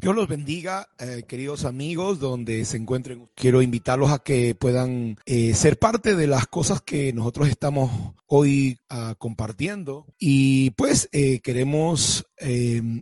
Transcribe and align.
Dios 0.00 0.16
los 0.16 0.28
bendiga, 0.28 0.88
eh, 0.98 1.24
queridos 1.28 1.66
amigos, 1.66 2.20
donde 2.20 2.64
se 2.64 2.78
encuentren. 2.78 3.28
Quiero 3.34 3.60
invitarlos 3.60 4.10
a 4.10 4.20
que 4.20 4.54
puedan 4.54 5.18
eh, 5.26 5.52
ser 5.52 5.78
parte 5.78 6.16
de 6.16 6.26
las 6.26 6.46
cosas 6.46 6.80
que 6.80 7.12
nosotros 7.12 7.48
estamos 7.48 8.14
hoy 8.26 8.78
ah, 8.88 9.14
compartiendo. 9.18 10.06
Y 10.18 10.70
pues 10.70 11.10
eh, 11.12 11.40
queremos 11.40 12.24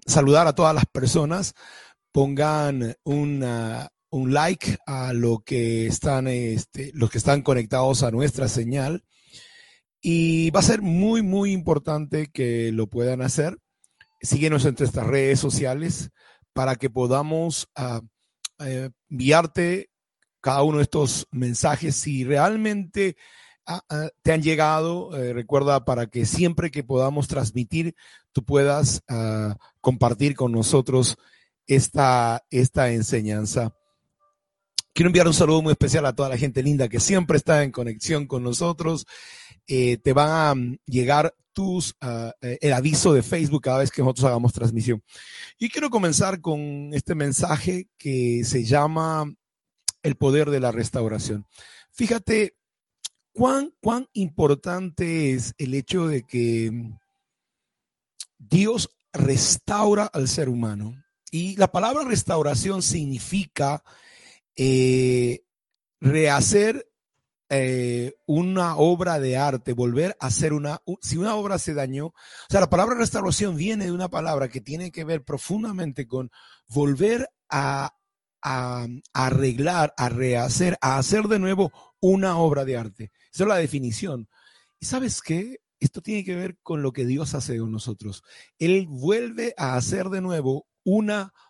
saludar 0.06 0.48
a 0.48 0.56
todas 0.56 0.74
las 0.74 0.86
personas. 0.86 1.54
Pongan 2.10 2.96
una, 3.04 3.92
un 4.10 4.34
like 4.34 4.78
a 4.84 5.12
lo 5.12 5.38
que 5.46 5.86
están, 5.86 6.26
este, 6.26 6.90
los 6.94 7.10
que 7.10 7.18
están 7.18 7.42
conectados 7.42 8.02
a 8.02 8.10
nuestra 8.10 8.48
señal. 8.48 9.04
Y 10.00 10.50
va 10.50 10.58
a 10.58 10.64
ser 10.64 10.82
muy, 10.82 11.22
muy 11.22 11.52
importante 11.52 12.26
que 12.26 12.72
lo 12.72 12.88
puedan 12.88 13.22
hacer. 13.22 13.56
Síguenos 14.20 14.64
entre 14.64 14.86
estas 14.86 15.06
redes 15.06 15.38
sociales 15.38 16.10
para 16.58 16.74
que 16.74 16.90
podamos 16.90 17.68
ah, 17.76 18.00
eh, 18.58 18.90
enviarte 19.08 19.90
cada 20.40 20.64
uno 20.64 20.78
de 20.78 20.82
estos 20.82 21.28
mensajes. 21.30 21.94
Si 21.94 22.24
realmente 22.24 23.16
ah, 23.64 23.80
ah, 23.88 24.08
te 24.24 24.32
han 24.32 24.42
llegado, 24.42 25.16
eh, 25.16 25.32
recuerda 25.32 25.84
para 25.84 26.08
que 26.08 26.26
siempre 26.26 26.72
que 26.72 26.82
podamos 26.82 27.28
transmitir, 27.28 27.94
tú 28.32 28.42
puedas 28.42 29.04
compartir 29.80 30.34
con 30.34 30.50
nosotros 30.50 31.16
esta, 31.68 32.44
esta 32.50 32.90
enseñanza. 32.90 33.72
Quiero 34.92 35.10
enviar 35.10 35.28
un 35.28 35.34
saludo 35.34 35.62
muy 35.62 35.70
especial 35.70 36.06
a 36.06 36.12
toda 36.12 36.28
la 36.28 36.38
gente 36.38 36.60
linda 36.64 36.88
que 36.88 36.98
siempre 36.98 37.36
está 37.36 37.62
en 37.62 37.70
conexión 37.70 38.26
con 38.26 38.42
nosotros. 38.42 39.06
Eh, 39.68 39.98
te 39.98 40.12
van 40.12 40.30
a 40.30 40.54
mm, 40.56 40.78
llegar 40.86 41.36
ah, 42.00 42.32
eh, 42.40 42.58
el 42.60 42.72
aviso 42.72 43.12
de 43.12 43.22
Facebook 43.22 43.62
cada 43.62 43.78
vez 43.78 43.90
que 43.90 44.02
nosotros 44.02 44.26
hagamos 44.26 44.52
transmisión. 44.52 45.02
Y 45.58 45.68
quiero 45.68 45.90
comenzar 45.90 46.40
con 46.40 46.90
este 46.92 47.14
mensaje 47.14 47.88
que 47.98 48.42
se 48.44 48.64
llama 48.64 49.32
el 50.02 50.16
poder 50.16 50.50
de 50.50 50.60
la 50.60 50.72
restauración. 50.72 51.46
Fíjate 51.90 52.54
cuán, 53.32 53.72
cuán 53.80 54.06
importante 54.12 55.32
es 55.32 55.54
el 55.58 55.74
hecho 55.74 56.06
de 56.08 56.22
que 56.22 56.70
Dios 58.38 58.90
restaura 59.12 60.04
al 60.06 60.28
ser 60.28 60.48
humano. 60.48 60.94
Y 61.30 61.56
la 61.56 61.70
palabra 61.70 62.04
restauración 62.04 62.82
significa 62.82 63.82
eh, 64.56 65.42
rehacer 66.00 66.87
eh, 67.50 68.14
una 68.26 68.76
obra 68.76 69.18
de 69.18 69.36
arte, 69.36 69.72
volver 69.72 70.16
a 70.20 70.26
hacer 70.26 70.52
una, 70.52 70.82
si 71.00 71.16
una 71.16 71.34
obra 71.34 71.58
se 71.58 71.74
dañó, 71.74 72.06
o 72.08 72.14
sea, 72.50 72.60
la 72.60 72.70
palabra 72.70 72.96
restauración 72.96 73.56
viene 73.56 73.86
de 73.86 73.92
una 73.92 74.08
palabra 74.08 74.48
que 74.48 74.60
tiene 74.60 74.92
que 74.92 75.04
ver 75.04 75.24
profundamente 75.24 76.06
con 76.06 76.30
volver 76.68 77.28
a, 77.48 77.94
a, 78.42 78.86
arreglar, 79.12 79.94
a 79.96 80.08
rehacer, 80.08 80.76
a 80.80 80.98
hacer 80.98 81.24
de 81.24 81.38
nuevo 81.38 81.72
una 82.00 82.38
obra 82.38 82.64
de 82.64 82.76
arte. 82.76 83.12
Esa 83.32 83.44
es 83.44 83.48
la 83.48 83.56
definición. 83.56 84.28
¿Y 84.78 84.86
sabes 84.86 85.22
qué? 85.22 85.60
Esto 85.80 86.02
tiene 86.02 86.24
que 86.24 86.34
ver 86.34 86.58
con 86.62 86.82
lo 86.82 86.92
que 86.92 87.06
Dios 87.06 87.34
hace 87.34 87.58
con 87.58 87.72
nosotros. 87.72 88.22
Él 88.58 88.86
vuelve 88.88 89.54
a 89.56 89.76
hacer 89.76 90.08
de 90.08 90.20
nuevo 90.20 90.66
una 90.84 91.22
obra 91.24 91.47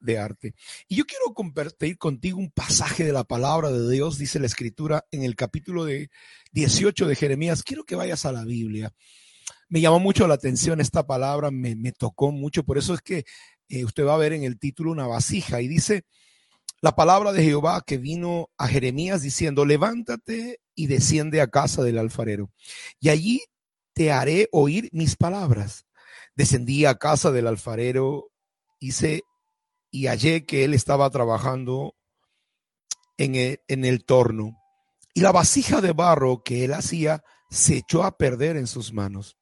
de 0.00 0.18
arte. 0.18 0.54
Y 0.86 0.96
yo 0.96 1.06
quiero 1.06 1.32
compartir 1.32 1.96
contigo 1.96 2.38
un 2.38 2.50
pasaje 2.50 3.04
de 3.04 3.12
la 3.12 3.24
palabra 3.24 3.70
de 3.70 3.90
Dios, 3.90 4.18
dice 4.18 4.38
la 4.38 4.46
escritura 4.46 5.06
en 5.10 5.22
el 5.22 5.34
capítulo 5.34 5.86
de 5.86 6.10
18 6.52 7.06
de 7.06 7.16
Jeremías. 7.16 7.62
Quiero 7.62 7.84
que 7.84 7.96
vayas 7.96 8.26
a 8.26 8.32
la 8.32 8.44
Biblia. 8.44 8.92
Me 9.70 9.80
llamó 9.80 9.98
mucho 9.98 10.28
la 10.28 10.34
atención 10.34 10.80
esta 10.80 11.06
palabra, 11.06 11.50
me, 11.50 11.74
tocó 11.92 12.32
mucho, 12.32 12.64
por 12.64 12.76
eso 12.76 12.92
es 12.92 13.00
que 13.00 13.24
eh, 13.68 13.84
usted 13.84 14.04
va 14.04 14.14
a 14.14 14.18
ver 14.18 14.34
en 14.34 14.44
el 14.44 14.58
título 14.58 14.92
una 14.92 15.06
vasija 15.06 15.62
y 15.62 15.68
dice 15.68 16.04
la 16.82 16.94
palabra 16.94 17.32
de 17.32 17.42
Jehová 17.42 17.82
que 17.84 17.96
vino 17.96 18.50
a 18.58 18.68
Jeremías 18.68 19.22
diciendo, 19.22 19.64
levántate 19.64 20.60
y 20.74 20.86
desciende 20.86 21.40
a 21.40 21.48
casa 21.48 21.82
del 21.82 21.98
alfarero, 21.98 22.50
y 23.00 23.08
allí 23.08 23.42
te 23.94 24.12
haré 24.12 24.48
oír 24.52 24.90
mis 24.92 25.16
palabras. 25.16 25.86
Descendí 26.34 26.84
a 26.84 26.96
casa 26.96 27.32
del 27.32 27.46
alfarero, 27.46 28.30
hice 28.78 29.22
y 29.90 30.06
hallé 30.06 30.44
que 30.44 30.64
él 30.64 30.74
estaba 30.74 31.08
trabajando 31.10 31.94
en 33.16 33.34
el, 33.34 33.60
en 33.68 33.84
el 33.84 34.04
torno. 34.04 34.56
Y 35.14 35.20
la 35.20 35.32
vasija 35.32 35.80
de 35.80 35.92
barro 35.92 36.42
que 36.44 36.64
él 36.64 36.74
hacía 36.74 37.22
se 37.50 37.78
echó 37.78 38.04
a 38.04 38.16
perder 38.16 38.56
en 38.56 38.66
sus 38.66 38.92
manos. 38.92 39.36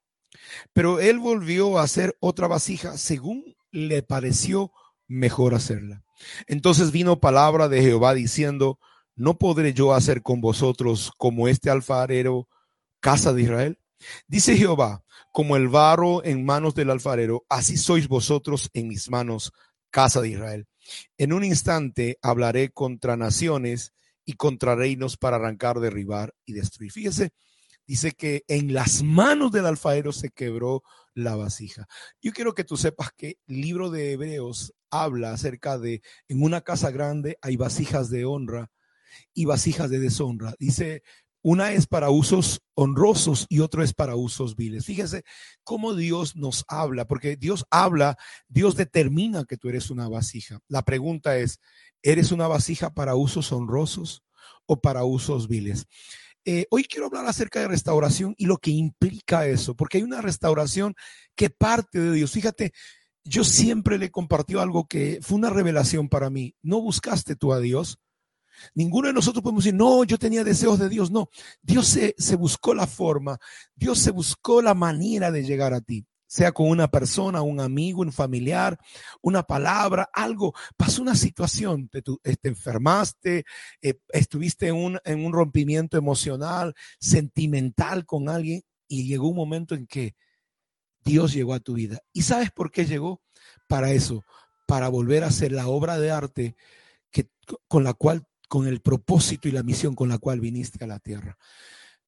Pero 0.73 1.01
él 1.01 1.19
volvió 1.19 1.79
a 1.79 1.83
hacer 1.83 2.17
otra 2.21 2.47
vasija 2.47 2.97
según 2.99 3.57
le 3.71 4.03
pareció 4.03 4.73
mejor 5.09 5.55
hacerla. 5.55 6.05
Entonces 6.47 6.93
vino 6.93 7.21
palabra 7.21 7.69
de 7.69 7.83
Jehová 7.83 8.15
diciendo, 8.15 8.79
¿no 9.17 9.39
podré 9.39 9.73
yo 9.73 9.95
hacer 9.95 10.23
con 10.23 10.41
vosotros 10.41 11.13
como 11.19 11.49
este 11.49 11.71
alfarero, 11.71 12.49
casa 13.01 13.33
de 13.33 13.43
Israel? 13.43 13.79
Dice 14.27 14.57
Jehová, 14.57 15.05
como 15.33 15.57
el 15.57 15.69
barro 15.69 16.25
en 16.25 16.45
manos 16.45 16.75
del 16.75 16.91
alfarero, 16.91 17.45
así 17.49 17.77
sois 17.77 18.07
vosotros 18.07 18.71
en 18.75 18.89
mis 18.89 19.11
manos, 19.11 19.53
casa 19.95 20.21
de 20.21 20.31
Israel. 20.31 20.67
En 21.19 21.33
un 21.33 21.45
instante 21.45 22.19
hablaré 22.21 22.71
contra 22.71 23.17
naciones 23.17 23.95
y 24.25 24.33
contra 24.33 24.75
reinos 24.75 25.17
para 25.17 25.37
arrancar, 25.37 25.79
derribar 25.79 26.35
y 26.45 26.53
destruir. 26.53 26.91
Fíjese, 26.91 27.31
dice 27.87 28.11
que 28.11 28.43
en 28.49 28.75
las 28.75 29.05
manos 29.05 29.53
del 29.53 29.67
alfarero 29.67 30.11
se 30.13 30.31
quebró 30.31 30.83
la 31.15 31.37
vasija. 31.37 31.87
Yo 32.21 32.33
quiero 32.33 32.57
que 32.57 32.65
tú 32.65 32.77
sepas 32.77 33.11
que 33.17 33.39
el 33.47 33.61
libro 33.61 33.89
de 33.89 34.11
Hebreos 34.11 34.75
habla 34.91 35.33
acerca 35.33 35.79
de 35.79 36.03
en 36.27 36.43
una 36.43 36.63
casa 36.63 36.91
grande 36.91 37.39
hay 37.41 37.55
vasijas 37.55 38.11
de 38.11 38.25
honra 38.25 38.73
y 39.33 39.45
vasijas 39.45 39.91
de 39.91 40.01
deshonra. 40.01 40.57
Dice 40.59 41.05
una 41.45 41.73
es 41.73 41.87
para 41.87 42.09
usos 42.09 42.63
honrosos 42.75 43.45
y 43.51 43.61
otro 43.61 43.85
es 43.85 43.93
para 43.93 44.17
usos 44.17 44.57
viles. 44.57 44.87
Fíjese 44.87 45.25
cómo 45.63 45.95
Dios 45.95 46.37
nos 46.37 46.65
habla, 46.69 47.07
porque 47.07 47.37
Dios 47.37 47.67
habla, 47.71 48.17
Dios 48.49 48.77
determina 48.77 49.45
que 49.45 49.59
tú 49.59 49.69
eres 49.69 49.91
una 49.91 50.09
vasija. 50.09 50.61
La 50.69 50.83
pregunta 50.83 51.37
es, 51.37 51.61
¿eres 52.03 52.33
una 52.33 52.49
vasija 52.49 52.95
para 52.95 53.15
usos 53.15 53.53
honrosos 53.53 54.25
o 54.65 54.81
para 54.81 55.05
usos 55.05 55.47
viles? 55.47 55.87
Eh, 56.47 56.67
hoy 56.71 56.85
quiero 56.85 57.07
hablar 57.07 57.27
acerca 57.27 57.61
de 57.61 57.69
restauración 57.69 58.35
y 58.39 58.47
lo 58.47 58.57
que 58.57 58.71
implica 58.71 59.47
eso, 59.47 59.77
porque 59.77 59.99
hay 59.99 60.03
una 60.03 60.23
restauración 60.23 60.95
que 61.37 61.51
parte 61.51 62.01
de 62.01 62.13
Dios. 62.13 62.33
Fíjate, 62.33 62.73
yo 63.23 63.45
siempre 63.45 63.99
le 63.99 64.11
compartió 64.11 64.63
algo 64.63 64.87
que 64.87 65.19
fue 65.21 65.37
una 65.37 65.51
revelación 65.51 66.09
para 66.09 66.31
mí. 66.31 66.55
No 66.63 66.81
buscaste 66.81 67.37
tú 67.37 67.53
a 67.53 67.61
Dios, 67.61 67.99
Ninguno 68.75 69.09
de 69.09 69.15
nosotros 69.15 69.43
podemos 69.43 69.65
decir, 69.65 69.77
no, 69.77 70.05
yo 70.05 70.19
tenía 70.19 70.45
deseos 70.45 70.79
de 70.79 70.89
Dios. 70.89 71.11
No, 71.11 71.29
Dios 71.63 71.87
se, 71.87 72.37
buscó 72.37 72.75
la 72.75 72.87
forma, 72.87 73.39
Dios 73.75 73.99
se 73.99 74.11
buscó 74.11 74.63
la 74.63 74.75
manera 74.75 75.31
de 75.31 75.45
llegar 75.45 75.75
a 75.75 75.81
ti 75.81 76.07
sea 76.27 76.51
con 76.51 76.69
una 76.69 76.89
persona, 76.89 77.43
un 77.43 77.61
amigo, 77.61 78.01
un 78.01 78.11
familiar, 78.11 78.77
una 79.23 79.45
palabra, 79.45 80.11
algo, 80.13 80.53
pasó 80.77 81.01
una 81.01 81.15
situación, 81.15 81.89
te, 81.89 82.03
te 82.03 82.49
enfermaste, 82.49 83.45
eh, 83.81 84.01
estuviste 84.09 84.67
en 84.67 84.75
un, 84.75 84.99
en 85.05 85.25
un 85.25 85.33
rompimiento 85.33 85.97
emocional, 85.97 86.75
sentimental 86.99 88.05
con 88.05 88.29
alguien 88.29 88.63
y 88.89 89.07
llegó 89.07 89.29
un 89.29 89.37
momento 89.37 89.77
en 89.77 89.87
que 89.87 90.17
Dios 91.05 91.33
llegó 91.33 91.55
a 91.55 91.61
tu 91.61 91.75
vida. 91.75 92.01
¿Y 92.13 92.23
sabes 92.23 92.51
por 92.51 92.71
qué 92.71 92.87
llegó? 92.87 93.23
Para 93.69 93.93
eso, 93.93 94.25
para 94.67 94.89
volver 94.89 95.25
a 95.25 95.29
hacer 95.29 95.53
la 95.53 95.69
obra 95.69 95.99
de 95.99 96.11
arte 96.11 96.57
que, 97.11 97.29
con 97.69 97.85
la 97.85 97.95
cual 97.95 98.27
con 98.49 98.67
el 98.67 98.81
propósito 98.81 99.49
y 99.49 99.53
la 99.53 99.63
misión 99.63 99.95
con 99.95 100.09
la 100.09 100.19
cual 100.19 100.41
viniste 100.41 100.83
a 100.85 100.89
la 100.89 100.99
tierra. 100.99 101.37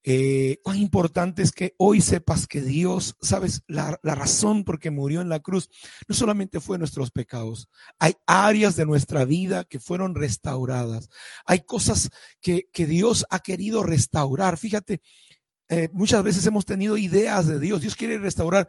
Eh, 0.08 0.60
cuán 0.62 0.76
importante 0.78 1.42
es 1.42 1.50
que 1.50 1.74
hoy 1.78 2.00
sepas 2.00 2.47
que 2.47 2.62
Dios, 2.62 3.16
sabes, 3.20 3.64
la, 3.66 3.98
razón 4.04 4.62
por 4.62 4.78
que 4.78 4.92
murió 4.92 5.20
en 5.20 5.28
la 5.28 5.41
cruz 5.41 5.69
no 6.06 6.14
solamente 6.14 6.60
fue 6.60 6.78
nuestros 6.78 7.10
pecados, 7.10 7.69
hay 7.98 8.14
áreas 8.24 8.76
de 8.76 8.86
nuestra 8.86 9.24
vida 9.24 9.65
que 9.65 9.80
fueron 9.80 10.15
restauradas, 10.15 11.09
hay 11.44 11.62
cosas 11.62 12.10
que, 12.41 12.68
Dios 12.72 13.27
ha 13.30 13.41
querido 13.41 13.83
restaurar. 13.83 14.59
Fíjate, 14.59 15.03
eh, 15.68 15.88
muchas 15.92 16.22
veces 16.22 16.47
hemos 16.47 16.65
tenido 16.65 16.97
ideas 16.97 17.48
de 17.48 17.59
Dios. 17.59 17.80
Dios 17.80 17.97
quiere 17.97 18.16
restaurar 18.18 18.68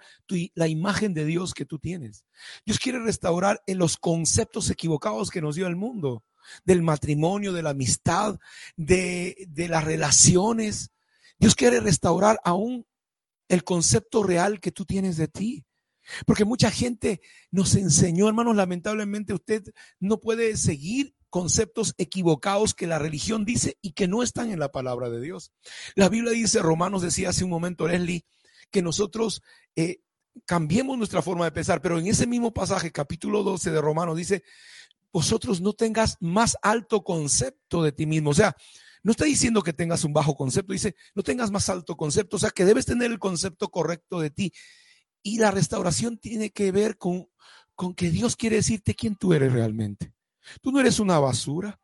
la 0.56 0.68
imagen 0.68 1.14
de 1.14 1.26
Dios 1.26 1.54
que 1.54 1.66
tú 1.66 1.78
tienes. 1.78 2.26
Dios 2.66 2.80
quiere 2.80 2.98
restaurar 2.98 3.62
en 3.68 3.78
los 3.78 3.98
conceptos 3.98 4.72
equivocados 4.72 5.30
que 5.30 5.42
nos 5.42 5.56
dio 5.56 5.68
el 5.68 5.76
mundo 5.76 6.24
del 6.66 6.82
matrimonio, 6.82 7.54
de 7.54 7.64
la 7.64 7.72
amistad, 7.72 8.40
de, 8.76 9.48
de 9.50 9.68
las 9.68 9.84
relaciones. 9.84 10.92
Dios 11.40 11.56
quiere 11.56 11.80
restaurar 11.80 12.40
aún 12.44 12.86
el 13.48 13.64
concepto 13.64 14.24
real 14.24 14.60
que 14.60 14.72
tú 14.72 14.86
tienes 14.86 15.18
de 15.18 15.28
ti. 15.28 15.66
Porque 16.26 16.46
mucha 16.46 16.72
gente 16.72 17.22
nos 17.52 17.76
enseñó, 17.76 18.28
hermanos, 18.28 18.56
lamentablemente 18.56 19.34
usted 19.34 19.64
no 20.00 20.20
puede 20.20 20.56
seguir 20.56 21.14
conceptos 21.30 21.94
equivocados 21.98 22.74
que 22.74 22.88
la 22.88 23.00
religión 23.00 23.46
dice 23.46 23.78
y 23.82 23.92
que 23.92 24.08
no 24.08 24.24
están 24.24 24.50
en 24.50 24.60
la 24.60 24.72
palabra 24.72 25.10
de 25.10 25.22
Dios. 25.22 25.52
La 25.96 26.10
Biblia 26.10 26.32
dice, 26.32 26.62
Romanos 26.62 27.02
decía 27.02 27.30
hace 27.30 27.44
un 27.44 27.50
momento, 27.50 27.88
Leslie, 27.88 28.26
que 28.72 28.82
nosotros 28.82 29.42
eh, 29.76 29.98
cambiemos 30.46 30.98
nuestra 30.98 31.22
forma 31.22 31.46
de 31.46 31.52
pensar, 31.52 31.82
pero 31.82 32.00
en 32.00 32.08
ese 32.08 32.28
mismo 32.28 32.54
pasaje, 32.54 32.92
capítulo 32.92 33.44
12 33.44 33.72
de 33.72 33.82
Romanos, 33.82 34.16
dice, 34.16 34.44
vosotros 35.12 35.62
no 35.62 35.74
tengas 35.74 36.18
más 36.20 36.58
alto 36.62 37.04
concepto 37.04 37.84
de 37.84 37.92
ti 37.92 38.06
mismo. 38.06 38.32
O 38.32 38.34
sea, 38.34 38.56
no 39.04 39.12
está 39.12 39.26
diciendo 39.26 39.62
que 39.62 39.74
tengas 39.74 40.04
un 40.04 40.14
bajo 40.14 40.36
concepto, 40.36 40.74
dice, 40.74 40.96
no 41.16 41.24
tengas 41.24 41.52
más 41.52 41.70
alto 41.70 41.96
concepto, 41.96 42.36
o 42.38 42.40
sea, 42.40 42.50
que 42.50 42.66
debes 42.66 42.86
tener 42.86 43.12
el 43.12 43.20
concepto 43.20 43.70
correcto 43.70 44.20
de 44.20 44.30
ti. 44.30 44.52
Y 45.24 45.40
la 45.40 45.52
restauración 45.52 46.18
tiene 46.18 46.52
que 46.52 46.72
ver 46.72 46.98
con, 46.98 47.28
con 47.76 47.94
que 47.94 48.10
Dios 48.10 48.36
quiere 48.36 48.58
decirte 48.58 48.96
quién 48.96 49.16
tú 49.16 49.34
eres 49.34 49.52
realmente. 49.52 50.14
Tú 50.62 50.72
no 50.72 50.80
eres 50.80 51.00
una 51.00 51.20
basura. 51.20 51.80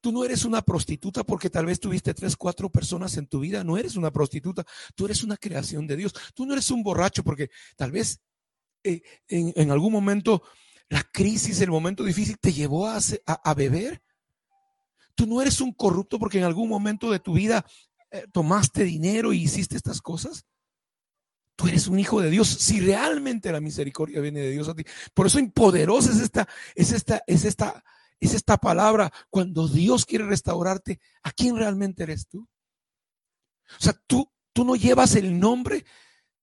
Tú 0.00 0.12
no 0.12 0.24
eres 0.24 0.44
una 0.44 0.62
prostituta 0.62 1.24
porque 1.24 1.50
tal 1.50 1.66
vez 1.66 1.80
tuviste 1.80 2.14
tres, 2.14 2.36
cuatro 2.36 2.70
personas 2.70 3.16
en 3.16 3.26
tu 3.26 3.40
vida. 3.40 3.64
No 3.64 3.76
eres 3.76 3.96
una 3.96 4.10
prostituta. 4.10 4.64
Tú 4.94 5.04
eres 5.04 5.22
una 5.22 5.36
creación 5.36 5.86
de 5.86 5.96
Dios. 5.96 6.14
Tú 6.34 6.46
no 6.46 6.54
eres 6.54 6.70
un 6.70 6.82
borracho 6.82 7.22
porque 7.22 7.50
tal 7.76 7.92
vez 7.92 8.20
eh, 8.84 9.02
en, 9.28 9.70
algún 9.70 9.92
momento 9.92 10.42
la 10.92 11.02
crisis, 11.04 11.58
el 11.62 11.70
momento 11.70 12.04
difícil 12.04 12.38
te 12.38 12.52
llevó 12.52 12.86
a, 12.86 13.54
beber. 13.54 14.02
Tú 15.14 15.26
no 15.26 15.40
eres 15.40 15.62
un 15.62 15.72
corrupto 15.72 16.18
porque 16.18 16.36
en 16.36 16.44
algún 16.44 16.68
momento 16.68 17.10
de 17.10 17.18
tu 17.18 17.32
vida 17.32 17.64
eh, 18.10 18.26
tomaste 18.30 18.84
dinero 18.84 19.32
y 19.32 19.44
hiciste 19.44 19.74
estas 19.74 20.02
cosas. 20.02 20.44
Tú 21.56 21.66
eres 21.66 21.86
un 21.86 21.98
hijo 21.98 22.20
de 22.20 22.28
Dios 22.28 22.46
si 22.46 22.80
realmente 22.80 23.50
la 23.50 23.60
misericordia 23.60 24.20
viene 24.20 24.40
de 24.40 24.50
Dios 24.50 24.68
a 24.68 24.74
ti. 24.74 24.84
Por 25.14 25.28
eso 25.28 25.38
poderosa 25.54 26.12
es 26.12 26.20
esta, 26.20 26.46
es 26.74 26.92
esta, 26.92 27.22
es 27.26 27.46
esta 27.46 27.82
es 28.20 28.34
esta 28.34 28.58
palabra 28.58 29.10
cuando 29.30 29.68
Dios 29.68 30.04
quiere 30.04 30.26
restaurarte, 30.26 31.00
¿a 31.22 31.32
quién 31.32 31.56
realmente 31.56 32.02
eres 32.02 32.28
tú? 32.28 32.46
O 33.78 33.82
sea, 33.82 33.94
tú, 34.06 34.30
tú 34.52 34.66
no 34.66 34.76
llevas 34.76 35.16
el 35.16 35.40
nombre 35.40 35.86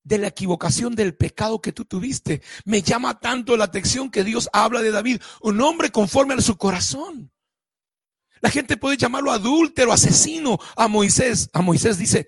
de 0.04 0.18
la 0.18 0.28
equivocación 0.28 0.96
del 0.96 1.16
pecado 1.16 1.62
que 1.62 1.72
tú 1.72 1.86
tuviste. 1.86 2.42
Me 2.66 2.82
llama 2.82 3.20
tanto 3.20 3.58
la 3.58 3.66
atención 3.66 4.10
que 4.10 4.24
Dios 4.24 4.50
habla 4.54 4.82
de 4.82 4.92
David, 4.92 5.22
un 5.42 5.62
hombre 5.62 5.92
conforme 5.92 6.34
a 6.34 6.42
su 6.42 6.58
corazón. 6.58 7.32
La 8.42 8.50
gente 8.50 8.78
puede 8.78 8.98
llamarlo 8.98 9.32
adúltero, 9.32 9.92
asesino. 9.92 10.60
A 10.76 10.88
Moisés, 10.88 11.50
a 11.54 11.62
Moisés 11.62 11.98
dice, 11.98 12.28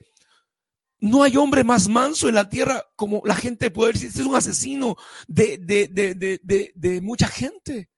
no 0.99 1.23
hay 1.23 1.37
hombre 1.37 1.63
más 1.63 1.87
manso 1.87 2.27
en 2.27 2.35
la 2.35 2.49
tierra 2.49 2.85
como 2.95 3.21
la 3.25 3.35
gente 3.35 3.71
puede 3.71 3.93
decir, 3.93 4.09
este 4.09 4.21
es 4.21 4.27
un 4.27 4.35
asesino 4.35 4.95
de, 5.27 5.57
de, 5.57 5.87
de, 5.87 6.71
de 6.75 7.01
mucha 7.01 7.27
gente. 7.27 7.89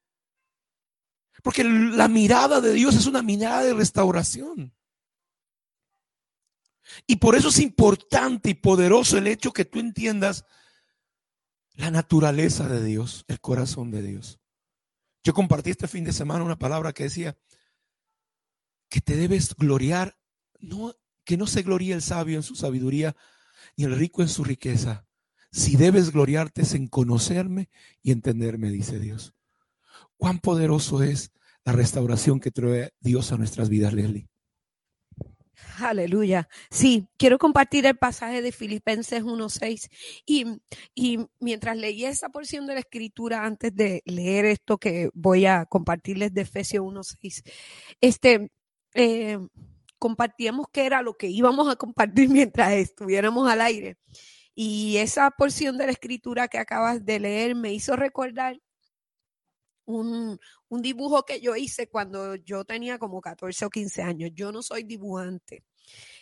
Porque 1.42 1.64
la 1.64 2.08
mirada 2.08 2.62
de 2.62 2.74
Dios 2.74 2.96
es 2.96 3.06
una 3.06 3.22
mirada 3.22 3.64
de 3.64 3.74
restauración. 3.74 4.74
Y 7.08 7.18
por 7.18 7.36
eso 7.36 7.50
es 7.50 7.60
importante 7.60 8.50
y 8.50 8.54
poderoso 8.54 9.18
el 9.18 9.28
hecho 9.28 9.52
que 9.52 9.66
tú 9.66 9.80
entiendas 9.80 10.46
la 11.76 11.92
naturaleza 11.92 12.68
de 12.68 12.84
Dios, 12.84 13.26
el 13.28 13.40
corazón 13.40 13.92
de 13.92 14.04
Dios. 14.04 14.40
Yo 15.24 15.34
compartí 15.34 15.72
este 15.72 15.88
fin 15.88 16.04
de 16.04 16.14
semana 16.14 16.44
una 16.44 16.60
palabra 16.60 16.94
que 16.94 17.04
decía 17.04 17.38
que 18.90 19.02
te 19.02 19.16
debes 19.16 19.56
gloriar, 19.56 20.18
no, 20.60 20.94
que 21.24 21.38
no 21.38 21.48
se 21.48 21.64
gloríe 21.64 21.94
el 21.94 22.02
sabio 22.02 22.36
en 22.36 22.44
su 22.44 22.56
sabiduría 22.56 23.16
ni 23.76 23.86
el 23.86 23.96
rico 23.96 24.22
en 24.22 24.30
su 24.30 24.44
riqueza. 24.44 25.08
Si 25.52 25.78
debes 25.78 26.12
gloriarte 26.12 26.64
es 26.64 26.74
en 26.74 26.88
conocerme 26.88 27.70
y 28.02 28.12
entenderme, 28.12 28.70
dice 28.70 29.00
Dios 29.00 29.34
cuán 30.24 30.40
poderoso 30.40 31.04
es 31.04 31.34
la 31.66 31.74
restauración 31.74 32.40
que 32.40 32.50
trae 32.50 32.94
Dios 33.02 33.34
a 33.34 33.38
nuestras 33.38 33.68
vidas, 33.68 33.92
Leslie. 33.92 34.30
Aleluya. 35.80 36.48
Sí, 36.72 37.08
quiero 37.18 37.38
compartir 37.38 37.86
el 37.86 37.98
pasaje 37.98 38.42
de 38.42 38.52
Filipenses 38.52 39.24
1.6 39.24 39.90
y, 40.26 40.46
y 40.96 41.20
mientras 41.40 41.78
leí 41.78 42.06
esa 42.06 42.30
porción 42.30 42.66
de 42.68 42.74
la 42.76 42.80
escritura 42.80 43.46
antes 43.46 43.76
de 43.76 44.02
leer 44.06 44.46
esto 44.46 44.78
que 44.78 45.10
voy 45.14 45.46
a 45.46 45.66
compartirles 45.66 46.34
de 46.34 46.42
Efesios 46.42 46.84
1.6, 46.84 47.44
este, 48.02 48.52
eh, 48.96 49.38
compartíamos 50.00 50.68
qué 50.72 50.86
era 50.86 51.02
lo 51.02 51.16
que 51.16 51.28
íbamos 51.28 51.70
a 51.72 51.76
compartir 51.76 52.30
mientras 52.30 52.74
estuviéramos 52.74 53.50
al 53.50 53.62
aire. 53.62 53.98
Y 54.56 54.98
esa 54.98 55.32
porción 55.32 55.78
de 55.78 55.88
la 55.88 55.92
escritura 55.94 56.48
que 56.48 56.60
acabas 56.60 57.06
de 57.06 57.20
leer 57.20 57.56
me 57.56 57.74
hizo 57.74 57.96
recordar 57.96 58.60
un, 59.86 60.40
un 60.70 60.82
dibujo 60.82 61.24
que 61.24 61.40
yo 61.42 61.56
hice 61.56 61.88
cuando 61.88 62.36
yo 62.36 62.66
tenía 62.66 62.98
como 63.00 63.22
14 63.22 63.66
o 63.66 63.70
15 63.70 64.02
años. 64.02 64.32
Yo 64.34 64.52
no 64.52 64.62
soy 64.62 64.84
dibujante. 64.84 65.64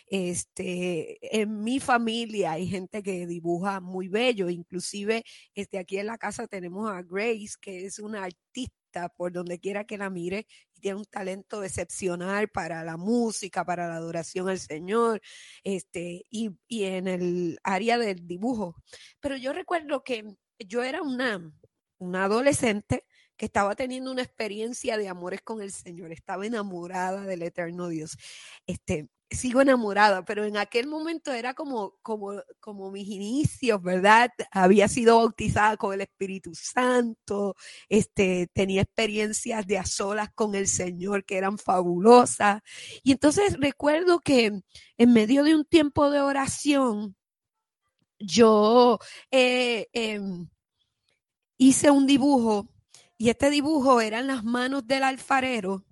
Este, 0.06 1.40
en 1.40 1.62
mi 1.62 1.80
familia 1.80 2.52
hay 2.52 2.66
gente 2.66 3.02
que 3.02 3.26
dibuja 3.26 3.80
muy 3.80 4.08
bello, 4.08 4.50
inclusive 4.50 5.24
este, 5.54 5.78
aquí 5.78 5.98
en 5.98 6.06
la 6.06 6.18
casa 6.18 6.46
tenemos 6.46 6.90
a 6.90 7.02
Grace, 7.02 7.54
que 7.60 7.86
es 7.86 7.98
una 7.98 8.24
artista 8.24 9.08
por 9.16 9.32
donde 9.32 9.58
quiera 9.58 9.84
que 9.84 9.96
la 9.96 10.10
mire, 10.10 10.46
y 10.74 10.80
tiene 10.80 10.98
un 10.98 11.06
talento 11.06 11.64
excepcional 11.64 12.48
para 12.48 12.84
la 12.84 12.98
música, 12.98 13.64
para 13.64 13.88
la 13.88 13.96
adoración 13.96 14.50
al 14.50 14.58
Señor, 14.58 15.22
este, 15.64 16.26
y, 16.28 16.50
y 16.68 16.84
en 16.84 17.08
el 17.08 17.58
área 17.62 17.96
del 17.96 18.26
dibujo. 18.26 18.76
Pero 19.20 19.36
yo 19.38 19.54
recuerdo 19.54 20.04
que 20.04 20.24
yo 20.58 20.82
era 20.82 21.00
una, 21.00 21.50
una 21.98 22.24
adolescente 22.24 23.06
estaba 23.42 23.74
teniendo 23.74 24.12
una 24.12 24.22
experiencia 24.22 24.96
de 24.96 25.08
amores 25.08 25.42
con 25.42 25.60
el 25.62 25.72
Señor, 25.72 26.12
estaba 26.12 26.46
enamorada 26.46 27.22
del 27.22 27.42
eterno 27.42 27.88
Dios. 27.88 28.16
Este, 28.66 29.08
sigo 29.30 29.60
enamorada, 29.60 30.24
pero 30.24 30.44
en 30.44 30.56
aquel 30.56 30.86
momento 30.86 31.32
era 31.32 31.52
como, 31.52 31.96
como, 32.02 32.40
como 32.60 32.92
mis 32.92 33.08
inicios, 33.08 33.82
¿verdad? 33.82 34.30
Había 34.52 34.86
sido 34.86 35.16
bautizada 35.18 35.76
con 35.76 35.92
el 35.92 36.02
Espíritu 36.02 36.54
Santo, 36.54 37.56
este, 37.88 38.48
tenía 38.52 38.82
experiencias 38.82 39.66
de 39.66 39.78
a 39.78 39.86
solas 39.86 40.30
con 40.34 40.54
el 40.54 40.68
Señor 40.68 41.24
que 41.24 41.36
eran 41.36 41.58
fabulosas. 41.58 42.62
Y 43.02 43.10
entonces 43.10 43.56
recuerdo 43.58 44.20
que 44.20 44.52
en 44.98 45.12
medio 45.12 45.42
de 45.42 45.56
un 45.56 45.64
tiempo 45.64 46.10
de 46.10 46.20
oración, 46.20 47.16
yo 48.20 49.00
eh, 49.32 49.88
em, 49.92 50.48
hice 51.58 51.90
un 51.90 52.06
dibujo 52.06 52.71
y 53.22 53.30
este 53.30 53.50
dibujo 53.50 54.00
eran 54.00 54.26
las 54.26 54.42
manos 54.42 54.84
del 54.84 55.04
alfarero, 55.04 55.84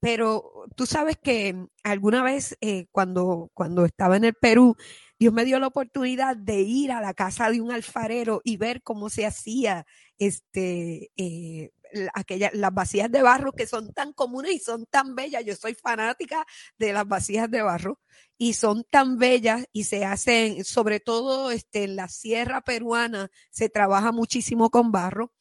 pero 0.00 0.64
tú 0.74 0.86
sabes 0.86 1.18
que 1.22 1.54
alguna 1.84 2.22
vez 2.22 2.56
eh, 2.62 2.86
cuando, 2.92 3.50
cuando 3.52 3.84
estaba 3.84 4.16
en 4.16 4.24
el 4.24 4.32
Perú, 4.32 4.74
Dios 5.18 5.34
me 5.34 5.44
dio 5.44 5.58
la 5.60 5.66
oportunidad 5.66 6.34
de 6.34 6.62
ir 6.62 6.92
a 6.92 7.02
la 7.02 7.12
casa 7.12 7.50
de 7.50 7.60
un 7.60 7.72
alfarero 7.72 8.40
y 8.42 8.56
ver 8.56 8.82
cómo 8.82 9.10
se 9.10 9.26
hacía 9.26 9.84
este, 10.16 11.10
eh, 11.18 11.72
aquella, 12.14 12.50
las 12.54 12.72
vasijas 12.72 13.10
de 13.12 13.20
barro 13.20 13.52
que 13.52 13.66
son 13.66 13.92
tan 13.92 14.14
comunes 14.14 14.52
y 14.52 14.58
son 14.58 14.86
tan 14.86 15.14
bellas. 15.14 15.44
Yo 15.44 15.54
soy 15.56 15.74
fanática 15.74 16.46
de 16.78 16.94
las 16.94 17.06
vasijas 17.06 17.50
de 17.50 17.60
barro 17.60 18.00
y 18.38 18.54
son 18.54 18.82
tan 18.90 19.18
bellas 19.18 19.66
y 19.74 19.84
se 19.84 20.06
hacen, 20.06 20.64
sobre 20.64 21.00
todo 21.00 21.50
este, 21.50 21.84
en 21.84 21.96
la 21.96 22.08
sierra 22.08 22.62
peruana, 22.62 23.30
se 23.50 23.68
trabaja 23.68 24.10
muchísimo 24.10 24.70
con 24.70 24.90
barro. 24.90 25.34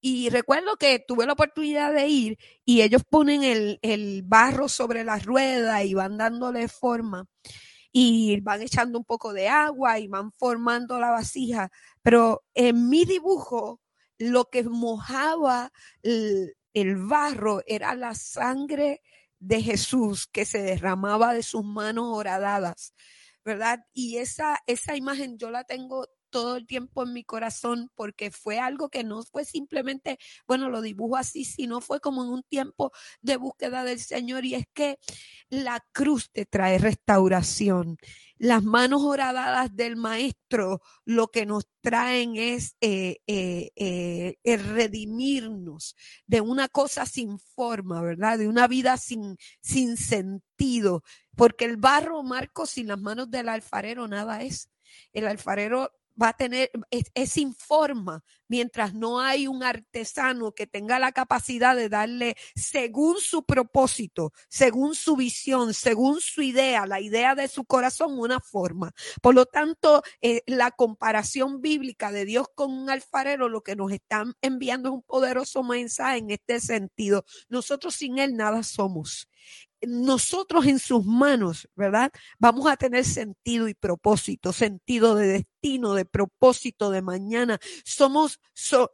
Y 0.00 0.30
recuerdo 0.30 0.76
que 0.76 0.98
tuve 1.00 1.26
la 1.26 1.32
oportunidad 1.32 1.92
de 1.92 2.06
ir 2.06 2.38
y 2.64 2.82
ellos 2.82 3.02
ponen 3.08 3.42
el, 3.42 3.78
el 3.82 4.22
barro 4.22 4.68
sobre 4.68 5.04
la 5.04 5.18
rueda 5.18 5.82
y 5.82 5.94
van 5.94 6.16
dándole 6.18 6.68
forma 6.68 7.26
y 7.92 8.40
van 8.40 8.62
echando 8.62 8.98
un 8.98 9.04
poco 9.04 9.32
de 9.32 9.48
agua 9.48 9.98
y 9.98 10.08
van 10.08 10.32
formando 10.32 11.00
la 11.00 11.10
vasija. 11.10 11.70
Pero 12.02 12.44
en 12.54 12.88
mi 12.88 13.04
dibujo, 13.04 13.80
lo 14.18 14.46
que 14.50 14.64
mojaba 14.64 15.72
el, 16.02 16.56
el 16.74 16.96
barro 16.96 17.62
era 17.66 17.94
la 17.94 18.14
sangre 18.14 19.02
de 19.40 19.62
Jesús 19.62 20.26
que 20.26 20.44
se 20.44 20.62
derramaba 20.62 21.34
de 21.34 21.42
sus 21.42 21.64
manos 21.64 22.06
horadadas, 22.08 22.94
¿verdad? 23.44 23.80
Y 23.92 24.18
esa, 24.18 24.58
esa 24.66 24.96
imagen 24.96 25.38
yo 25.38 25.50
la 25.50 25.64
tengo 25.64 26.06
todo 26.30 26.56
el 26.56 26.66
tiempo 26.66 27.02
en 27.02 27.12
mi 27.12 27.24
corazón 27.24 27.90
porque 27.94 28.30
fue 28.30 28.58
algo 28.58 28.88
que 28.88 29.04
no 29.04 29.22
fue 29.22 29.44
simplemente, 29.44 30.18
bueno, 30.46 30.70
lo 30.70 30.82
dibujo 30.82 31.16
así, 31.16 31.44
sino 31.44 31.80
fue 31.80 32.00
como 32.00 32.24
en 32.24 32.30
un 32.30 32.42
tiempo 32.42 32.92
de 33.20 33.36
búsqueda 33.36 33.84
del 33.84 34.00
Señor 34.00 34.44
y 34.44 34.54
es 34.54 34.66
que 34.72 34.98
la 35.48 35.84
cruz 35.92 36.30
te 36.30 36.46
trae 36.46 36.78
restauración. 36.78 37.98
Las 38.38 38.62
manos 38.62 39.02
horadadas 39.02 39.74
del 39.74 39.96
maestro 39.96 40.80
lo 41.04 41.28
que 41.28 41.44
nos 41.44 41.66
traen 41.80 42.36
es 42.36 42.76
eh, 42.80 43.16
eh, 43.26 43.70
eh, 43.74 44.56
redimirnos 44.56 45.96
de 46.26 46.40
una 46.40 46.68
cosa 46.68 47.04
sin 47.04 47.40
forma, 47.40 48.00
¿verdad? 48.00 48.38
De 48.38 48.46
una 48.46 48.68
vida 48.68 48.96
sin, 48.96 49.36
sin 49.60 49.96
sentido, 49.96 51.02
porque 51.34 51.64
el 51.64 51.78
barro, 51.78 52.22
Marco, 52.22 52.66
sin 52.66 52.86
las 52.86 53.00
manos 53.00 53.30
del 53.30 53.48
alfarero 53.48 54.06
nada 54.06 54.42
es. 54.42 54.70
El 55.12 55.26
alfarero 55.26 55.90
va 56.20 56.30
a 56.30 56.32
tener, 56.36 56.70
es, 56.90 57.10
es 57.14 57.32
sin 57.32 57.54
forma, 57.54 58.24
mientras 58.48 58.94
no 58.94 59.20
hay 59.20 59.46
un 59.46 59.62
artesano 59.62 60.52
que 60.52 60.66
tenga 60.66 60.98
la 60.98 61.12
capacidad 61.12 61.76
de 61.76 61.88
darle 61.88 62.36
según 62.54 63.18
su 63.18 63.44
propósito, 63.44 64.32
según 64.48 64.94
su 64.94 65.16
visión, 65.16 65.74
según 65.74 66.20
su 66.20 66.42
idea, 66.42 66.86
la 66.86 67.00
idea 67.00 67.34
de 67.34 67.48
su 67.48 67.64
corazón, 67.64 68.18
una 68.18 68.40
forma. 68.40 68.92
Por 69.22 69.34
lo 69.34 69.46
tanto, 69.46 70.02
eh, 70.20 70.42
la 70.46 70.70
comparación 70.70 71.60
bíblica 71.60 72.10
de 72.10 72.24
Dios 72.24 72.46
con 72.54 72.72
un 72.72 72.90
alfarero, 72.90 73.48
lo 73.48 73.62
que 73.62 73.76
nos 73.76 73.92
están 73.92 74.34
enviando 74.42 74.88
es 74.88 74.94
un 74.94 75.02
poderoso 75.02 75.62
mensaje 75.62 76.18
en 76.18 76.30
este 76.30 76.60
sentido. 76.60 77.24
Nosotros 77.48 77.94
sin 77.94 78.18
Él 78.18 78.36
nada 78.36 78.62
somos 78.62 79.28
nosotros 79.82 80.66
en 80.66 80.78
sus 80.78 81.04
manos, 81.04 81.68
¿verdad? 81.76 82.10
Vamos 82.38 82.66
a 82.66 82.76
tener 82.76 83.04
sentido 83.04 83.68
y 83.68 83.74
propósito, 83.74 84.52
sentido 84.52 85.14
de 85.14 85.26
destino, 85.28 85.48
de 85.60 86.04
propósito 86.04 86.90
de 86.90 87.02
mañana. 87.02 87.58
Somos, 87.84 88.40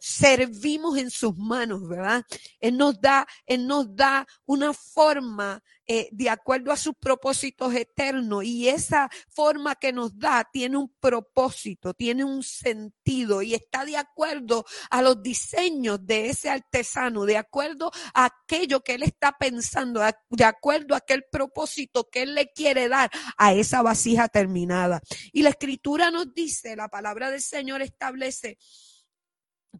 servimos 0.00 0.96
en 0.98 1.10
sus 1.10 1.36
manos, 1.36 1.86
¿verdad? 1.86 2.24
Él 2.60 2.76
nos 2.76 3.00
da, 3.00 3.26
Él 3.46 3.66
nos 3.66 3.94
da 3.94 4.26
una 4.46 4.72
forma 4.72 5.62
eh, 5.86 6.08
de 6.12 6.30
acuerdo 6.30 6.72
a 6.72 6.78
sus 6.78 6.94
propósitos 6.94 7.74
eternos 7.74 8.42
y 8.44 8.68
esa 8.68 9.10
forma 9.28 9.74
que 9.74 9.92
nos 9.92 10.18
da 10.18 10.48
tiene 10.50 10.78
un 10.78 10.88
propósito, 10.98 11.92
tiene 11.92 12.24
un 12.24 12.42
sentido 12.42 13.42
y 13.42 13.52
está 13.54 13.84
de 13.84 13.98
acuerdo 13.98 14.64
a 14.88 15.02
los 15.02 15.22
diseños 15.22 15.98
de 16.06 16.30
ese 16.30 16.48
artesano, 16.48 17.26
de 17.26 17.36
acuerdo 17.36 17.90
a 18.14 18.24
aquello 18.26 18.80
que 18.80 18.94
él 18.94 19.02
está 19.02 19.36
pensando, 19.38 20.00
de 20.30 20.44
acuerdo 20.44 20.94
a 20.94 20.98
aquel 20.98 21.24
propósito 21.30 22.08
que 22.10 22.22
él 22.22 22.34
le 22.34 22.50
quiere 22.52 22.88
dar 22.88 23.10
a 23.36 23.52
esa 23.52 23.82
vasija 23.82 24.28
terminada. 24.28 25.02
Y 25.32 25.42
la 25.42 25.50
escritura 25.50 26.10
nos 26.10 26.32
dice, 26.32 26.53
la 26.76 26.88
palabra 26.88 27.30
del 27.30 27.42
Señor 27.42 27.82
establece 27.82 28.58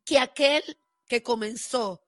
que 0.04 0.19
aquel 0.19 0.62
que 1.07 1.23
comenzó 1.23 2.02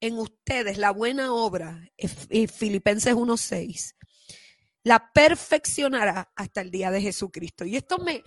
en 0.00 0.18
ustedes 0.18 0.78
la 0.78 0.90
buena 0.90 1.32
obra, 1.32 1.88
Filipenses 1.98 3.14
1.6, 3.14 3.94
la 4.84 5.10
perfeccionará 5.12 6.30
hasta 6.36 6.60
el 6.60 6.70
día 6.70 6.90
de 6.90 7.00
Jesucristo. 7.00 7.64
Y 7.64 7.76
esto 7.76 7.96
me, 7.98 8.22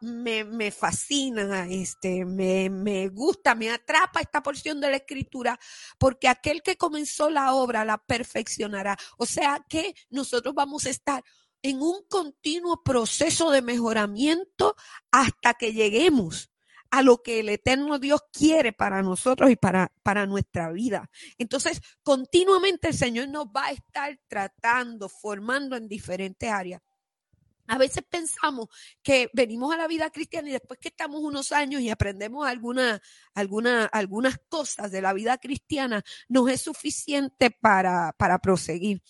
me, 0.00 0.44
me, 0.44 0.70
fascina, 0.70 1.68
este, 1.68 2.24
me, 2.24 2.70
me 2.70 3.08
gusta, 3.08 3.54
me 3.54 3.70
atrapa 3.70 4.22
esta 4.22 4.42
porción 4.42 4.80
de 4.80 4.90
la 4.90 4.96
escritura, 4.96 5.60
porque 5.98 6.28
aquel 6.28 6.62
que 6.62 6.78
comenzó 6.78 7.28
la 7.28 7.52
obra 7.52 7.84
la 7.84 7.98
perfeccionará. 7.98 8.96
O 9.18 9.26
sea 9.26 9.64
que 9.68 9.94
nosotros 10.08 10.54
vamos 10.54 10.86
a 10.86 10.90
estar 10.90 11.22
en 11.62 11.80
un 11.82 12.04
continuo 12.08 12.82
proceso 12.82 13.50
de 13.50 13.62
mejoramiento 13.62 14.76
hasta 15.10 15.54
que 15.54 15.72
lleguemos 15.72 16.50
a 16.90 17.02
lo 17.02 17.22
que 17.22 17.40
el 17.40 17.48
eterno 17.48 17.98
Dios 17.98 18.22
quiere 18.32 18.72
para 18.72 19.02
nosotros 19.02 19.50
y 19.50 19.56
para, 19.56 19.92
para 20.02 20.26
nuestra 20.26 20.70
vida. 20.70 21.10
Entonces, 21.38 21.80
continuamente 22.02 22.88
el 22.88 22.94
Señor 22.94 23.28
nos 23.28 23.46
va 23.46 23.66
a 23.66 23.72
estar 23.72 24.18
tratando, 24.28 25.08
formando 25.08 25.76
en 25.76 25.88
diferentes 25.88 26.50
áreas. 26.50 26.80
A 27.68 27.78
veces 27.78 28.04
pensamos 28.08 28.68
que 29.02 29.28
venimos 29.32 29.74
a 29.74 29.76
la 29.76 29.88
vida 29.88 30.10
cristiana 30.10 30.48
y 30.48 30.52
después 30.52 30.78
que 30.78 30.88
estamos 30.88 31.20
unos 31.20 31.50
años 31.50 31.82
y 31.82 31.90
aprendemos 31.90 32.46
alguna, 32.46 33.02
alguna, 33.34 33.86
algunas 33.86 34.38
cosas 34.48 34.92
de 34.92 35.02
la 35.02 35.12
vida 35.12 35.38
cristiana, 35.38 36.04
nos 36.28 36.48
es 36.48 36.60
suficiente 36.60 37.50
para, 37.50 38.14
para 38.16 38.38
proseguir. 38.38 39.02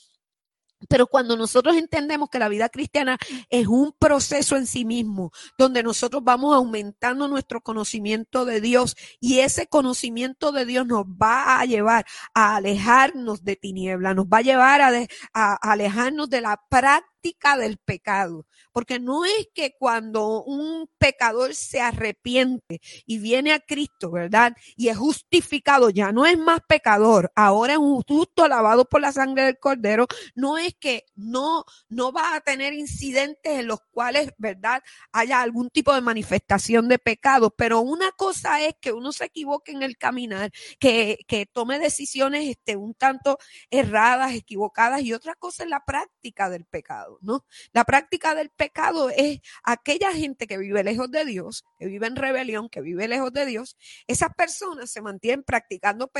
Pero 0.88 1.06
cuando 1.06 1.36
nosotros 1.36 1.76
entendemos 1.76 2.28
que 2.28 2.38
la 2.38 2.48
vida 2.48 2.68
cristiana 2.68 3.18
es 3.48 3.66
un 3.66 3.92
proceso 3.98 4.56
en 4.56 4.66
sí 4.66 4.84
mismo, 4.84 5.32
donde 5.58 5.82
nosotros 5.82 6.22
vamos 6.22 6.54
aumentando 6.54 7.28
nuestro 7.28 7.60
conocimiento 7.60 8.44
de 8.44 8.60
Dios 8.60 8.96
y 9.20 9.40
ese 9.40 9.66
conocimiento 9.66 10.52
de 10.52 10.66
Dios 10.66 10.86
nos 10.86 11.04
va 11.06 11.60
a 11.60 11.64
llevar 11.64 12.04
a 12.34 12.56
alejarnos 12.56 13.42
de 13.44 13.56
tiniebla, 13.56 14.14
nos 14.14 14.26
va 14.26 14.38
a 14.38 14.42
llevar 14.42 14.80
a, 14.82 14.92
a 15.32 15.54
alejarnos 15.72 16.28
de 16.28 16.40
la 16.40 16.60
práctica 16.68 17.15
del 17.58 17.78
pecado. 17.78 18.46
Porque 18.72 19.00
no 19.00 19.24
es 19.24 19.48
que 19.54 19.74
cuando 19.78 20.44
un 20.44 20.88
pecador 20.98 21.54
se 21.54 21.80
arrepiente 21.80 22.80
y 23.04 23.18
viene 23.18 23.52
a 23.52 23.60
Cristo, 23.60 24.10
¿verdad? 24.10 24.54
Y 24.76 24.88
es 24.88 24.96
justificado, 24.96 25.90
ya 25.90 26.12
no 26.12 26.26
es 26.26 26.38
más 26.38 26.60
pecador, 26.68 27.32
ahora 27.34 27.74
es 27.74 27.78
un 27.78 28.02
justo 28.02 28.46
lavado 28.48 28.84
por 28.84 29.00
la 29.00 29.12
sangre 29.12 29.44
del 29.44 29.58
cordero, 29.58 30.06
no 30.34 30.58
es 30.58 30.74
que 30.74 31.04
no, 31.14 31.64
no 31.88 32.12
va 32.12 32.34
a 32.34 32.40
tener 32.40 32.74
incidentes 32.74 33.60
en 33.60 33.66
los 33.66 33.80
cuales, 33.90 34.32
¿verdad? 34.38 34.82
Haya 35.12 35.40
algún 35.40 35.70
tipo 35.70 35.94
de 35.94 36.00
manifestación 36.00 36.88
de 36.88 36.98
pecado, 36.98 37.50
pero 37.50 37.80
una 37.80 38.12
cosa 38.12 38.60
es 38.60 38.74
que 38.80 38.92
uno 38.92 39.12
se 39.12 39.26
equivoque 39.26 39.72
en 39.72 39.82
el 39.82 39.96
caminar, 39.96 40.52
que, 40.78 41.18
que 41.26 41.46
tome 41.46 41.78
decisiones 41.78 42.48
este, 42.48 42.76
un 42.76 42.94
tanto 42.94 43.38
erradas, 43.70 44.34
equivocadas, 44.34 45.02
y 45.02 45.12
otra 45.12 45.34
cosa 45.34 45.64
es 45.64 45.70
la 45.70 45.84
práctica 45.84 46.48
del 46.50 46.64
pecado. 46.64 47.05
¿No? 47.20 47.44
La 47.72 47.84
práctica 47.84 48.34
del 48.34 48.50
pecado 48.50 49.10
es 49.10 49.40
aquella 49.62 50.12
gente 50.12 50.46
que 50.46 50.58
vive 50.58 50.84
lejos 50.84 51.10
de 51.10 51.24
Dios, 51.24 51.64
que 51.78 51.86
vive 51.86 52.06
en 52.06 52.16
rebelión, 52.16 52.68
que 52.68 52.80
vive 52.80 53.08
lejos 53.08 53.32
de 53.32 53.46
Dios. 53.46 53.76
Esas 54.06 54.34
personas 54.34 54.90
se 54.90 55.02
mantienen 55.02 55.42
practicando 55.42 56.10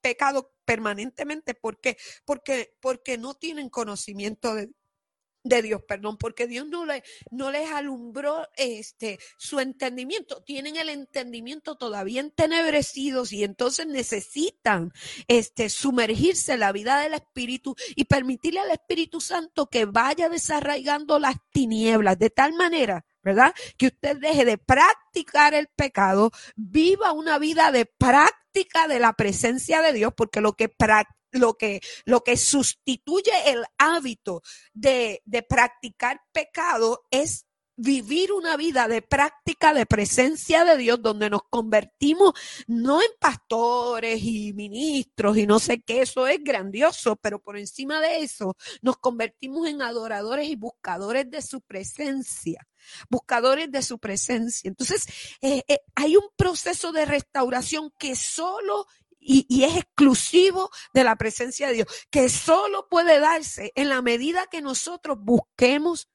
pecado 0.00 0.52
permanentemente. 0.64 1.54
¿Por 1.54 1.80
qué? 1.80 1.96
Porque, 2.24 2.74
porque 2.80 3.18
no 3.18 3.34
tienen 3.34 3.70
conocimiento 3.70 4.54
de, 4.54 4.70
de 5.44 5.62
Dios, 5.62 5.82
perdón, 5.82 6.16
porque 6.16 6.46
Dios 6.46 6.66
no, 6.66 6.86
le, 6.86 7.02
no 7.30 7.50
les 7.50 7.70
alumbró 7.70 8.48
este, 8.56 9.18
su 9.36 9.60
entendimiento. 9.60 10.42
Tienen 10.42 10.76
el 10.76 10.88
entendimiento 10.88 11.76
todavía 11.76 12.20
entenebrecidos 12.20 13.32
y 13.32 13.44
entonces 13.44 13.86
necesitan 13.86 14.92
este, 15.28 15.68
sumergirse 15.68 16.52
en 16.54 16.60
la 16.60 16.72
vida 16.72 17.00
del 17.00 17.14
Espíritu 17.14 17.74
y 17.96 18.04
permitirle 18.04 18.60
al 18.60 18.70
Espíritu 18.70 19.20
Santo 19.20 19.66
que 19.66 19.84
vaya 19.84 20.28
desarraigando 20.28 21.18
las 21.18 21.36
tinieblas 21.52 22.18
de 22.18 22.30
tal 22.30 22.52
manera 22.54 23.04
¿verdad? 23.24 23.54
Que 23.76 23.86
usted 23.86 24.16
deje 24.16 24.44
de 24.44 24.58
practicar 24.58 25.54
el 25.54 25.68
pecado, 25.68 26.32
viva 26.56 27.12
una 27.12 27.38
vida 27.38 27.70
de 27.70 27.86
práctica 27.86 28.88
de 28.88 28.98
la 28.98 29.12
presencia 29.12 29.80
de 29.80 29.92
Dios, 29.92 30.12
porque 30.16 30.40
lo 30.40 30.54
que 30.54 30.68
practica 30.68 31.21
lo 31.32 31.54
que, 31.54 31.80
lo 32.04 32.22
que 32.22 32.36
sustituye 32.36 33.32
el 33.46 33.64
hábito 33.78 34.42
de, 34.72 35.22
de 35.24 35.42
practicar 35.42 36.20
pecado 36.32 37.04
es 37.10 37.46
vivir 37.76 38.32
una 38.32 38.56
vida 38.56 38.86
de 38.86 39.02
práctica 39.02 39.72
de 39.72 39.86
presencia 39.86 40.64
de 40.64 40.76
Dios 40.76 41.00
donde 41.02 41.30
nos 41.30 41.42
convertimos 41.48 42.34
no 42.66 43.00
en 43.00 43.08
pastores 43.18 44.22
y 44.22 44.52
ministros 44.52 45.36
y 45.38 45.46
no 45.46 45.58
sé 45.58 45.80
qué, 45.80 46.02
eso 46.02 46.26
es 46.26 46.42
grandioso, 46.44 47.16
pero 47.16 47.40
por 47.40 47.58
encima 47.58 48.00
de 48.00 48.20
eso 48.20 48.56
nos 48.82 48.98
convertimos 48.98 49.68
en 49.68 49.82
adoradores 49.82 50.48
y 50.48 50.56
buscadores 50.56 51.30
de 51.30 51.42
su 51.42 51.60
presencia 51.60 52.66
buscadores 53.08 53.70
de 53.70 53.80
su 53.80 53.98
presencia. 53.98 54.68
Entonces, 54.68 55.06
eh, 55.40 55.62
eh, 55.68 55.80
hay 55.94 56.16
un 56.16 56.26
proceso 56.36 56.90
de 56.90 57.04
restauración 57.04 57.92
que 57.96 58.16
solo 58.16 58.86
y, 59.22 59.64
es 59.64 59.76
exclusivo 59.76 60.70
de 60.92 61.04
la 61.04 61.16
presencia 61.16 61.68
de 61.68 61.74
Dios, 61.74 61.86
que 62.10 62.28
solo 62.28 62.88
puede 62.88 63.20
darse 63.20 63.72
en 63.74 63.88
la 63.88 64.02
medida 64.02 64.46
que 64.50 64.60
nosotros 64.60 65.18
busquemos 65.20 66.08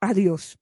a 0.00 0.12
Dios. 0.14 0.58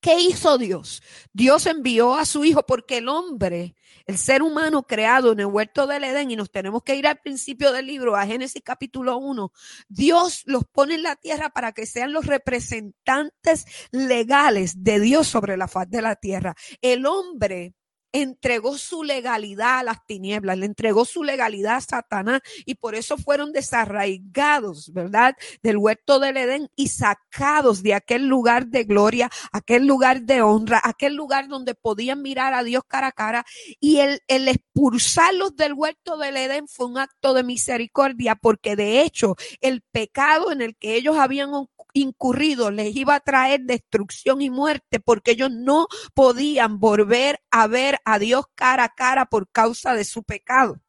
¿Qué 0.00 0.20
hizo 0.20 0.58
Dios? 0.58 1.02
Dios 1.32 1.66
envió 1.66 2.14
a 2.14 2.24
su 2.24 2.44
Hijo 2.44 2.64
porque 2.64 2.98
el 2.98 3.08
hombre, 3.08 3.74
el 4.06 4.16
ser 4.16 4.42
humano 4.42 4.84
creado 4.84 5.32
en 5.32 5.40
el 5.40 5.46
huerto 5.46 5.88
del 5.88 6.04
Edén, 6.04 6.30
y 6.30 6.36
nos 6.36 6.52
tenemos 6.52 6.84
que 6.84 6.94
ir 6.94 7.08
al 7.08 7.18
principio 7.18 7.72
del 7.72 7.86
libro, 7.86 8.14
a 8.14 8.24
Génesis 8.24 8.62
capítulo 8.64 9.18
1, 9.18 9.52
Dios 9.88 10.42
los 10.46 10.64
pone 10.66 10.94
en 10.94 11.02
la 11.02 11.16
tierra 11.16 11.50
para 11.50 11.72
que 11.72 11.84
sean 11.84 12.12
los 12.12 12.26
representantes 12.26 13.64
legales 13.90 14.84
de 14.84 15.00
Dios 15.00 15.26
sobre 15.26 15.56
la 15.56 15.66
faz 15.66 15.90
de 15.90 16.02
la 16.02 16.14
tierra. 16.14 16.54
El 16.80 17.04
hombre 17.04 17.74
entregó 18.12 18.78
su 18.78 19.02
legalidad 19.02 19.80
a 19.80 19.82
las 19.82 20.06
tinieblas, 20.06 20.58
le 20.58 20.66
entregó 20.66 21.04
su 21.04 21.22
legalidad 21.22 21.76
a 21.76 21.80
Satanás 21.80 22.40
y 22.64 22.76
por 22.76 22.94
eso 22.94 23.16
fueron 23.16 23.52
desarraigados, 23.52 24.92
¿verdad? 24.92 25.36
Del 25.62 25.76
huerto 25.76 26.18
del 26.18 26.36
Edén 26.36 26.70
y 26.76 26.88
sacados 26.88 27.82
de 27.82 27.94
aquel 27.94 28.26
lugar 28.26 28.68
de 28.68 28.84
gloria, 28.84 29.30
aquel 29.52 29.86
lugar 29.86 30.22
de 30.22 30.42
honra, 30.42 30.80
aquel 30.82 31.14
lugar 31.14 31.48
donde 31.48 31.74
podían 31.74 32.22
mirar 32.22 32.54
a 32.54 32.62
Dios 32.62 32.82
cara 32.86 33.08
a 33.08 33.12
cara 33.12 33.44
y 33.80 33.98
el, 33.98 34.20
el 34.28 34.48
expulsarlos 34.48 35.56
del 35.56 35.72
huerto 35.74 36.16
del 36.16 36.36
Edén 36.36 36.68
fue 36.68 36.86
un 36.86 36.98
acto 36.98 37.34
de 37.34 37.42
misericordia 37.42 38.34
porque 38.36 38.76
de 38.76 39.02
hecho 39.02 39.36
el 39.60 39.82
pecado 39.82 40.52
en 40.52 40.62
el 40.62 40.76
que 40.76 40.94
ellos 40.94 41.16
habían 41.16 41.50
incurrido 41.94 42.70
les 42.70 42.94
iba 42.94 43.14
a 43.14 43.20
traer 43.20 43.62
destrucción 43.62 44.42
y 44.42 44.50
muerte 44.50 45.00
porque 45.00 45.32
ellos 45.32 45.50
no 45.50 45.88
podían 46.14 46.78
volver 46.78 47.40
a 47.50 47.66
ver 47.66 47.97
a 48.04 48.18
Dios 48.18 48.46
cara 48.54 48.84
a 48.84 48.88
cara 48.88 49.26
por 49.26 49.48
causa 49.48 49.94
de 49.94 50.04
su 50.04 50.22
pecado. 50.22 50.80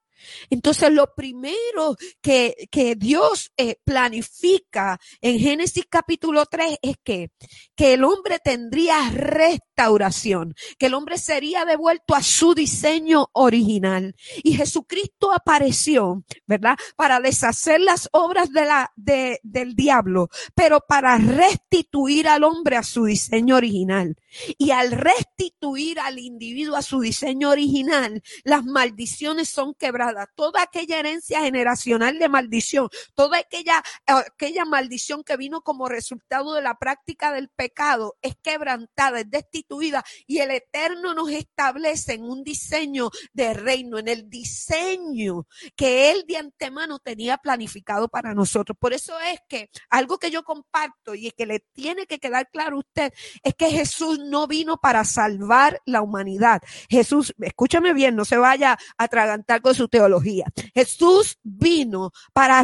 Entonces, 0.50 0.92
lo 0.92 1.14
primero 1.16 1.96
que, 2.22 2.68
que 2.72 2.96
Dios 2.96 3.52
eh, 3.58 3.78
planifica 3.84 5.00
en 5.22 5.40
Génesis 5.40 5.86
capítulo 5.90 6.46
3 6.46 6.78
es 6.82 6.96
que, 7.04 7.32
que 7.76 7.94
el 7.94 8.04
hombre 8.04 8.40
tendría 8.40 9.10
restauración, 9.10 10.54
que 10.78 10.88
el 10.88 10.94
hombre 10.94 11.18
sería 11.18 11.66
devuelto 11.66 12.16
a 12.16 12.24
su 12.24 12.54
diseño 12.54 13.28
original. 13.34 14.16
Y 14.44 14.54
Jesucristo 14.54 15.32
apareció, 15.34 16.24
¿verdad? 16.46 16.78
Para 16.96 17.20
deshacer 17.20 17.82
las 17.82 18.10
obras 18.12 18.52
de 18.52 18.66
la, 18.66 18.92
de, 18.96 19.40
del 19.44 19.76
diablo, 19.76 20.30
pero 20.56 20.82
para 20.88 21.18
restituir 21.18 22.28
al 22.28 22.44
hombre 22.44 22.78
a 22.78 22.84
su 22.84 23.06
diseño 23.06 23.56
original. 23.56 24.16
Y 24.58 24.72
al 24.72 24.92
restituir 24.92 26.00
al 26.00 26.20
individuo 26.20 26.76
a 26.76 26.82
su 26.82 27.00
diseño 27.00 27.50
original, 27.50 28.22
las 28.44 28.64
maldiciones 28.66 29.50
son 29.50 29.74
quebradas. 29.74 30.09
Toda 30.36 30.64
aquella 30.64 31.00
herencia 31.00 31.42
generacional 31.42 32.20
de 32.20 32.30
maldición, 32.30 32.90
toda 33.16 33.40
aquella, 33.40 33.84
aquella 34.06 34.66
maldición 34.66 35.24
que 35.24 35.38
vino 35.38 35.62
como 35.62 35.88
resultado 35.88 36.54
de 36.54 36.62
la 36.62 36.78
práctica 36.78 37.32
del 37.32 37.50
pecado 37.50 38.18
es 38.22 38.36
quebrantada, 38.42 39.20
es 39.20 39.30
destituida 39.30 40.04
y 40.28 40.40
el 40.40 40.52
Eterno 40.52 41.14
nos 41.14 41.30
establece 41.32 42.14
en 42.14 42.24
un 42.24 42.44
diseño 42.44 43.10
de 43.34 43.54
reino, 43.54 43.98
en 43.98 44.08
el 44.08 44.30
diseño 44.30 45.48
que 45.76 46.12
Él 46.12 46.26
de 46.28 46.38
antemano 46.38 47.00
tenía 47.00 47.38
planificado 47.38 48.08
para 48.08 48.34
nosotros. 48.34 48.78
Por 48.80 48.94
eso 48.94 49.20
es 49.20 49.40
que 49.48 49.70
algo 49.90 50.18
que 50.18 50.32
yo 50.32 50.44
comparto 50.44 51.16
y 51.16 51.32
que 51.32 51.46
le 51.46 51.60
tiene 51.60 52.06
que 52.06 52.20
quedar 52.20 52.50
claro 52.50 52.78
a 52.78 52.80
usted 52.80 53.14
es 53.44 53.56
que 53.56 53.70
Jesús 53.70 54.20
no 54.20 54.48
vino 54.48 54.78
para 54.78 55.04
salvar 55.04 55.82
la 55.86 56.02
humanidad. 56.02 56.62
Jesús, 56.90 57.34
escúchame 57.40 57.94
bien, 57.94 58.16
no 58.16 58.26
se 58.26 58.38
vaya 58.38 58.78
a 58.98 59.04
atragantar 59.04 59.62
con 59.62 59.76
su 59.76 59.88
teología. 60.00 60.46
Jesús 60.74 61.38
vino 61.44 62.12
para 62.34 62.64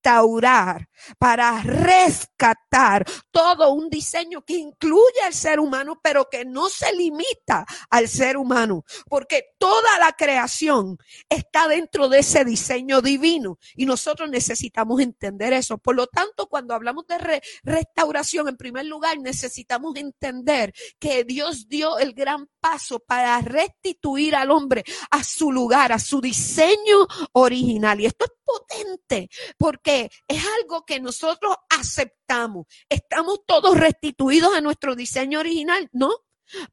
restaurar 0.00 0.88
para 1.18 1.62
rescatar 1.62 3.06
todo 3.30 3.72
un 3.72 3.88
diseño 3.88 4.42
que 4.44 4.54
incluye 4.54 5.20
al 5.24 5.34
ser 5.34 5.60
humano, 5.60 5.98
pero 6.02 6.28
que 6.30 6.44
no 6.44 6.68
se 6.68 6.92
limita 6.94 7.66
al 7.90 8.08
ser 8.08 8.36
humano, 8.36 8.84
porque 9.08 9.54
toda 9.58 9.98
la 9.98 10.12
creación 10.12 10.98
está 11.28 11.68
dentro 11.68 12.08
de 12.08 12.20
ese 12.20 12.44
diseño 12.44 13.00
divino 13.00 13.58
y 13.74 13.86
nosotros 13.86 14.30
necesitamos 14.30 15.00
entender 15.00 15.52
eso. 15.52 15.78
Por 15.78 15.96
lo 15.96 16.06
tanto, 16.06 16.46
cuando 16.48 16.74
hablamos 16.74 17.06
de 17.06 17.42
restauración, 17.62 18.48
en 18.48 18.56
primer 18.56 18.86
lugar, 18.86 19.18
necesitamos 19.18 19.96
entender 19.96 20.72
que 20.98 21.24
Dios 21.24 21.68
dio 21.68 21.98
el 21.98 22.12
gran 22.14 22.48
paso 22.60 23.00
para 23.00 23.40
restituir 23.40 24.34
al 24.34 24.50
hombre 24.50 24.84
a 25.10 25.24
su 25.24 25.50
lugar, 25.50 25.92
a 25.92 25.98
su 25.98 26.20
diseño 26.20 27.06
original. 27.32 28.00
Y 28.00 28.06
esto 28.06 28.26
es 28.26 28.32
potente 28.44 29.28
porque 29.58 29.89
es 30.28 30.44
algo 30.60 30.84
que 30.84 31.00
nosotros 31.00 31.54
aceptamos. 31.68 32.66
¿Estamos 32.88 33.40
todos 33.46 33.76
restituidos 33.76 34.54
a 34.54 34.60
nuestro 34.60 34.94
diseño 34.94 35.40
original? 35.40 35.88
No 35.92 36.10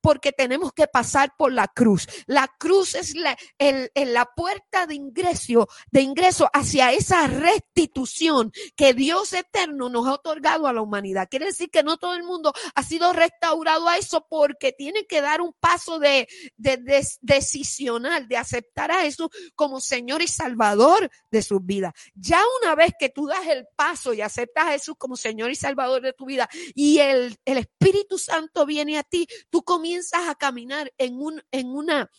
porque 0.01 0.31
tenemos 0.31 0.74
que 0.74 0.88
pasar 0.88 1.34
por 1.38 1.51
la 1.51 1.67
cruz. 1.67 2.07
La 2.25 2.48
cruz 2.60 2.96
es 2.96 3.15
la, 3.15 3.38
el, 3.57 3.89
la 3.96 4.25
puerta 4.25 4.86
de 4.86 4.96
ingreso, 4.96 5.67
de 5.91 6.01
ingreso 6.01 6.50
hacia 6.53 6.91
esa 6.91 7.27
restitución 7.27 8.51
que 8.75 8.93
Dios 8.93 9.34
eterno 9.34 9.89
nos 9.89 10.07
ha 10.07 10.13
otorgado 10.13 10.67
a 10.67 10.74
la 10.74 10.81
humanidad. 10.81 11.27
Quiere 11.29 11.48
decir 11.48 11.69
que 11.69 11.84
no 11.84 11.98
todo 11.98 12.15
el 12.15 12.24
mundo 12.24 12.53
ha 12.75 12.84
sido 12.84 13.13
restaurado 13.13 13.88
a 13.88 13.98
eso 13.98 14.25
porque 14.29 14.72
tiene 14.72 15.05
que 15.05 15.22
dar 15.22 15.41
un 15.41 15.53
paso 15.60 16.00
de, 16.00 16.27
de, 16.57 16.77
de 16.77 17.07
decisional, 17.22 18.27
de 18.27 18.38
aceptar 18.38 18.91
a 18.91 19.01
Jesús 19.01 19.29
como 19.55 19.79
Señor 19.79 20.22
y 20.22 20.27
Salvador 20.27 21.10
de 21.31 21.41
su 21.41 21.60
vida. 21.60 21.93
Ya 22.15 22.41
una 22.62 22.75
vez 22.75 22.93
que 23.00 23.10
tú 23.10 23.27
das 23.27 23.46
el 23.48 23.65
paso 23.75 24.13
y 24.13 24.22
aceptas 24.22 24.67
a 24.67 24.72
Jesús 24.72 24.96
como 24.98 25.15
Señor 25.15 25.51
y 25.51 25.55
Salvador 25.55 26.01
de 26.01 26.13
tu 26.13 26.25
vida 26.25 26.50
y 26.75 27.00
el, 27.00 27.38
el 27.46 27.57
Espíritu 27.57 28.17
Santo 28.17 28.65
viene 28.65 28.98
a 28.98 29.03
ti, 29.03 29.27
tú 29.50 29.63
comienzas 29.67 30.29
a 30.29 30.36
caminar 30.36 30.93
en, 30.97 31.21
un, 31.21 31.43
en 31.51 31.67
una 31.67 32.09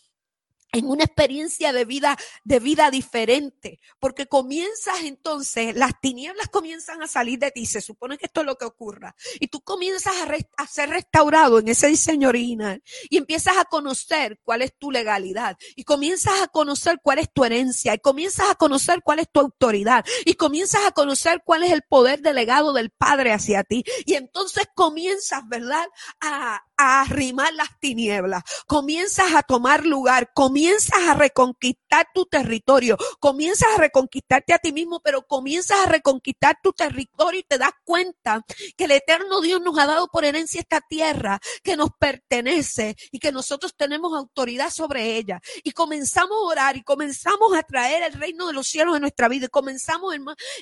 en 0.73 0.87
una 0.87 1.05
experiencia 1.05 1.73
de 1.73 1.85
vida, 1.85 2.17
de 2.45 2.61
vida 2.61 2.91
diferente, 2.91 3.81
porque 3.99 4.27
comienzas 4.27 5.03
entonces, 5.03 5.75
las 5.75 5.99
tinieblas 6.01 6.49
comienzan 6.49 7.03
a 7.03 7.07
salir 7.07 7.39
de 7.39 7.51
ti, 7.51 7.65
se 7.65 7.81
supone 7.81 8.19
que 8.19 8.27
esto 8.27 8.41
es 8.41 8.47
lo 8.47 8.57
que 8.57 8.67
ocurra, 8.67 9.15
y 9.41 9.49
tú 9.49 9.63
comienzas 9.63 10.13
a, 10.57 10.67
ser 10.67 10.91
restaurado 10.91 11.59
en 11.59 11.69
ese 11.69 11.87
diseño 11.89 12.29
original, 12.29 12.83
y 13.09 13.17
empiezas 13.17 13.57
a 13.57 13.65
conocer 13.65 14.39
cuál 14.45 14.63
es 14.63 14.77
tu 14.77 14.91
legalidad, 14.91 15.57
y 15.75 15.85
comienzas 15.85 16.43
a 16.43 16.49
conocer 16.49 17.01
cuál 17.03 17.19
es 17.19 17.33
tu 17.33 17.45
herencia, 17.45 17.95
y 17.95 17.99
comienzas 17.99 18.51
a 18.51 18.55
conocer 18.55 19.01
cuál 19.03 19.21
es 19.21 19.31
tu 19.33 19.41
autoridad, 19.41 20.05
y 20.27 20.35
comienzas 20.35 20.85
a 20.87 20.91
conocer 20.91 21.43
cuál 21.45 21.65
es 21.65 21.73
el 21.73 21.83
poder 21.83 22.21
delegado 22.21 22.75
del 22.75 22.91
Padre 22.91 23.33
hacia 23.33 23.65
ti, 23.65 23.85
y 24.05 24.15
entonces 24.15 24.69
comienzas, 24.75 25.49
¿verdad?, 25.49 25.87
a, 26.21 26.68
a 26.79 27.03
arrimar 27.03 27.53
las 27.55 27.69
tinieblas, 27.81 28.43
comienzas 28.67 29.35
a 29.35 29.43
tomar 29.43 29.85
lugar, 29.85 30.31
comienzas 30.33 31.01
a 31.09 31.15
reconquistar 31.15 32.07
tu 32.15 32.25
territorio, 32.25 32.97
comienzas 33.19 33.69
a 33.75 33.81
reconquistarte 33.81 34.55
a 34.55 34.59
ti 34.59 34.73
mismo, 34.73 35.01
pero 35.01 35.27
comienzas 35.27 35.81
a 35.81 35.87
reconquistar 35.91 36.59
tu 36.63 36.73
territorio 36.73 37.41
y 37.41 37.43
te 37.43 37.59
das 37.59 37.73
cuenta 37.85 38.45
que 38.77 38.85
el 38.85 38.93
eterno 38.93 39.41
Dios 39.41 39.61
nos 39.61 39.77
ha 39.79 39.87
dado 39.87 40.07
por 40.09 40.25
herencia 40.25 40.61
esta 40.61 40.81
tierra 40.81 41.41
que 41.63 41.77
nos 41.77 41.91
pertenece 41.99 42.97
y 43.11 43.19
que 43.19 43.33
nosotros 43.33 43.75
tenemos 43.77 44.17
autoridad 44.17 44.71
sobre 44.71 45.17
ella. 45.17 45.41
Y 45.65 45.73
comenzamos 45.73 46.31
a 46.31 46.47
orar 46.47 46.77
y 46.77 46.83
comenzamos 46.83 47.57
a 47.57 47.63
traer 47.63 48.05
el 48.05 48.13
reino 48.13 48.47
de 48.47 48.53
los 48.53 48.69
cielos 48.69 48.95
en 48.95 49.03
nuestra 49.03 49.29
vida 49.29 49.47
y 49.47 49.49
comenzamos, 49.49 50.15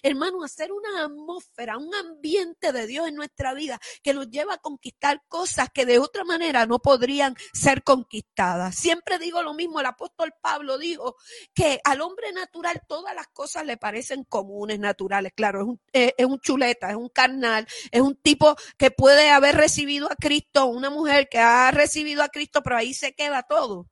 hermanos, 0.03 0.43
a 0.43 0.47
hacer 0.47 0.73
una 0.73 1.05
atmósfera, 1.05 1.77
un 1.77 1.95
ambiente 1.95 2.73
de 2.73 2.87
Dios 2.87 3.09
en 3.09 3.17
nuestra 3.17 3.53
vida 3.53 3.79
que 4.03 4.15
nos 4.15 4.31
lleva 4.31 4.55
a 4.55 4.59
conquistar 4.59 5.23
cosas 5.29 5.69
que 5.73 5.85
de 5.85 5.99
otra 6.07 6.25
manera 6.25 6.67
no 6.67 6.79
podrían 6.79 7.37
ser 7.53 7.83
conquistadas. 7.83 8.75
Siempre 8.75 9.19
digo 9.19 9.43
lo 9.43 9.55
mismo, 9.55 9.81
el 9.81 9.87
apóstol 9.87 10.35
Pablo 10.41 10.79
dijo 10.79 11.17
que 11.55 11.81
al 11.85 12.01
hombre 12.01 12.33
natural 12.33 12.83
todas 12.89 13.15
las 13.15 13.29
cosas 13.29 13.67
le 13.67 13.77
parecen 13.77 14.25
comunes, 14.25 14.79
naturales. 14.79 15.33
Claro, 15.35 15.61
es 15.61 15.67
un, 15.67 15.81
es 15.93 16.27
un 16.27 16.41
chuleta, 16.41 16.91
es 16.91 16.97
un 16.97 17.09
carnal, 17.09 17.67
es 17.91 18.01
un 18.01 18.17
tipo 18.17 18.57
que 18.77 18.91
puede 18.91 19.31
haber 19.31 19.57
recibido 19.57 20.11
a 20.11 20.17
Cristo, 20.17 20.67
una 20.67 20.91
mujer 20.91 21.29
que 21.29 21.39
ha 21.39 21.71
recibido 21.71 22.23
a 22.23 22.29
Cristo, 22.29 22.63
pero 22.63 22.77
ahí 22.77 22.95
se 22.95 23.15
queda 23.15 23.43
todo. 23.43 23.89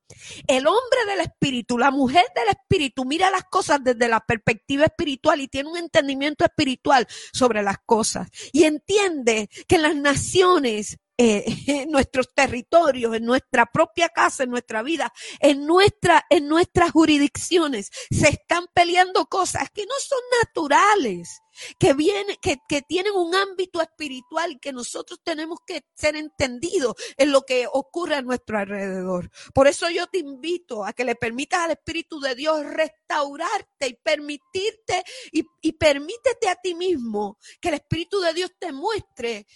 El 0.46 0.66
hombre 0.66 1.04
del 1.08 1.20
espíritu, 1.20 1.78
la 1.78 1.90
mujer 1.90 2.24
del 2.34 2.48
espíritu, 2.48 3.04
mira 3.04 3.30
las 3.30 3.44
cosas 3.44 3.80
desde 3.82 4.08
la 4.08 4.20
perspectiva 4.20 4.84
espiritual 4.84 5.40
y 5.40 5.48
tiene 5.48 5.70
un 5.70 5.76
entendimiento 5.76 6.44
espiritual 6.44 7.06
sobre 7.32 7.62
las 7.62 7.78
cosas 7.84 8.28
y 8.52 8.64
entiende 8.64 9.48
que 9.66 9.78
las 9.78 9.96
naciones 9.96 10.98
eh, 11.16 11.44
en 11.66 11.90
nuestros 11.90 12.34
territorios, 12.34 13.14
en 13.14 13.24
nuestra 13.24 13.66
propia 13.66 14.08
casa, 14.08 14.42
en 14.42 14.50
nuestra 14.50 14.82
vida, 14.82 15.12
en, 15.40 15.66
nuestra, 15.66 16.24
en 16.28 16.48
nuestras 16.48 16.90
jurisdicciones, 16.90 17.90
se 18.10 18.28
están 18.28 18.66
peleando 18.74 19.26
cosas 19.26 19.70
que 19.70 19.82
no 19.82 19.94
son 20.00 20.18
naturales, 20.42 21.40
que 21.78 21.94
vienen, 21.94 22.36
que, 22.42 22.58
que 22.68 22.82
tienen 22.82 23.14
un 23.14 23.34
ámbito 23.34 23.80
espiritual 23.80 24.58
que 24.60 24.72
nosotros 24.72 25.20
tenemos 25.22 25.60
que 25.64 25.84
ser 25.94 26.16
entendidos 26.16 26.94
en 27.16 27.30
lo 27.30 27.42
que 27.42 27.68
ocurre 27.72 28.16
a 28.16 28.22
nuestro 28.22 28.58
alrededor. 28.58 29.30
Por 29.54 29.68
eso 29.68 29.88
yo 29.90 30.08
te 30.08 30.18
invito 30.18 30.84
a 30.84 30.92
que 30.92 31.04
le 31.04 31.14
permitas 31.14 31.60
al 31.60 31.70
Espíritu 31.72 32.18
de 32.18 32.34
Dios 32.34 32.64
restaurarte 32.64 33.86
y 33.86 33.94
permitirte 33.94 35.04
y, 35.30 35.44
y 35.60 35.72
permítete 35.72 36.48
a 36.48 36.56
ti 36.56 36.74
mismo 36.74 37.38
que 37.60 37.68
el 37.68 37.74
Espíritu 37.74 38.20
de 38.20 38.34
Dios 38.34 38.50
te 38.58 38.72
muestre 38.72 39.46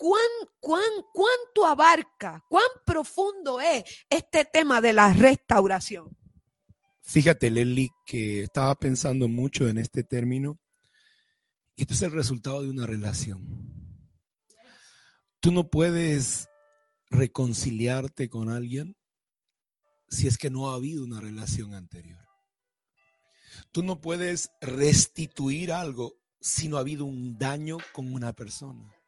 cuán, 0.00 0.30
cuán, 0.60 0.90
cuánto 1.12 1.66
abarca, 1.66 2.42
cuán 2.48 2.64
profundo 2.86 3.60
es 3.60 3.84
este 4.08 4.46
tema 4.46 4.80
de 4.80 4.94
la 4.94 5.12
restauración. 5.12 6.16
Fíjate, 7.02 7.50
Lely, 7.50 7.90
que 8.06 8.44
estaba 8.44 8.74
pensando 8.76 9.28
mucho 9.28 9.68
en 9.68 9.76
este 9.76 10.02
término. 10.02 10.58
Y 11.76 11.82
esto 11.82 11.92
es 11.92 12.00
el 12.00 12.12
resultado 12.12 12.62
de 12.62 12.70
una 12.70 12.86
relación. 12.86 13.44
Tú 15.38 15.52
no 15.52 15.68
puedes 15.68 16.48
reconciliarte 17.10 18.30
con 18.30 18.48
alguien 18.48 18.96
si 20.08 20.28
es 20.28 20.38
que 20.38 20.48
no 20.48 20.70
ha 20.70 20.76
habido 20.76 21.04
una 21.04 21.20
relación 21.20 21.74
anterior. 21.74 22.24
Tú 23.70 23.82
no 23.82 24.00
puedes 24.00 24.50
restituir 24.62 25.72
algo 25.72 26.14
si 26.40 26.68
no 26.68 26.78
ha 26.78 26.80
habido 26.80 27.04
un 27.04 27.36
daño 27.36 27.76
con 27.92 28.14
una 28.14 28.32
persona. 28.32 28.99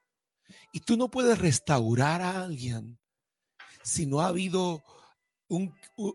Y 0.73 0.81
tú 0.81 0.97
no 0.97 1.11
puedes 1.11 1.39
restaurar 1.39 2.23
a 2.23 2.43
alguien 2.43 2.99
si 3.83 4.07
no 4.07 4.21
ha 4.21 4.29
habido 4.29 4.83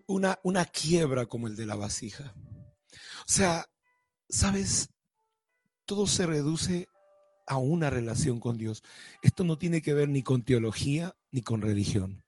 una, 0.08 0.40
una 0.44 0.66
quiebra 0.66 1.26
como 1.26 1.48
el 1.48 1.56
de 1.56 1.66
la 1.66 1.76
vasija. 1.76 2.34
O 3.22 3.32
sea, 3.32 3.66
¿sabes? 4.30 4.90
Todo 5.86 6.08
se 6.08 6.26
reduce 6.26 6.88
a 7.46 7.58
una 7.58 7.90
relación 7.90 8.40
con 8.40 8.58
Dios. 8.58 8.84
Esto 9.22 9.44
no 9.44 9.58
tiene 9.58 9.82
que 9.82 9.94
ver 9.94 10.10
ni 10.10 10.24
con 10.24 10.44
teología 10.44 11.16
ni 11.32 11.42
con 11.42 11.62
religión. 11.62 12.24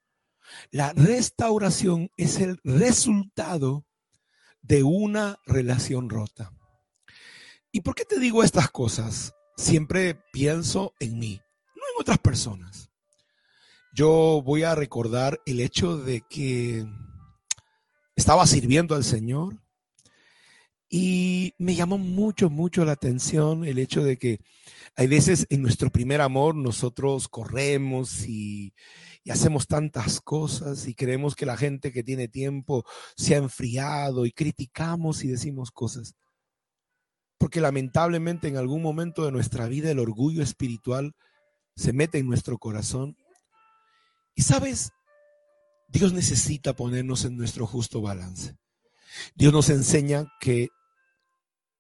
La 0.72 0.94
restauración 0.94 2.10
es 2.18 2.40
el 2.40 2.60
resultado 2.64 3.86
de 4.62 4.84
una 4.84 5.40
relación 5.46 6.10
rota. 6.10 6.54
¿Y 7.72 7.82
por 7.82 7.96
qué 7.96 8.06
te 8.06 8.20
digo 8.20 8.44
estas 8.44 8.72
cosas? 8.72 9.36
Siempre 9.56 10.16
pienso 10.32 10.94
en 11.00 11.20
mí, 11.20 11.42
otras 12.00 12.18
personas. 12.20 12.90
Yo 13.94 14.42
voy 14.46 14.64
a 14.64 14.76
recordar 14.76 15.42
el 15.46 15.60
hecho 15.60 15.98
de 15.98 16.22
que 16.22 16.86
estaba 18.16 18.46
sirviendo 18.48 18.96
al 18.96 19.04
Señor 19.04 19.62
y 20.90 21.54
me 21.58 21.76
llamó 21.76 21.98
mucho, 21.98 22.50
mucho 22.50 22.84
la 22.84 22.94
atención 22.94 23.64
el 23.64 23.78
hecho 23.78 24.04
de 24.04 24.18
que 24.18 24.40
hay 24.96 25.08
veces 25.08 25.46
en 25.50 25.62
nuestro 25.62 25.92
primer 25.92 26.20
amor 26.20 26.56
nosotros 26.56 27.28
corremos 27.28 28.28
y, 28.28 28.74
hacemos 29.30 29.68
tantas 29.68 30.22
cosas 30.22 30.88
y 30.88 30.96
creemos 30.96 31.36
que 31.36 31.46
la 31.46 31.56
gente 31.56 31.92
que 31.92 32.02
tiene 32.02 32.28
tiempo 32.28 32.84
se 33.16 33.36
ha 33.36 33.38
enfriado 33.38 34.26
y 34.26 34.32
criticamos 34.32 35.24
y 35.24 35.28
decimos 35.28 35.70
cosas. 35.70 36.16
Porque 37.38 37.62
lamentablemente 37.62 38.48
en 38.48 38.58
algún 38.58 38.82
momento 38.82 39.26
de 39.26 39.32
nuestra 39.32 39.68
vida 39.68 39.92
el 39.92 40.00
orgullo 40.00 40.42
espiritual 40.42 41.14
se 41.76 41.94
mete 41.94 42.18
en 42.18 42.28
nuestro 42.28 42.58
corazón. 42.58 43.16
Y 44.36 44.44
sabes, 44.44 44.92
Dios 45.88 46.14
necesita 46.14 46.76
ponernos 46.76 47.26
en 47.26 47.36
nuestro 47.36 47.66
justo 47.66 48.02
balance. 48.02 48.58
Dios 49.36 49.54
nos 49.54 49.70
enseña 49.70 50.32
que, 50.40 50.70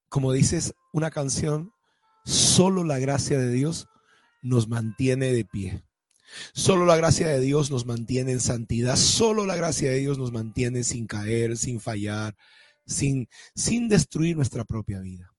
como 0.09 0.31
dices, 0.31 0.73
una 0.91 1.11
canción, 1.11 1.71
solo 2.25 2.83
la 2.83 2.99
gracia 2.99 3.37
de 3.37 3.51
Dios 3.51 3.87
nos 4.41 4.67
mantiene 4.67 5.31
de 5.31 5.45
pie. 5.45 5.83
Solo 6.53 6.85
la 6.85 6.95
gracia 6.95 7.27
de 7.27 7.39
Dios 7.39 7.71
nos 7.71 7.85
mantiene 7.85 8.31
en 8.31 8.39
santidad. 8.39 8.95
Solo 8.95 9.45
la 9.45 9.55
gracia 9.55 9.89
de 9.89 9.97
Dios 9.97 10.17
nos 10.17 10.31
mantiene 10.31 10.83
sin 10.83 11.07
caer, 11.07 11.57
sin 11.57 11.79
fallar, 11.79 12.35
sin, 12.85 13.27
sin 13.55 13.89
destruir 13.89 14.35
nuestra 14.35 14.63
propia 14.63 14.99
vida. 14.99 15.31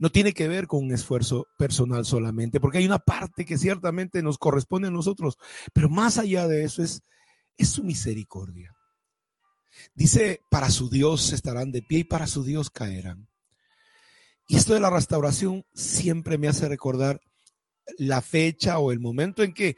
No 0.00 0.10
tiene 0.10 0.32
que 0.32 0.48
ver 0.48 0.66
con 0.66 0.82
un 0.82 0.92
esfuerzo 0.92 1.46
personal 1.56 2.04
solamente, 2.04 2.58
porque 2.58 2.78
hay 2.78 2.86
una 2.86 2.98
parte 2.98 3.44
que 3.44 3.56
ciertamente 3.56 4.20
nos 4.20 4.36
corresponde 4.38 4.88
a 4.88 4.90
nosotros, 4.90 5.36
pero 5.72 5.88
más 5.88 6.18
allá 6.18 6.48
de 6.48 6.64
eso 6.64 6.82
es 6.82 7.02
es 7.60 7.68
su 7.68 7.84
misericordia. 7.84 8.74
Dice, 9.94 10.40
para 10.50 10.70
su 10.70 10.88
Dios 10.88 11.32
estarán 11.32 11.72
de 11.72 11.82
pie 11.82 12.00
y 12.00 12.04
para 12.04 12.26
su 12.26 12.42
Dios 12.42 12.70
caerán. 12.70 13.28
Y 14.48 14.56
esto 14.56 14.74
de 14.74 14.80
la 14.80 14.90
restauración 14.90 15.64
siempre 15.74 16.38
me 16.38 16.48
hace 16.48 16.68
recordar 16.68 17.20
la 17.98 18.22
fecha 18.22 18.78
o 18.78 18.92
el 18.92 18.98
momento 18.98 19.42
en 19.42 19.52
que, 19.52 19.76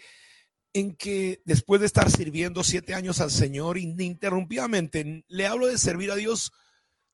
en 0.72 0.94
que 0.94 1.42
después 1.44 1.80
de 1.80 1.86
estar 1.86 2.10
sirviendo 2.10 2.62
siete 2.62 2.94
años 2.94 3.20
al 3.20 3.30
Señor 3.30 3.78
ininterrumpidamente, 3.78 5.24
le 5.26 5.46
hablo 5.46 5.66
de 5.66 5.78
servir 5.78 6.10
a 6.12 6.16
Dios 6.16 6.52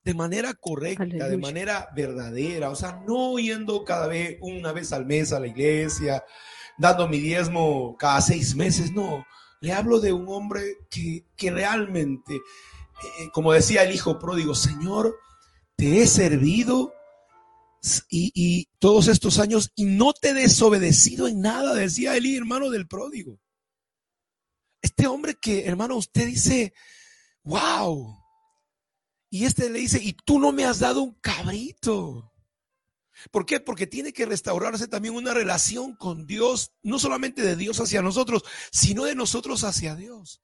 de 0.09 0.15
manera 0.15 0.55
correcta, 0.55 1.29
de 1.29 1.37
manera 1.37 1.91
verdadera, 1.95 2.71
o 2.71 2.75
sea, 2.75 3.05
no 3.07 3.39
yendo 3.39 3.85
cada 3.85 4.07
vez, 4.07 4.39
una 4.41 4.73
vez 4.73 4.91
al 4.95 5.05
mes 5.05 5.35
a 5.35 5.39
la 5.39 5.49
iglesia, 5.49 6.25
dando 6.79 7.07
mi 7.09 7.19
diezmo 7.19 7.95
cada 7.99 8.23
seis 8.23 8.55
meses, 8.55 8.91
no, 8.91 9.27
le 9.61 9.71
hablo 9.71 10.01
de 10.01 10.15
un 10.15 10.27
hombre 10.31 10.79
que, 10.89 11.51
realmente, 11.51 12.37
eh, 12.37 13.29
como 13.35 13.53
decía 13.53 13.83
el 13.83 13.95
hijo 13.95 14.19
pródigo, 14.19 14.55
Señor, 14.55 15.15
te 15.77 16.01
he 16.01 16.07
servido 16.07 16.95
y, 18.09 18.33
y, 18.35 18.67
todos 18.79 19.09
estos 19.09 19.39
años 19.39 19.73
y 19.75 19.85
no 19.85 20.15
te 20.15 20.31
he 20.31 20.35
desobedecido 20.35 21.29
en 21.29 21.43
nada, 21.43 21.75
decía 21.75 22.17
el 22.17 22.35
hermano 22.35 22.71
del 22.71 22.89
pródigo. 22.89 23.39
Este 24.81 25.07
hombre 25.07 25.35
que, 25.35 25.67
hermano, 25.67 25.97
usted 25.97 26.25
dice, 26.25 26.73
wow. 27.43 28.18
Y 29.31 29.45
este 29.45 29.69
le 29.69 29.81
dice, 29.81 30.01
y 30.03 30.13
tú 30.13 30.39
no 30.39 30.53
me 30.53 30.65
has 30.65 30.79
dado 30.79 31.03
un 31.03 31.15
cabrito. 31.15 32.33
¿Por 33.31 33.45
qué? 33.45 33.61
Porque 33.61 33.87
tiene 33.87 34.13
que 34.13 34.27
restaurarse 34.27 34.87
también 34.87 35.15
una 35.15 35.35
relación 35.35 35.95
con 35.95 36.27
Dios, 36.27 36.73
no 36.83 36.99
solamente 36.99 37.43
de 37.43 37.57
Dios 37.57 37.81
hacia 37.81 38.01
nosotros, 38.01 38.45
sino 38.71 39.05
de 39.05 39.15
nosotros 39.15 39.65
hacia 39.65 39.97
Dios. 39.97 40.41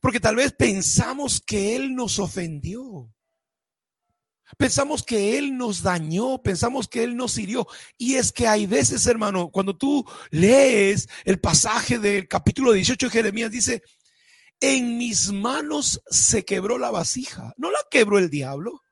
Porque 0.00 0.20
tal 0.20 0.36
vez 0.36 0.52
pensamos 0.52 1.40
que 1.40 1.74
Él 1.76 1.94
nos 1.94 2.18
ofendió. 2.18 3.12
Pensamos 4.56 5.02
que 5.02 5.38
Él 5.38 5.56
nos 5.56 5.82
dañó, 5.82 6.40
pensamos 6.40 6.86
que 6.86 7.02
Él 7.02 7.16
nos 7.16 7.36
hirió. 7.38 7.66
Y 7.98 8.14
es 8.14 8.30
que 8.30 8.46
hay 8.46 8.66
veces, 8.66 9.06
hermano, 9.06 9.50
cuando 9.50 9.76
tú 9.76 10.04
lees 10.30 11.08
el 11.24 11.40
pasaje 11.40 11.98
del 11.98 12.28
capítulo 12.28 12.72
18 12.72 13.06
de 13.06 13.10
Jeremías, 13.12 13.50
dice, 13.50 13.82
en 14.60 14.98
mis 14.98 15.32
manos 15.32 16.02
se 16.10 16.44
quebró 16.44 16.78
la 16.78 16.90
vasija. 16.90 17.52
No 17.56 17.70
la 17.70 17.78
quebró 17.90 18.18
el 18.18 18.30
diablo. 18.30 18.82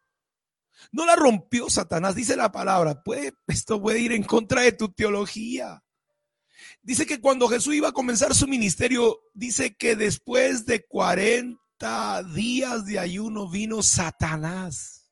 No 0.93 1.07
la 1.07 1.17
rompió 1.17 1.71
Satanás, 1.71 2.15
dice 2.15 2.37
la 2.37 2.53
palabra. 2.53 3.03
Puede, 3.03 3.35
esto 3.47 3.81
puede 3.81 4.01
ir 4.01 4.13
en 4.13 4.23
contra 4.23 4.63
de 4.63 4.73
tu 4.73 4.93
teología. 4.93 5.83
Dice 6.83 7.07
que 7.07 7.21
cuando 7.21 7.49
Jesús 7.49 7.75
iba 7.75 7.89
a 7.89 7.93
comenzar 7.93 8.35
su 8.35 8.47
ministerio, 8.47 9.21
dice 9.33 9.75
que 9.75 9.97
después 9.97 10.67
de 10.67 10.85
40 10.87 12.23
días 12.35 12.85
de 12.85 12.99
ayuno 12.99 13.49
vino 13.49 13.83
Satanás. 13.83 15.11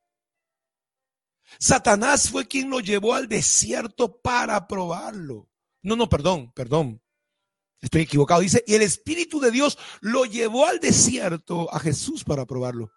Satanás 1.59 2.31
fue 2.31 2.47
quien 2.47 2.71
lo 2.71 2.81
llevó 2.81 3.15
al 3.15 3.29
desierto 3.29 4.21
para 4.21 4.67
probarlo. 4.67 5.51
No, 5.83 5.97
no, 5.97 6.09
perdón, 6.09 6.53
perdón. 6.53 7.03
Estoy 7.83 8.03
equivocado. 8.03 8.41
Dice, 8.41 8.65
y 8.67 8.75
el 8.75 8.83
Espíritu 8.83 9.41
de 9.41 9.51
Dios 9.51 9.77
lo 10.01 10.25
llevó 10.25 10.67
al 10.67 10.79
desierto 10.79 11.73
a 11.75 11.81
Jesús 11.81 12.25
para 12.25 12.47
probarlo. 12.47 12.93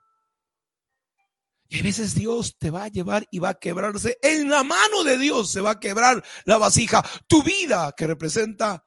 Y 1.67 1.79
a 1.79 1.83
veces 1.83 2.13
Dios 2.13 2.55
te 2.59 2.69
va 2.69 2.83
a 2.83 2.87
llevar 2.87 3.27
y 3.31 3.39
va 3.39 3.49
a 3.49 3.59
quebrarse. 3.59 4.19
En 4.21 4.49
la 4.49 4.63
mano 4.63 5.03
de 5.03 5.17
Dios 5.17 5.49
se 5.49 5.61
va 5.61 5.71
a 5.71 5.79
quebrar 5.79 6.23
la 6.45 6.59
vasija. 6.59 7.03
Tu 7.27 7.41
vida 7.41 7.93
que 7.97 8.05
representa 8.05 8.85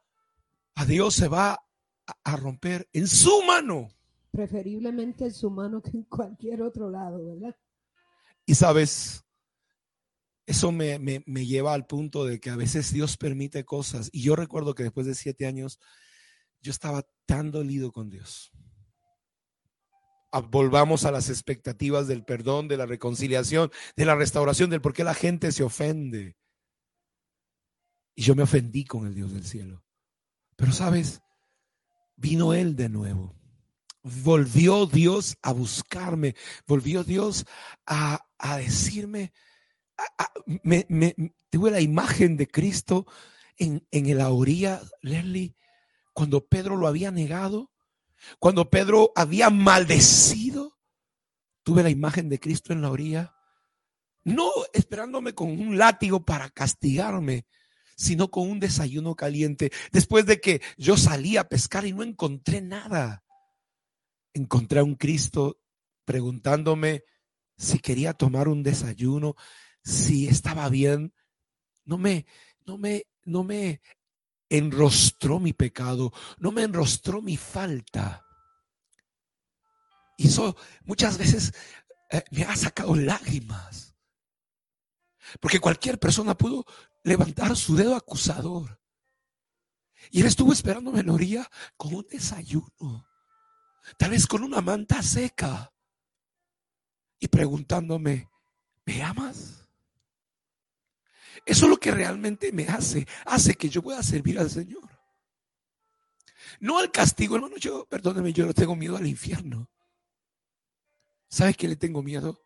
a 0.77 0.85
Dios 0.85 1.15
se 1.15 1.27
va 1.27 1.59
a 2.25 2.37
romper 2.37 2.89
en 2.93 3.09
su 3.09 3.43
mano. 3.43 3.89
Preferiblemente 4.31 5.25
en 5.25 5.35
su 5.35 5.51
mano 5.51 5.83
que 5.83 5.91
en 5.91 6.05
cualquier 6.05 6.63
otro 6.63 6.89
lado, 6.89 7.27
¿verdad? 7.27 7.57
Y 8.47 8.55
sabes, 8.55 9.25
eso 10.49 10.73
me, 10.73 10.99
me, 10.99 11.23
me 11.27 11.47
lleva 11.47 11.75
al 11.75 11.87
punto 11.87 12.25
de 12.25 12.41
que 12.41 12.51
a 12.51 12.57
veces 12.57 12.93
Dios 12.93 13.17
permite 13.17 13.65
cosas. 13.65 14.09
Y 14.13 14.23
yo 14.23 14.37
recuerdo 14.37 14.75
que 14.75 14.83
después 14.83 15.07
de 15.07 15.15
siete 15.15 15.47
años, 15.47 15.79
yo 16.61 16.71
estaba 16.71 17.05
tan 17.27 17.51
dolido 17.51 17.93
con 17.93 18.11
Dios 18.11 18.53
volvamos 20.51 21.05
a 21.05 21.11
las 21.11 21.31
expectativas 21.31 22.07
del 22.07 22.25
perdón, 22.25 22.69
de 22.69 22.77
la 22.77 22.87
reconciliación, 22.87 23.71
de 23.97 24.05
la 24.05 24.15
restauración, 24.15 24.71
del 24.71 24.81
por 24.81 24.93
qué 24.93 25.05
la 25.05 25.15
gente 25.15 25.53
se 25.53 25.63
ofende. 25.63 26.37
Y 28.15 28.23
yo 28.23 28.35
me 28.35 28.43
ofendí 28.43 28.85
con 28.85 29.07
el 29.07 29.15
Dios 29.15 29.33
del 29.33 29.45
cielo. 29.45 29.85
Pero 30.57 30.73
sabes, 30.73 31.23
vino 32.17 32.53
Él 32.53 32.77
de 32.77 32.89
nuevo. 32.89 33.35
Volvió 34.03 34.87
Dios 34.87 35.37
a 35.43 35.53
buscarme, 35.53 36.35
volvió 36.67 37.05
Dios 37.05 37.45
a, 37.87 38.25
decirme, 38.57 39.33
tuve 41.51 41.71
la 41.71 41.81
imagen 41.81 42.37
de 42.37 42.47
Cristo 42.47 43.07
en, 43.57 43.87
en 43.91 44.17
la 44.17 44.31
orilla, 44.31 44.81
Leslie, 45.03 45.57
cuando 46.13 46.47
Pedro 46.47 46.77
lo 46.77 46.87
había 46.87 47.11
negado 47.11 47.71
cuando 48.39 48.71
Pedro 48.71 49.13
había 49.15 49.51
maldecido, 49.51 50.79
tuve 51.63 51.83
la 51.83 51.91
imagen 51.91 52.29
de 52.29 52.41
Cristo 52.41 52.73
en 52.73 52.83
la 52.83 52.91
orilla, 52.91 53.35
no 54.25 54.51
esperándome 54.73 55.35
con 55.35 55.51
un 55.51 55.79
látigo 55.79 56.25
para 56.25 56.51
castigarme, 56.51 57.47
sino 57.97 58.31
con 58.31 58.49
un 58.49 58.61
desayuno 58.61 59.15
caliente. 59.15 59.73
Después 59.93 60.27
de 60.27 60.41
que 60.41 60.61
yo 60.77 60.97
salí 60.97 61.37
a 61.37 61.49
pescar 61.49 61.87
y 61.87 61.93
no 61.93 62.03
encontré 62.03 62.61
nada, 62.61 63.25
encontré 64.35 64.81
a 64.81 64.85
un 64.85 64.95
Cristo 64.95 65.61
preguntándome 66.05 67.05
si 67.57 67.81
quería 67.81 68.15
tomar 68.15 68.49
un 68.49 68.63
desayuno, 68.63 69.35
si 69.89 70.29
estaba 70.29 70.69
bien. 70.69 71.15
No 71.85 71.97
me, 71.97 72.27
no 72.67 72.77
me, 72.77 73.07
no 73.25 73.43
me 73.43 73.81
enrostró 74.51 75.41
mi 75.41 75.53
pecado, 75.53 76.13
no 76.39 76.53
me 76.53 76.63
enrostró 76.63 77.23
mi 77.23 77.37
falta. 77.37 78.25
Y 80.19 80.29
eso 80.29 80.57
muchas 80.85 81.17
veces 81.17 81.55
eh, 82.11 82.23
me 82.31 82.43
ha 82.45 82.55
sacado 82.57 82.95
lágrimas. 82.95 83.97
Porque 85.41 85.61
cualquier 85.61 85.99
persona 85.99 86.37
pudo 86.37 86.65
levantar 87.05 87.57
su 87.57 87.77
dedo 87.77 87.95
acusador. 87.95 88.81
Y 90.11 90.21
él 90.21 90.27
estuvo 90.27 90.53
la 91.03 91.13
orilla 91.13 91.51
con 91.77 91.95
un 91.95 92.07
desayuno, 92.09 93.07
tal 93.99 94.11
vez 94.11 94.27
con 94.27 94.43
una 94.43 94.61
manta 94.61 95.03
seca, 95.03 95.73
y 97.19 97.29
preguntándome, 97.29 98.31
¿me 98.87 99.03
amas? 99.03 99.68
Eso 101.49 101.65
es 101.65 101.71
lo 101.71 101.79
que 101.79 101.91
realmente 101.91 102.53
me 102.53 102.69
hace, 102.69 103.09
hace 103.25 103.55
que 103.55 103.71
yo 103.71 103.81
pueda 103.83 104.03
servir 104.03 104.39
al 104.39 104.51
Señor. 104.51 104.87
No 106.61 106.79
al 106.79 106.93
castigo, 106.93 107.37
hermano, 107.37 107.57
yo, 107.57 107.87
perdóneme, 107.87 108.35
yo 108.35 108.45
no 108.45 108.53
tengo 108.53 108.77
miedo 108.77 108.99
al 108.99 109.07
infierno. 109.07 109.71
¿Sabes 111.31 111.57
qué 111.57 111.67
le 111.67 111.77
tengo 111.77 112.03
miedo? 112.03 112.45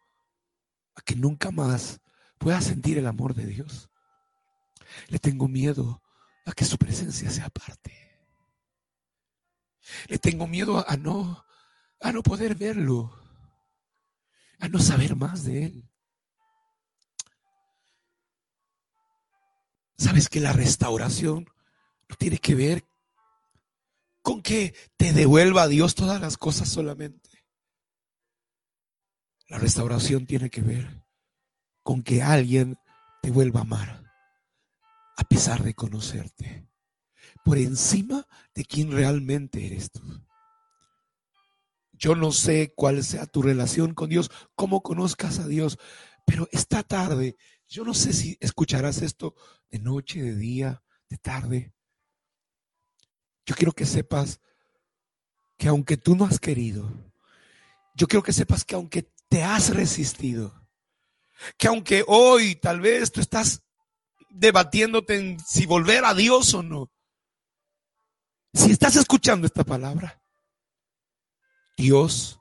A 0.94 1.02
que 1.02 1.16
nunca 1.16 1.50
más 1.50 2.00
pueda 2.38 2.60
sentir 2.60 2.96
el 2.96 3.08
amor 3.08 3.34
de 3.34 3.46
Dios. 3.46 3.90
Le 5.08 5.18
tengo 5.18 5.48
miedo 5.48 6.00
a 6.46 6.52
que 6.52 6.64
su 6.64 6.78
presencia 6.78 7.28
sea 7.28 7.48
parte. 7.50 7.92
Le 10.06 10.18
tengo 10.18 10.46
miedo 10.46 10.88
a 10.88 10.96
no, 10.96 11.44
a 12.00 12.12
no 12.12 12.22
poder 12.22 12.54
verlo, 12.54 13.20
a 14.60 14.68
no 14.68 14.78
saber 14.78 15.16
más 15.16 15.42
de 15.42 15.64
Él. 15.64 15.91
Sabes 20.02 20.28
que 20.28 20.40
la 20.40 20.52
restauración 20.52 21.48
no 22.08 22.16
tiene 22.16 22.38
que 22.38 22.56
ver 22.56 22.84
con 24.20 24.42
que 24.42 24.74
te 24.96 25.12
devuelva 25.12 25.62
a 25.62 25.68
Dios 25.68 25.94
todas 25.94 26.20
las 26.20 26.36
cosas 26.36 26.68
solamente. 26.68 27.30
La 29.46 29.58
restauración 29.58 30.26
tiene 30.26 30.50
que 30.50 30.60
ver 30.60 31.04
con 31.84 32.02
que 32.02 32.20
alguien 32.20 32.80
te 33.22 33.30
vuelva 33.30 33.60
a 33.60 33.62
amar, 33.62 34.12
a 35.18 35.22
pesar 35.22 35.62
de 35.62 35.74
conocerte, 35.74 36.66
por 37.44 37.56
encima 37.56 38.26
de 38.56 38.64
quien 38.64 38.90
realmente 38.90 39.64
eres 39.64 39.92
tú. 39.92 40.02
Yo 41.92 42.16
no 42.16 42.32
sé 42.32 42.72
cuál 42.74 43.04
sea 43.04 43.26
tu 43.26 43.40
relación 43.40 43.94
con 43.94 44.10
Dios, 44.10 44.32
cómo 44.56 44.82
conozcas 44.82 45.38
a 45.38 45.46
Dios, 45.46 45.78
pero 46.26 46.48
esta 46.50 46.82
tarde, 46.82 47.36
yo 47.68 47.84
no 47.84 47.94
sé 47.94 48.12
si 48.12 48.36
escucharás 48.40 49.00
esto 49.00 49.36
de 49.72 49.78
noche, 49.78 50.22
de 50.22 50.36
día, 50.36 50.84
de 51.08 51.16
tarde. 51.16 51.74
Yo 53.46 53.56
quiero 53.56 53.72
que 53.72 53.86
sepas 53.86 54.40
que 55.56 55.66
aunque 55.66 55.96
tú 55.96 56.14
no 56.14 56.26
has 56.26 56.38
querido, 56.38 56.88
yo 57.94 58.06
quiero 58.06 58.22
que 58.22 58.34
sepas 58.34 58.64
que 58.64 58.74
aunque 58.74 59.10
te 59.28 59.42
has 59.42 59.74
resistido, 59.74 60.68
que 61.56 61.68
aunque 61.68 62.04
hoy 62.06 62.54
tal 62.54 62.80
vez 62.80 63.10
tú 63.10 63.20
estás 63.20 63.62
debatiéndote 64.28 65.16
en 65.16 65.40
si 65.40 65.64
volver 65.64 66.04
a 66.04 66.14
Dios 66.14 66.52
o 66.52 66.62
no, 66.62 66.92
si 68.52 68.70
estás 68.70 68.96
escuchando 68.96 69.46
esta 69.46 69.64
palabra, 69.64 70.22
Dios 71.78 72.38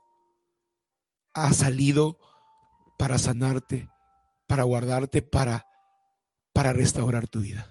ha 1.32 1.52
salido 1.54 2.18
para 2.98 3.18
sanarte, 3.18 3.88
para 4.46 4.64
guardarte, 4.64 5.22
para, 5.22 5.66
para 6.52 6.72
restaurar 6.72 7.28
tu 7.28 7.40
vida. 7.40 7.66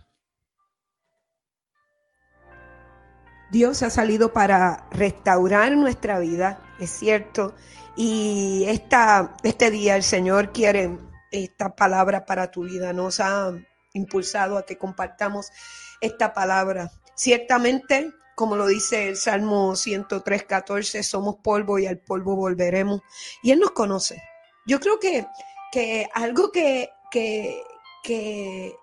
Dios 3.52 3.84
ha 3.84 3.90
salido 3.90 4.32
para 4.32 4.88
restaurar 4.92 5.74
nuestra 5.74 6.20
vida, 6.20 6.62
es 6.80 6.90
cierto. 6.90 7.54
Y 7.98 8.64
esta, 8.68 9.36
este 9.44 9.70
día 9.72 9.98
el 9.98 10.04
Señor 10.04 10.54
quiere 10.54 10.98
esta 11.32 11.76
palabra 11.76 12.26
para 12.26 12.50
tu 12.50 12.64
vida, 12.64 12.94
nos 12.94 13.20
ha 13.20 13.52
impulsado 13.94 14.58
a 14.58 14.66
que 14.66 14.78
compartamos 14.78 15.52
esta 16.00 16.34
palabra. 16.34 16.92
Ciertamente, 17.14 18.12
como 18.36 18.56
lo 18.56 18.68
dice 18.68 19.10
el 19.10 19.18
Salmo 19.18 19.76
103, 19.76 20.44
14, 20.44 21.04
somos 21.04 21.36
polvo 21.44 21.78
y 21.78 21.88
al 21.88 22.00
polvo 22.00 22.38
volveremos. 22.38 23.02
Y 23.44 23.52
Él 23.52 23.60
nos 23.60 23.72
conoce. 23.72 24.22
Yo 24.66 24.80
creo 24.80 24.98
que, 24.98 25.28
que 25.74 26.08
algo 26.14 26.52
que, 26.52 26.90
que, 27.12 27.62
que, 28.04 28.76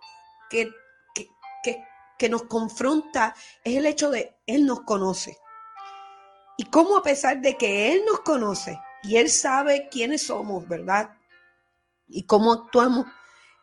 que, 0.50 0.70
que, 1.62 1.84
que 2.18 2.28
nos 2.28 2.44
confronta 2.44 3.34
es 3.64 3.76
el 3.76 3.86
hecho 3.86 4.10
de 4.10 4.36
Él 4.46 4.66
nos 4.66 4.82
conoce. 4.82 5.36
Y 6.56 6.64
cómo 6.64 6.96
a 6.96 7.02
pesar 7.02 7.40
de 7.40 7.56
que 7.56 7.92
Él 7.92 8.02
nos 8.06 8.20
conoce 8.20 8.78
y 9.02 9.16
Él 9.16 9.30
sabe 9.30 9.88
quiénes 9.90 10.22
somos, 10.22 10.66
¿verdad? 10.66 11.18
y 12.08 12.24
cómo 12.24 12.52
actuamos, 12.52 13.06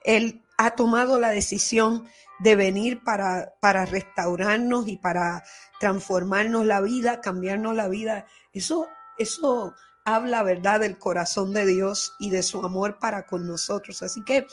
Él 0.03 0.43
ha 0.57 0.71
tomado 0.71 1.19
la 1.19 1.29
decisión 1.29 2.07
de 2.39 2.55
venir 2.55 3.03
para, 3.03 3.55
para 3.59 3.85
restaurarnos 3.85 4.87
y 4.87 4.97
para 4.97 5.43
transformarnos 5.79 6.65
la 6.65 6.81
vida, 6.81 7.21
cambiarnos 7.21 7.75
la 7.75 7.87
vida. 7.87 8.25
Eso, 8.53 8.87
eso 9.17 9.73
habla, 10.05 10.43
¿verdad?, 10.43 10.81
del 10.81 10.97
corazón 10.97 11.53
de 11.53 11.65
Dios 11.65 12.13
y 12.19 12.29
de 12.29 12.43
su 12.43 12.63
amor 12.63 12.99
para 12.99 13.25
con 13.25 13.47
nosotros. 13.47 14.03
Así 14.03 14.23
que 14.23 14.47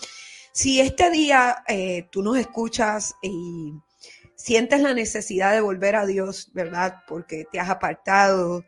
si 0.52 0.80
este 0.80 1.10
día 1.10 1.64
eh, 1.66 2.08
tú 2.10 2.22
nos 2.22 2.38
escuchas 2.38 3.14
y 3.22 3.72
sientes 4.36 4.80
la 4.80 4.94
necesidad 4.94 5.52
de 5.52 5.60
volver 5.60 5.96
a 5.96 6.06
Dios, 6.06 6.50
¿verdad?, 6.52 7.02
porque 7.06 7.46
te 7.50 7.60
has 7.60 7.70
apartado, 7.70 8.64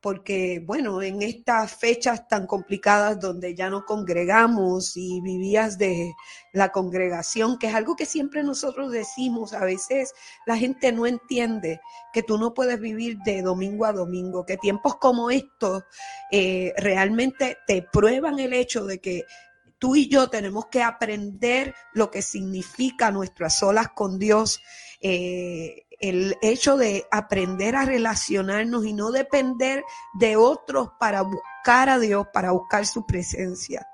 porque 0.00 0.62
bueno, 0.64 1.02
en 1.02 1.22
estas 1.22 1.74
fechas 1.74 2.28
tan 2.28 2.46
complicadas 2.46 3.20
donde 3.20 3.54
ya 3.54 3.68
no 3.68 3.84
congregamos 3.84 4.96
y 4.96 5.20
vivías 5.20 5.76
de 5.76 6.12
la 6.52 6.70
congregación, 6.70 7.58
que 7.58 7.66
es 7.66 7.74
algo 7.74 7.96
que 7.96 8.06
siempre 8.06 8.42
nosotros 8.42 8.92
decimos, 8.92 9.52
a 9.52 9.64
veces 9.64 10.14
la 10.46 10.56
gente 10.56 10.92
no 10.92 11.06
entiende 11.06 11.80
que 12.12 12.22
tú 12.22 12.38
no 12.38 12.54
puedes 12.54 12.80
vivir 12.80 13.18
de 13.24 13.42
domingo 13.42 13.84
a 13.86 13.92
domingo, 13.92 14.46
que 14.46 14.56
tiempos 14.56 14.96
como 14.96 15.30
estos 15.30 15.82
eh, 16.30 16.72
realmente 16.76 17.58
te 17.66 17.82
prueban 17.82 18.38
el 18.38 18.52
hecho 18.52 18.84
de 18.84 19.00
que 19.00 19.24
tú 19.78 19.96
y 19.96 20.08
yo 20.08 20.28
tenemos 20.28 20.66
que 20.66 20.82
aprender 20.82 21.74
lo 21.92 22.10
que 22.10 22.22
significa 22.22 23.10
nuestras 23.10 23.62
olas 23.62 23.88
con 23.88 24.18
Dios. 24.18 24.60
Eh, 25.00 25.86
el 26.00 26.36
hecho 26.42 26.76
de 26.76 27.06
aprender 27.10 27.74
a 27.74 27.84
relacionarnos 27.84 28.86
y 28.86 28.92
no 28.92 29.10
depender 29.10 29.82
de 30.14 30.36
otros 30.36 30.90
para 31.00 31.22
buscar 31.22 31.88
a 31.88 31.98
Dios, 31.98 32.26
para 32.32 32.52
buscar 32.52 32.86
su 32.86 33.04
presencia. 33.04 33.87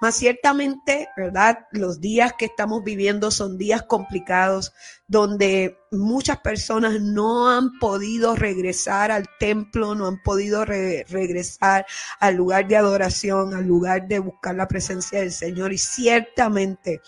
Más 0.00 0.14
ciertamente, 0.14 1.08
¿verdad? 1.16 1.66
Los 1.72 2.00
días 2.00 2.32
que 2.38 2.46
estamos 2.46 2.84
viviendo 2.84 3.30
son 3.30 3.58
días 3.58 3.82
complicados 3.82 4.72
donde 5.06 5.78
muchas 5.90 6.38
personas 6.38 7.00
no 7.00 7.50
han 7.50 7.78
podido 7.78 8.36
regresar 8.36 9.10
al 9.10 9.26
templo, 9.38 9.94
no 9.94 10.06
han 10.06 10.22
podido 10.22 10.64
regresar 10.64 11.86
al 12.20 12.34
lugar 12.34 12.68
de 12.68 12.76
adoración, 12.76 13.54
al 13.54 13.66
lugar 13.66 14.06
de 14.06 14.18
buscar 14.18 14.54
la 14.54 14.68
presencia 14.68 15.20
del 15.20 15.32
Señor. 15.32 15.72
Y 15.72 15.78
ciertamente 15.78 17.00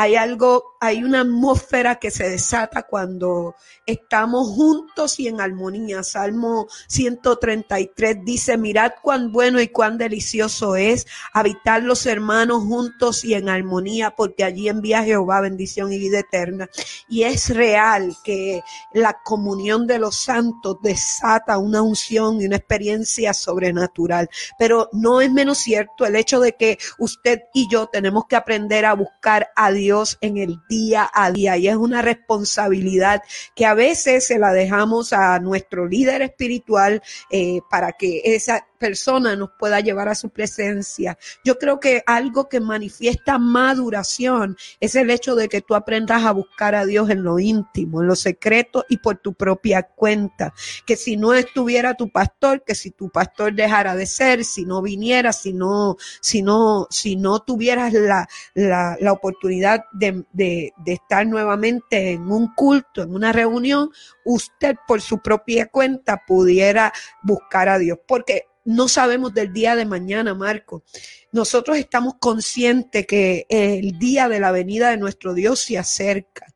hay 0.00 0.16
algo, 0.16 0.78
hay 0.80 1.04
una 1.04 1.20
atmósfera 1.20 1.96
que 1.96 2.10
se 2.10 2.26
desata 2.26 2.84
cuando 2.84 3.54
estamos 3.84 4.48
juntos 4.48 5.20
y 5.20 5.28
en 5.28 5.42
armonía. 5.42 6.02
Salmo 6.02 6.68
133 6.86 8.24
dice, 8.24 8.56
mirad 8.56 8.92
cuán 9.02 9.30
bueno 9.30 9.60
y 9.60 9.68
cuán 9.68 9.98
delicioso 9.98 10.74
es 10.76 11.06
habitar 11.34 11.82
los 11.82 12.06
hermanos 12.06 12.62
juntos 12.64 13.26
y 13.26 13.34
en 13.34 13.50
armonía, 13.50 14.12
porque 14.16 14.42
allí 14.42 14.70
envía 14.70 15.04
Jehová 15.04 15.42
bendición 15.42 15.92
y 15.92 15.98
vida 15.98 16.20
eterna. 16.20 16.70
Y 17.06 17.24
es 17.24 17.54
real 17.54 18.16
que 18.24 18.62
la 18.94 19.18
comunión 19.22 19.86
de 19.86 19.98
los 19.98 20.16
santos 20.16 20.78
desata 20.82 21.58
una 21.58 21.82
unción 21.82 22.40
y 22.40 22.46
una 22.46 22.56
experiencia 22.56 23.34
sobrenatural. 23.34 24.30
Pero 24.58 24.88
no 24.92 25.20
es 25.20 25.30
menos 25.30 25.58
cierto 25.58 26.06
el 26.06 26.16
hecho 26.16 26.40
de 26.40 26.56
que 26.56 26.78
usted 26.98 27.42
y 27.52 27.68
yo 27.68 27.88
tenemos 27.88 28.24
que 28.26 28.36
aprender 28.36 28.86
a 28.86 28.94
buscar 28.94 29.50
a 29.54 29.70
Dios 29.90 30.18
en 30.20 30.36
el 30.36 30.60
día 30.68 31.10
a 31.12 31.32
día 31.32 31.56
y 31.56 31.66
es 31.66 31.74
una 31.74 32.00
responsabilidad 32.00 33.24
que 33.56 33.66
a 33.66 33.74
veces 33.74 34.24
se 34.24 34.38
la 34.38 34.52
dejamos 34.52 35.12
a 35.12 35.40
nuestro 35.40 35.88
líder 35.88 36.22
espiritual 36.22 37.02
eh, 37.28 37.58
para 37.68 37.90
que 37.90 38.22
esa 38.24 38.68
persona 38.80 39.36
nos 39.36 39.50
pueda 39.58 39.78
llevar 39.80 40.08
a 40.08 40.14
su 40.14 40.30
presencia. 40.30 41.18
Yo 41.44 41.58
creo 41.58 41.78
que 41.78 42.02
algo 42.06 42.48
que 42.48 42.60
manifiesta 42.60 43.38
maduración 43.38 44.56
es 44.80 44.96
el 44.96 45.10
hecho 45.10 45.36
de 45.36 45.48
que 45.48 45.60
tú 45.60 45.74
aprendas 45.74 46.24
a 46.24 46.32
buscar 46.32 46.74
a 46.74 46.86
Dios 46.86 47.10
en 47.10 47.22
lo 47.22 47.38
íntimo, 47.38 48.00
en 48.00 48.08
lo 48.08 48.16
secreto 48.16 48.86
y 48.88 48.96
por 48.96 49.18
tu 49.18 49.34
propia 49.34 49.82
cuenta. 49.82 50.54
Que 50.86 50.96
si 50.96 51.16
no 51.16 51.34
estuviera 51.34 51.94
tu 51.94 52.10
pastor, 52.10 52.64
que 52.64 52.74
si 52.74 52.90
tu 52.90 53.10
pastor 53.10 53.54
dejara 53.54 53.94
de 53.94 54.06
ser, 54.06 54.44
si 54.44 54.64
no 54.64 54.80
viniera, 54.80 55.32
si 55.32 55.52
no, 55.52 55.96
si 56.22 56.40
no, 56.42 56.86
si 56.90 57.16
no 57.16 57.40
tuvieras 57.40 57.92
la, 57.92 58.26
la, 58.54 58.96
la 58.98 59.12
oportunidad 59.12 59.84
de, 59.92 60.24
de, 60.32 60.72
de 60.78 60.92
estar 60.92 61.26
nuevamente 61.26 62.12
en 62.12 62.32
un 62.32 62.54
culto, 62.54 63.02
en 63.02 63.14
una 63.14 63.30
reunión, 63.30 63.90
usted 64.24 64.76
por 64.88 65.02
su 65.02 65.18
propia 65.20 65.66
cuenta 65.66 66.22
pudiera 66.26 66.94
buscar 67.22 67.68
a 67.68 67.78
Dios. 67.78 67.98
Porque 68.08 68.46
no 68.64 68.88
sabemos 68.88 69.34
del 69.34 69.52
día 69.52 69.76
de 69.76 69.84
mañana, 69.84 70.34
Marco. 70.34 70.84
Nosotros 71.32 71.76
estamos 71.76 72.14
conscientes 72.20 73.06
que 73.06 73.46
el 73.48 73.98
día 73.98 74.28
de 74.28 74.40
la 74.40 74.52
venida 74.52 74.90
de 74.90 74.96
nuestro 74.96 75.34
Dios 75.34 75.60
se 75.60 75.78
acerca. 75.78 76.46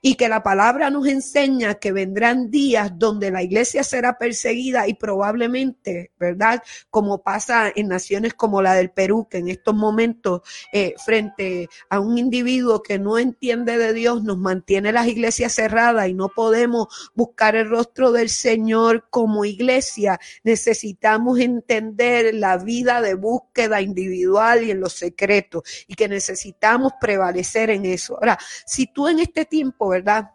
Y 0.00 0.14
que 0.14 0.28
la 0.28 0.42
palabra 0.42 0.90
nos 0.90 1.06
enseña 1.06 1.74
que 1.74 1.92
vendrán 1.92 2.50
días 2.50 2.92
donde 2.96 3.30
la 3.30 3.42
iglesia 3.42 3.82
será 3.82 4.18
perseguida 4.18 4.86
y 4.88 4.94
probablemente, 4.94 6.12
¿verdad? 6.18 6.62
Como 6.90 7.22
pasa 7.22 7.72
en 7.74 7.88
naciones 7.88 8.34
como 8.34 8.62
la 8.62 8.74
del 8.74 8.90
Perú, 8.90 9.26
que 9.28 9.38
en 9.38 9.48
estos 9.48 9.74
momentos 9.74 10.42
eh, 10.72 10.94
frente 11.04 11.68
a 11.90 12.00
un 12.00 12.18
individuo 12.18 12.82
que 12.82 12.98
no 12.98 13.18
entiende 13.18 13.78
de 13.78 13.92
Dios 13.92 14.22
nos 14.22 14.38
mantiene 14.38 14.92
las 14.92 15.06
iglesias 15.06 15.54
cerradas 15.54 16.08
y 16.08 16.14
no 16.14 16.28
podemos 16.28 17.10
buscar 17.14 17.56
el 17.56 17.68
rostro 17.68 18.12
del 18.12 18.28
Señor 18.28 19.08
como 19.10 19.44
iglesia, 19.44 20.18
necesitamos 20.44 21.38
entender 21.40 22.34
la 22.34 22.58
vida 22.58 23.00
de 23.00 23.14
búsqueda 23.14 23.80
individual 23.80 24.62
y 24.62 24.70
en 24.70 24.80
los 24.80 24.92
secretos 24.92 25.62
y 25.86 25.94
que 25.94 26.08
necesitamos 26.08 26.92
prevalecer 27.00 27.70
en 27.70 27.84
eso. 27.84 28.14
Ahora, 28.14 28.38
si 28.66 28.86
tú 28.86 29.08
en 29.08 29.18
este 29.20 29.44
tiempo, 29.44 29.87
¿verdad? 29.88 30.32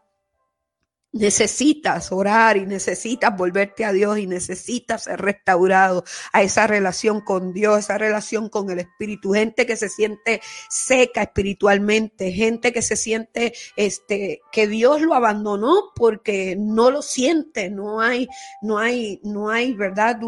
Necesitas 1.13 2.12
orar 2.12 2.58
y 2.58 2.65
necesitas 2.65 3.38
volverte 3.38 3.86
a 3.86 3.93
Dios 3.93 4.17
y 4.17 4.26
necesitas 4.26 5.04
ser 5.04 5.21
restaurado 5.21 6.04
a 6.32 6.41
esa 6.41 6.65
relación 6.65 7.21
con 7.21 7.54
Dios, 7.54 7.78
esa 7.78 7.99
relación 7.99 8.49
con 8.49 8.71
el 8.71 8.80
Espíritu. 8.80 9.32
Gente 9.34 9.67
que 9.67 9.76
se 9.76 9.89
siente 9.89 10.41
seca 10.71 11.21
espiritualmente, 11.21 12.32
gente 12.32 12.73
que 12.73 12.82
se 12.82 12.95
siente 12.95 13.54
este 13.76 14.41
que 14.52 14.67
Dios 14.67 15.02
lo 15.02 15.13
abandonó 15.13 15.91
porque 15.95 16.56
no 16.58 16.89
lo 16.89 17.04
siente, 17.04 17.69
no 17.69 18.02
hay 18.02 18.28
no 18.63 18.80
hay 18.80 19.19
no 19.23 19.52
hay, 19.52 19.76
¿verdad? 19.76 20.19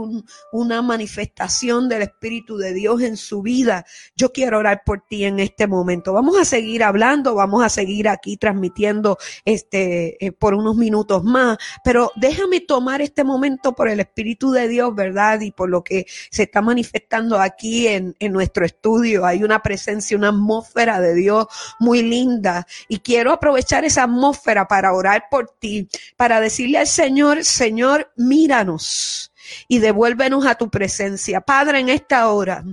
una 0.52 0.84
manifestación 0.84 1.90
del 1.90 2.04
Espíritu 2.04 2.58
de 2.58 2.76
Dios 2.76 3.02
en 3.02 3.18
su 3.18 3.42
vida. 3.42 3.86
Yo 4.16 4.32
quiero 4.32 4.60
orar 4.60 4.84
por 4.86 5.02
ti 5.02 5.26
en 5.26 5.40
este 5.40 5.66
momento. 5.66 6.14
Vamos 6.14 6.38
a 6.40 6.46
seguir 6.46 6.84
hablando, 6.84 7.34
vamos 7.34 7.64
a 7.64 7.70
seguir 7.70 8.08
aquí 8.08 8.38
transmitiendo 8.38 9.18
este 9.46 10.24
eh, 10.24 10.32
por 10.32 10.54
unos 10.54 10.75
minutos 10.76 11.24
más, 11.24 11.58
pero 11.84 12.12
déjame 12.16 12.62
tomar 12.62 13.02
este 13.02 13.24
momento 13.24 13.74
por 13.74 13.90
el 13.90 14.00
Espíritu 14.00 14.52
de 14.52 14.68
Dios, 14.68 14.94
¿verdad? 14.94 15.42
Y 15.42 15.52
por 15.52 15.70
lo 15.70 15.84
que 15.84 16.06
se 16.30 16.44
está 16.44 16.62
manifestando 16.62 17.40
aquí 17.40 17.88
en, 17.88 18.16
en 18.20 18.34
nuestro 18.34 18.66
estudio. 18.66 19.26
Hay 19.26 19.44
una 19.44 19.62
presencia, 19.62 20.18
una 20.18 20.30
atmósfera 20.30 21.00
de 21.00 21.16
Dios 21.16 21.48
muy 21.80 22.04
linda. 22.04 22.68
Y 22.88 23.00
quiero 23.00 23.32
aprovechar 23.32 23.86
esa 23.86 24.04
atmósfera 24.04 24.68
para 24.68 24.94
orar 24.94 25.26
por 25.30 25.50
ti, 25.60 25.88
para 26.18 26.40
decirle 26.40 26.78
al 26.78 26.88
Señor, 26.88 27.44
Señor, 27.44 28.12
míranos 28.16 29.32
y 29.68 29.80
devuélvenos 29.80 30.46
a 30.46 30.56
tu 30.56 30.70
presencia. 30.70 31.42
Padre, 31.42 31.80
en 31.80 31.90
esta 31.90 32.30
hora. 32.30 32.64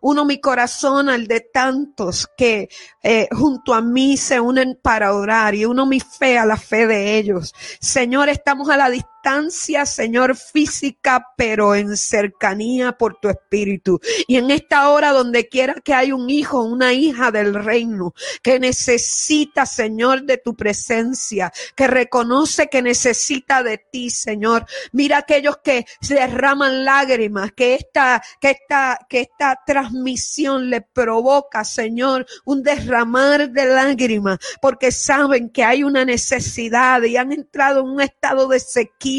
Uno 0.00 0.24
mi 0.24 0.40
corazón 0.40 1.08
al 1.08 1.26
de 1.26 1.40
tantos 1.40 2.28
que 2.36 2.68
eh, 3.02 3.28
junto 3.32 3.74
a 3.74 3.80
mí 3.80 4.16
se 4.16 4.40
unen 4.40 4.78
para 4.82 5.14
orar 5.14 5.54
y 5.54 5.64
uno 5.64 5.86
mi 5.86 6.00
fe 6.00 6.38
a 6.38 6.46
la 6.46 6.56
fe 6.56 6.86
de 6.86 7.18
ellos. 7.18 7.54
Señor, 7.80 8.28
estamos 8.28 8.68
a 8.70 8.76
la 8.76 8.88
distancia 8.90 9.19
Señor, 9.84 10.36
física, 10.36 11.26
pero 11.36 11.74
en 11.74 11.96
cercanía 11.96 12.92
por 12.92 13.18
tu 13.20 13.28
espíritu. 13.28 14.00
Y 14.26 14.36
en 14.36 14.50
esta 14.50 14.88
hora, 14.88 15.12
donde 15.12 15.48
quiera 15.48 15.74
que 15.74 15.94
hay 15.94 16.12
un 16.12 16.30
hijo, 16.30 16.62
una 16.62 16.92
hija 16.92 17.30
del 17.30 17.54
reino, 17.54 18.14
que 18.42 18.58
necesita, 18.58 19.66
Señor, 19.66 20.22
de 20.22 20.38
tu 20.38 20.54
presencia, 20.54 21.52
que 21.76 21.86
reconoce 21.86 22.68
que 22.68 22.82
necesita 22.82 23.62
de 23.62 23.78
ti, 23.78 24.10
Señor. 24.10 24.66
Mira 24.92 25.18
aquellos 25.18 25.58
que 25.58 25.86
derraman 26.08 26.84
lágrimas, 26.84 27.52
que 27.52 27.74
esta, 27.74 28.22
que 28.40 28.50
esta, 28.50 28.98
que 29.08 29.20
esta 29.20 29.60
transmisión 29.66 30.70
le 30.70 30.80
provoca, 30.80 31.64
Señor, 31.64 32.26
un 32.44 32.62
derramar 32.62 33.50
de 33.50 33.66
lágrimas, 33.66 34.38
porque 34.60 34.90
saben 34.90 35.50
que 35.50 35.62
hay 35.62 35.84
una 35.84 36.04
necesidad 36.04 37.02
y 37.02 37.16
han 37.16 37.32
entrado 37.32 37.80
en 37.80 37.86
un 37.86 38.00
estado 38.00 38.48
de 38.48 38.58
sequía 38.60 39.09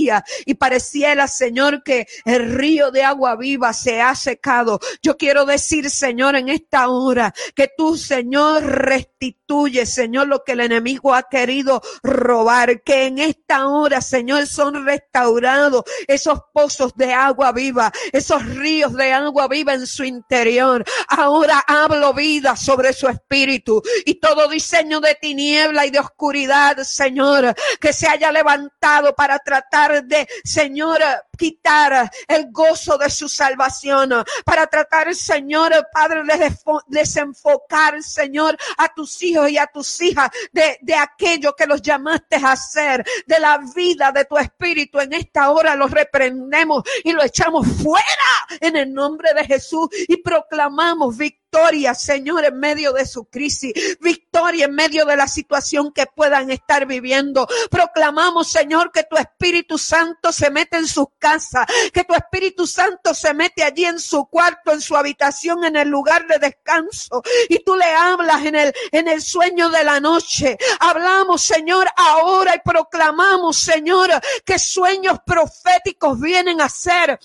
y 0.46 0.54
pareciera, 0.56 1.28
Señor, 1.28 1.84
que 1.84 2.08
el 2.26 2.54
río 2.54 2.92
de 2.92 3.04
agua 3.04 3.36
viva 3.36 3.74
se 3.74 4.02
ha 4.02 4.16
secado. 4.16 4.80
Yo 5.02 5.18
quiero 5.18 5.46
decir, 5.46 5.90
Señor, 5.90 6.36
en 6.36 6.50
esta 6.50 6.90
hora 6.90 7.34
que 7.56 7.70
tú, 7.76 7.98
Señor, 7.98 8.64
restituye, 8.64 9.86
Señor, 9.86 10.28
lo 10.28 10.44
que 10.44 10.54
el 10.54 10.62
enemigo 10.62 11.14
ha 11.14 11.24
querido 11.24 11.82
robar, 12.04 12.82
que 12.84 13.06
en 13.06 13.20
esta 13.20 13.68
hora, 13.68 14.02
Señor, 14.02 14.48
son 14.48 14.86
restaurados 14.86 15.84
esos 16.08 16.40
pozos 16.54 16.94
de 16.96 17.14
agua 17.14 17.52
viva, 17.52 17.92
esos 18.12 18.46
ríos 18.46 18.94
de 18.94 19.12
agua 19.12 19.48
viva 19.48 19.74
en 19.74 19.86
su 19.86 20.04
interior. 20.04 20.84
Ahora 21.08 21.64
hablo 21.68 22.14
vida 22.14 22.56
sobre 22.56 22.94
su 22.94 23.08
espíritu 23.08 23.82
y 24.06 24.16
todo 24.16 24.48
diseño 24.48 25.00
de 25.00 25.16
tiniebla 25.16 25.86
y 25.86 25.92
de 25.92 26.00
oscuridad, 26.00 26.78
Señor, 26.84 27.54
que 27.80 27.94
se 27.94 28.08
haya 28.08 28.32
levantado 28.32 29.14
para 29.16 29.40
tratar 29.40 29.81
de, 29.90 30.28
Señor, 30.44 31.00
quitar 31.42 32.12
el 32.28 32.52
gozo 32.52 33.00
de 33.00 33.10
su 33.10 33.28
salvación, 33.28 34.14
para 34.46 34.68
tratar, 34.68 35.16
Señor, 35.16 35.74
Padre, 35.92 36.22
de 36.24 36.56
desenfocar, 36.86 38.04
Señor, 38.04 38.56
a 38.78 38.94
tus 38.94 39.24
hijos 39.24 39.50
y 39.50 39.58
a 39.58 39.66
tus 39.66 40.00
hijas 40.02 40.30
de, 40.52 40.78
de 40.82 40.94
aquello 40.94 41.56
que 41.56 41.66
los 41.66 41.82
llamaste 41.82 42.36
a 42.36 42.52
hacer, 42.52 43.04
de 43.26 43.40
la 43.40 43.60
vida 43.76 44.12
de 44.12 44.26
tu 44.26 44.38
espíritu. 44.38 45.00
En 45.00 45.14
esta 45.14 45.50
hora 45.50 45.76
lo 45.76 45.88
reprendemos 45.88 46.84
y 47.04 47.12
lo 47.12 47.24
echamos 47.24 47.66
fuera 47.82 48.06
en 48.60 48.76
el 48.76 48.94
nombre 48.94 49.34
de 49.34 49.44
Jesús 49.44 49.90
y 50.08 50.18
proclamamos 50.18 51.18
victoria 51.18 51.42
victoria, 51.52 51.94
Señor, 51.94 52.46
en 52.46 52.60
medio 52.60 52.94
de 52.94 53.06
su 53.06 53.26
crisis, 53.26 53.74
victoria 54.00 54.66
en 54.66 54.74
medio 54.74 55.06
de 55.06 55.18
la 55.18 55.28
situación 55.28 55.92
que 55.92 56.06
puedan 56.06 56.50
estar 56.50 56.86
viviendo. 56.86 57.46
Proclamamos, 57.70 58.50
Señor, 58.50 58.92
que 58.94 59.04
tu 59.04 59.18
Espíritu 59.18 59.78
Santo 59.78 60.32
se 60.32 60.50
mete 60.50 60.78
en 60.78 60.88
sus 60.88 61.08
casas, 61.20 61.31
que 61.94 62.04
tu 62.04 62.14
Espíritu 62.14 62.68
Santo 62.68 63.14
se 63.14 63.34
mete 63.34 63.64
allí 63.64 63.86
en 63.86 64.00
su 64.00 64.26
cuarto, 64.26 64.72
en 64.72 64.82
su 64.82 64.96
habitación, 64.96 65.64
en 65.64 65.76
el 65.76 65.90
lugar 65.90 66.28
de 66.28 66.40
descanso. 66.40 67.22
Y 67.50 67.64
tú 67.64 67.76
le 67.76 67.86
hablas 67.86 68.46
en 68.46 68.56
el, 68.56 68.74
en 68.92 69.08
el 69.08 69.22
sueño 69.22 69.70
de 69.70 69.84
la 69.84 70.00
noche. 70.00 70.58
Hablamos, 70.80 71.42
Señor, 71.42 71.88
ahora 71.96 72.56
y 72.56 72.60
proclamamos, 72.60 73.58
Señor, 73.58 74.10
que 74.46 74.60
sueños 74.60 75.20
proféticos 75.26 76.20
vienen 76.20 76.62
a 76.62 76.70
ser 76.70 77.20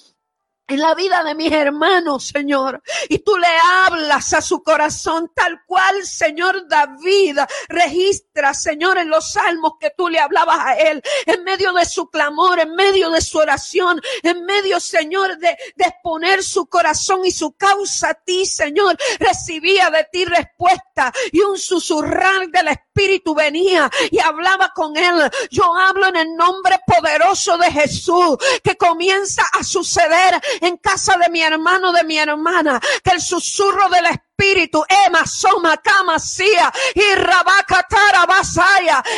en 0.68 0.80
la 0.80 0.94
vida 0.94 1.22
de 1.22 1.34
mis 1.34 1.52
hermanos, 1.52 2.28
Señor. 2.28 2.82
Y 3.08 3.18
tú 3.18 3.36
le 3.36 3.46
hablas 3.46 4.32
a 4.32 4.40
su 4.40 4.62
corazón 4.62 5.30
tal 5.34 5.62
cual, 5.66 6.04
Señor 6.04 6.66
David, 6.68 7.38
registra, 7.68 8.52
Señor, 8.54 8.98
en 8.98 9.08
los 9.08 9.32
salmos 9.32 9.74
que 9.80 9.92
tú 9.96 10.08
le 10.08 10.18
hablabas 10.18 10.58
a 10.60 10.74
él, 10.74 11.02
en 11.26 11.44
medio 11.44 11.72
de 11.72 11.84
su 11.84 12.10
clamor, 12.10 12.58
en 12.58 12.74
medio 12.74 13.10
de 13.10 13.20
su 13.20 13.38
oración, 13.38 14.00
en 14.22 14.44
medio, 14.44 14.80
Señor, 14.80 15.38
de, 15.38 15.56
de 15.76 15.84
exponer 15.84 16.42
su 16.42 16.66
corazón 16.66 17.24
y 17.24 17.30
su 17.30 17.52
causa 17.52 18.10
a 18.10 18.14
ti, 18.14 18.44
Señor. 18.44 18.96
Recibía 19.18 19.90
de 19.90 20.06
ti 20.10 20.24
respuesta 20.24 21.12
y 21.30 21.40
un 21.40 21.58
susurrar 21.58 22.48
del 22.48 22.68
Espíritu 22.68 23.34
venía 23.34 23.90
y 24.10 24.18
hablaba 24.18 24.72
con 24.74 24.96
él. 24.96 25.30
Yo 25.50 25.74
hablo 25.74 26.06
en 26.08 26.16
el 26.16 26.34
nombre 26.34 26.80
poderoso 26.86 27.58
de 27.58 27.70
Jesús 27.70 28.36
que 28.64 28.76
comienza 28.76 29.42
a 29.52 29.62
suceder 29.62 30.40
en 30.60 30.76
casa 30.76 31.16
de 31.18 31.30
mi 31.30 31.42
hermano, 31.42 31.92
de 31.92 32.04
mi 32.04 32.18
hermana, 32.18 32.80
que 33.02 33.10
el 33.10 33.20
susurro 33.20 33.88
del 33.88 34.06
Espíritu 34.06 34.25
espíritu, 34.36 34.84
Emma, 35.06 35.26
Soma, 35.26 35.76
Camasía 35.78 36.72
y 36.94 37.14
Rabacatara 37.14 38.26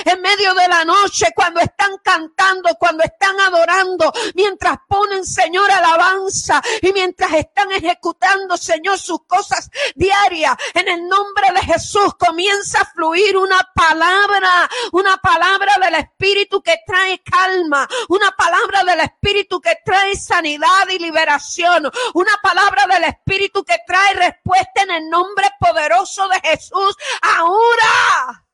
en 0.05 0.21
medio 0.21 0.55
de 0.55 0.69
la 0.69 0.85
noche, 0.85 1.27
cuando 1.35 1.61
están 1.61 1.99
cantando, 2.03 2.71
cuando 2.79 3.03
están 3.03 3.39
adorando, 3.41 4.13
mientras 4.35 4.79
ponen, 4.89 5.25
Señor, 5.25 5.71
alabanza 5.71 6.63
y 6.83 6.93
mientras 6.93 7.33
están 7.33 7.71
ejecutando, 7.73 8.57
Señor, 8.57 8.99
sus 8.99 9.25
cosas 9.27 9.71
diarias, 9.95 10.57
en 10.75 10.89
el 10.89 11.09
nombre 11.09 11.53
de 11.53 11.61
Jesús 11.63 12.15
comienza 12.19 12.81
a 12.81 12.85
fluir 12.87 13.37
una 13.37 13.59
palabra, 13.75 14.69
una 14.93 15.17
palabra 15.17 15.77
del 15.83 15.95
Espíritu 15.97 16.63
que 16.63 16.79
trae 16.87 17.23
calma, 17.23 17.89
una 18.09 18.31
palabra 18.33 18.85
del 18.85 19.01
Espíritu 19.01 19.61
que 19.61 19.79
trae 19.85 20.17
sanidad 20.17 20.89
y 20.91 20.99
liberación, 20.99 21.91
una 22.15 22.33
palabra 22.43 22.87
del 22.87 23.05
Espíritu 23.05 23.65
que 23.65 23.79
trae 23.87 24.15
respuesta 24.15 24.83
en 24.83 24.91
el 24.91 25.08
nombre 25.09 25.47
poderoso 25.61 26.29
de 26.29 26.41
Jesús 26.49 26.97
ahora. 27.23 28.48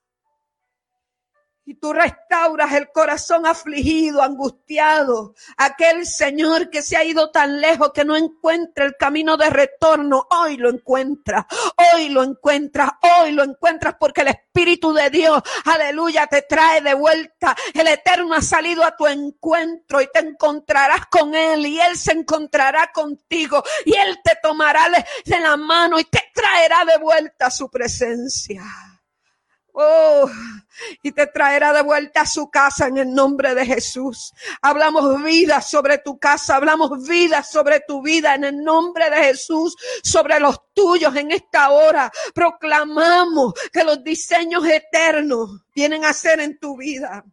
Tú 1.80 1.92
restauras 1.92 2.72
el 2.72 2.90
corazón 2.90 3.46
afligido, 3.46 4.22
angustiado. 4.22 5.34
Aquel 5.56 6.06
Señor 6.06 6.70
que 6.70 6.82
se 6.82 6.96
ha 6.96 7.04
ido 7.04 7.30
tan 7.30 7.60
lejos 7.60 7.92
que 7.92 8.04
no 8.04 8.16
encuentra 8.16 8.84
el 8.84 8.96
camino 8.96 9.36
de 9.36 9.50
retorno. 9.50 10.26
Hoy 10.30 10.56
lo 10.56 10.70
encuentra. 10.70 11.46
Hoy 11.94 12.08
lo 12.08 12.22
encuentras. 12.22 12.90
Hoy 13.20 13.32
lo 13.32 13.44
encuentras 13.44 13.96
porque 13.98 14.22
el 14.22 14.28
Espíritu 14.28 14.92
de 14.92 15.10
Dios, 15.10 15.42
aleluya, 15.64 16.26
te 16.26 16.42
trae 16.42 16.80
de 16.80 16.94
vuelta. 16.94 17.56
El 17.72 17.88
Eterno 17.88 18.34
ha 18.34 18.42
salido 18.42 18.84
a 18.84 18.96
tu 18.96 19.06
encuentro 19.06 20.00
y 20.00 20.08
te 20.12 20.20
encontrarás 20.20 21.06
con 21.06 21.34
Él 21.34 21.66
y 21.66 21.80
Él 21.80 21.96
se 21.96 22.12
encontrará 22.12 22.90
contigo 22.92 23.62
y 23.84 23.94
Él 23.94 24.18
te 24.22 24.38
tomará 24.42 24.88
de 25.24 25.40
la 25.40 25.56
mano 25.56 25.98
y 25.98 26.04
te 26.04 26.22
traerá 26.34 26.84
de 26.84 26.98
vuelta 26.98 27.46
a 27.46 27.50
su 27.50 27.70
presencia. 27.70 28.62
Oh, 29.76 30.30
y 31.02 31.10
te 31.10 31.26
traerá 31.26 31.72
de 31.72 31.82
vuelta 31.82 32.20
a 32.20 32.26
su 32.26 32.48
casa 32.48 32.86
en 32.86 32.96
el 32.96 33.12
nombre 33.12 33.56
de 33.56 33.66
Jesús. 33.66 34.32
Hablamos 34.62 35.20
vida 35.24 35.60
sobre 35.60 35.98
tu 35.98 36.16
casa, 36.16 36.54
hablamos 36.54 37.08
vida 37.08 37.42
sobre 37.42 37.80
tu 37.80 38.00
vida 38.00 38.36
en 38.36 38.44
el 38.44 38.62
nombre 38.62 39.10
de 39.10 39.16
Jesús, 39.16 39.74
sobre 40.04 40.38
los 40.38 40.60
tuyos 40.74 41.16
en 41.16 41.32
esta 41.32 41.70
hora. 41.70 42.12
Proclamamos 42.32 43.54
que 43.72 43.82
los 43.82 44.04
diseños 44.04 44.64
eternos 44.64 45.50
vienen 45.74 46.04
a 46.04 46.12
ser 46.12 46.38
en 46.38 46.56
tu 46.60 46.76
vida. 46.76 47.24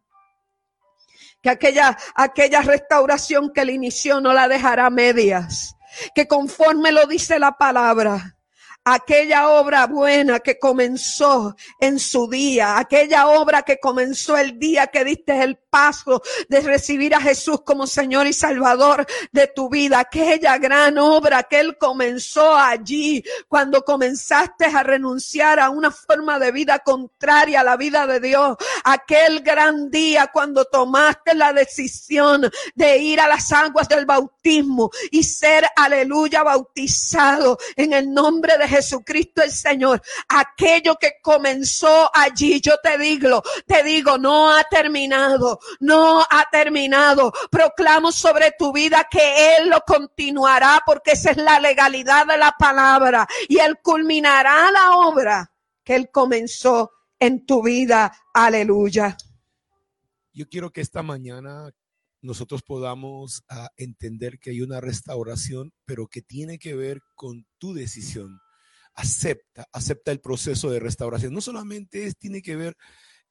Que 1.40 1.50
aquella, 1.50 1.96
aquella 2.16 2.62
restauración 2.62 3.52
que 3.52 3.60
él 3.60 3.70
inició 3.70 4.20
no 4.20 4.32
la 4.32 4.48
dejará 4.48 4.90
medias. 4.90 5.76
Que 6.12 6.26
conforme 6.26 6.90
lo 6.90 7.06
dice 7.06 7.38
la 7.38 7.56
palabra, 7.56 8.36
aquella 8.84 9.48
obra 9.48 9.86
buena 9.86 10.40
que 10.40 10.58
comenzó 10.58 11.54
en 11.78 11.98
su 11.98 12.28
día, 12.28 12.78
aquella 12.78 13.28
obra 13.28 13.62
que 13.62 13.78
comenzó 13.78 14.36
el 14.36 14.58
día 14.58 14.88
que 14.88 15.04
diste 15.04 15.40
el 15.42 15.56
paso 15.56 16.22
de 16.48 16.60
recibir 16.60 17.14
a 17.14 17.20
Jesús 17.20 17.62
como 17.64 17.86
Señor 17.86 18.26
y 18.26 18.32
Salvador 18.32 19.06
de 19.30 19.46
tu 19.46 19.68
vida, 19.68 20.00
aquella 20.00 20.58
gran 20.58 20.98
obra 20.98 21.44
que 21.44 21.60
Él 21.60 21.78
comenzó 21.78 22.54
allí 22.56 23.24
cuando 23.48 23.84
comenzaste 23.84 24.66
a 24.66 24.82
renunciar 24.82 25.60
a 25.60 25.70
una 25.70 25.90
forma 25.90 26.38
de 26.38 26.52
vida 26.52 26.80
contraria 26.80 27.60
a 27.60 27.64
la 27.64 27.76
vida 27.76 28.06
de 28.06 28.20
Dios, 28.20 28.56
aquel 28.84 29.40
gran 29.40 29.90
día 29.90 30.28
cuando 30.32 30.64
tomaste 30.64 31.34
la 31.34 31.52
decisión 31.52 32.50
de 32.74 32.98
ir 32.98 33.20
a 33.20 33.28
las 33.28 33.52
aguas 33.52 33.88
del 33.88 34.06
bautismo 34.06 34.90
y 35.10 35.22
ser, 35.22 35.66
aleluya, 35.76 36.42
bautizado 36.42 37.58
en 37.76 37.92
el 37.92 38.12
nombre 38.12 38.58
de 38.58 38.71
Jesucristo 38.72 39.42
el 39.42 39.50
Señor, 39.50 40.00
aquello 40.28 40.96
que 40.96 41.16
comenzó 41.20 42.10
allí, 42.14 42.58
yo 42.62 42.78
te 42.82 42.96
digo, 42.96 43.42
te 43.66 43.82
digo, 43.82 44.16
no 44.16 44.50
ha 44.50 44.64
terminado, 44.64 45.60
no 45.80 46.22
ha 46.22 46.48
terminado. 46.50 47.32
Proclamo 47.50 48.10
sobre 48.10 48.52
tu 48.58 48.72
vida 48.72 49.06
que 49.10 49.56
Él 49.56 49.68
lo 49.68 49.82
continuará 49.86 50.82
porque 50.86 51.12
esa 51.12 51.32
es 51.32 51.36
la 51.36 51.60
legalidad 51.60 52.26
de 52.26 52.38
la 52.38 52.54
palabra 52.58 53.28
y 53.46 53.58
Él 53.58 53.76
culminará 53.82 54.70
la 54.70 54.96
obra 54.96 55.52
que 55.84 55.94
Él 55.94 56.10
comenzó 56.10 56.92
en 57.18 57.44
tu 57.44 57.62
vida. 57.62 58.10
Aleluya. 58.32 59.18
Yo 60.32 60.48
quiero 60.48 60.70
que 60.70 60.80
esta 60.80 61.02
mañana 61.02 61.70
nosotros 62.22 62.62
podamos 62.62 63.42
uh, 63.50 63.66
entender 63.76 64.38
que 64.38 64.50
hay 64.50 64.62
una 64.62 64.80
restauración, 64.80 65.74
pero 65.84 66.06
que 66.06 66.22
tiene 66.22 66.58
que 66.58 66.74
ver 66.74 67.02
con 67.14 67.44
tu 67.58 67.74
decisión 67.74 68.40
acepta, 68.94 69.66
acepta 69.72 70.12
el 70.12 70.20
proceso 70.20 70.70
de 70.70 70.80
restauración. 70.80 71.32
No 71.32 71.40
solamente 71.40 72.06
es, 72.06 72.16
tiene 72.16 72.42
que 72.42 72.56
ver 72.56 72.76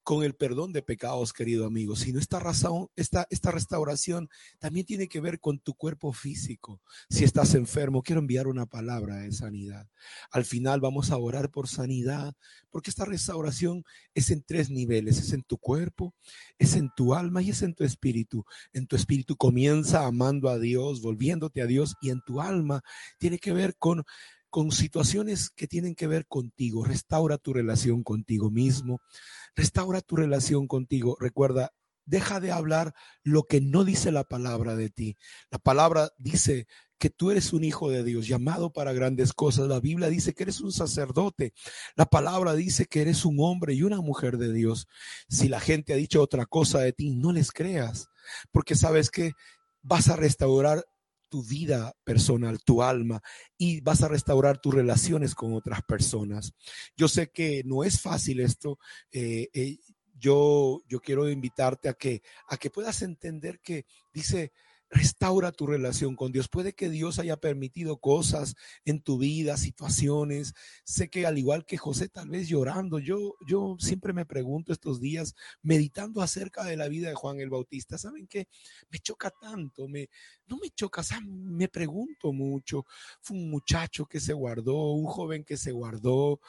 con 0.03 0.23
el 0.23 0.33
perdón 0.33 0.73
de 0.73 0.81
pecados, 0.81 1.31
querido 1.31 1.65
amigo, 1.65 1.95
sino 1.95 2.19
esta 2.19 2.39
razón, 2.39 2.87
esta, 2.95 3.27
esta 3.29 3.51
restauración 3.51 4.29
también 4.59 4.85
tiene 4.85 5.07
que 5.07 5.21
ver 5.21 5.39
con 5.39 5.59
tu 5.59 5.75
cuerpo 5.75 6.11
físico. 6.11 6.81
Si 7.09 7.23
estás 7.23 7.53
enfermo, 7.53 8.01
quiero 8.01 8.19
enviar 8.19 8.47
una 8.47 8.65
palabra 8.65 9.17
de 9.17 9.31
sanidad. 9.31 9.87
Al 10.31 10.45
final 10.45 10.81
vamos 10.81 11.11
a 11.11 11.17
orar 11.17 11.51
por 11.51 11.67
sanidad, 11.67 12.33
porque 12.71 12.89
esta 12.89 13.05
restauración 13.05 13.83
es 14.15 14.31
en 14.31 14.43
tres 14.43 14.69
niveles, 14.71 15.19
es 15.19 15.33
en 15.33 15.43
tu 15.43 15.57
cuerpo, 15.57 16.15
es 16.57 16.75
en 16.75 16.89
tu 16.95 17.13
alma 17.13 17.41
y 17.43 17.51
es 17.51 17.61
en 17.61 17.75
tu 17.75 17.83
espíritu. 17.83 18.43
En 18.73 18.87
tu 18.87 18.95
espíritu 18.95 19.35
comienza 19.37 20.05
amando 20.05 20.49
a 20.49 20.57
Dios, 20.57 21.01
volviéndote 21.01 21.61
a 21.61 21.67
Dios 21.67 21.95
y 22.01 22.09
en 22.09 22.21
tu 22.21 22.41
alma 22.41 22.81
tiene 23.19 23.37
que 23.37 23.53
ver 23.53 23.75
con 23.77 24.03
con 24.51 24.71
situaciones 24.71 25.49
que 25.49 25.67
tienen 25.67 25.95
que 25.95 26.07
ver 26.07 26.27
contigo. 26.27 26.83
Restaura 26.83 27.37
tu 27.37 27.53
relación 27.53 28.03
contigo 28.03 28.51
mismo. 28.51 29.01
Restaura 29.55 30.01
tu 30.01 30.17
relación 30.17 30.67
contigo. 30.67 31.17
Recuerda, 31.19 31.73
deja 32.05 32.39
de 32.41 32.51
hablar 32.51 32.93
lo 33.23 33.43
que 33.43 33.61
no 33.61 33.85
dice 33.85 34.11
la 34.11 34.25
palabra 34.25 34.75
de 34.75 34.89
ti. 34.89 35.17
La 35.49 35.57
palabra 35.57 36.11
dice 36.17 36.67
que 36.99 37.09
tú 37.09 37.31
eres 37.31 37.53
un 37.53 37.63
hijo 37.63 37.89
de 37.89 38.03
Dios, 38.03 38.27
llamado 38.27 38.73
para 38.73 38.93
grandes 38.93 39.33
cosas. 39.33 39.67
La 39.67 39.79
Biblia 39.79 40.09
dice 40.09 40.33
que 40.33 40.43
eres 40.43 40.59
un 40.59 40.73
sacerdote. 40.73 41.53
La 41.95 42.05
palabra 42.05 42.53
dice 42.53 42.85
que 42.85 43.01
eres 43.01 43.25
un 43.25 43.37
hombre 43.39 43.73
y 43.73 43.83
una 43.83 44.01
mujer 44.01 44.37
de 44.37 44.51
Dios. 44.51 44.87
Si 45.29 45.47
la 45.47 45.61
gente 45.61 45.93
ha 45.93 45.95
dicho 45.95 46.21
otra 46.21 46.45
cosa 46.45 46.79
de 46.79 46.91
ti, 46.91 47.09
no 47.15 47.31
les 47.31 47.51
creas, 47.51 48.09
porque 48.51 48.75
sabes 48.75 49.09
que 49.09 49.31
vas 49.81 50.09
a 50.09 50.15
restaurar 50.15 50.85
tu 51.31 51.41
vida 51.41 51.95
personal, 52.03 52.61
tu 52.61 52.83
alma, 52.83 53.21
y 53.57 53.79
vas 53.79 54.03
a 54.03 54.09
restaurar 54.09 54.59
tus 54.59 54.73
relaciones 54.73 55.33
con 55.33 55.53
otras 55.53 55.81
personas. 55.81 56.53
Yo 56.97 57.07
sé 57.07 57.31
que 57.31 57.63
no 57.65 57.85
es 57.85 58.01
fácil 58.01 58.41
esto. 58.41 58.77
Eh, 59.13 59.47
eh, 59.53 59.77
yo, 60.13 60.81
yo 60.89 60.99
quiero 60.99 61.29
invitarte 61.29 61.87
a 61.87 61.93
que, 61.93 62.21
a 62.49 62.57
que 62.57 62.69
puedas 62.69 63.01
entender 63.01 63.61
que 63.61 63.85
dice, 64.13 64.51
Restaura 64.93 65.53
tu 65.53 65.67
relación 65.67 66.17
con 66.17 66.33
Dios. 66.33 66.49
Puede 66.49 66.73
que 66.73 66.89
Dios 66.89 67.17
haya 67.17 67.37
permitido 67.37 67.97
cosas 67.97 68.55
en 68.83 69.01
tu 69.01 69.17
vida, 69.17 69.55
situaciones. 69.55 70.53
Sé 70.83 71.09
que 71.09 71.25
al 71.25 71.37
igual 71.37 71.65
que 71.65 71.77
José, 71.77 72.09
tal 72.09 72.27
vez 72.27 72.49
llorando, 72.49 72.99
yo, 72.99 73.35
yo 73.47 73.77
siempre 73.79 74.11
me 74.11 74.25
pregunto 74.25 74.73
estos 74.73 74.99
días, 74.99 75.33
meditando 75.61 76.21
acerca 76.21 76.65
de 76.65 76.75
la 76.75 76.89
vida 76.89 77.07
de 77.07 77.15
Juan 77.15 77.39
el 77.39 77.49
Bautista, 77.49 77.97
¿saben 77.97 78.27
qué? 78.27 78.49
Me 78.89 78.99
choca 78.99 79.31
tanto, 79.31 79.87
me, 79.87 80.09
no 80.47 80.57
me 80.57 80.69
choca, 80.71 81.01
me 81.25 81.69
pregunto 81.69 82.33
mucho. 82.33 82.85
Fue 83.21 83.37
un 83.37 83.49
muchacho 83.49 84.05
que 84.05 84.19
se 84.19 84.33
guardó, 84.33 84.91
un 84.91 85.05
joven 85.05 85.45
que 85.45 85.55
se 85.55 85.71
guardó, 85.71 86.41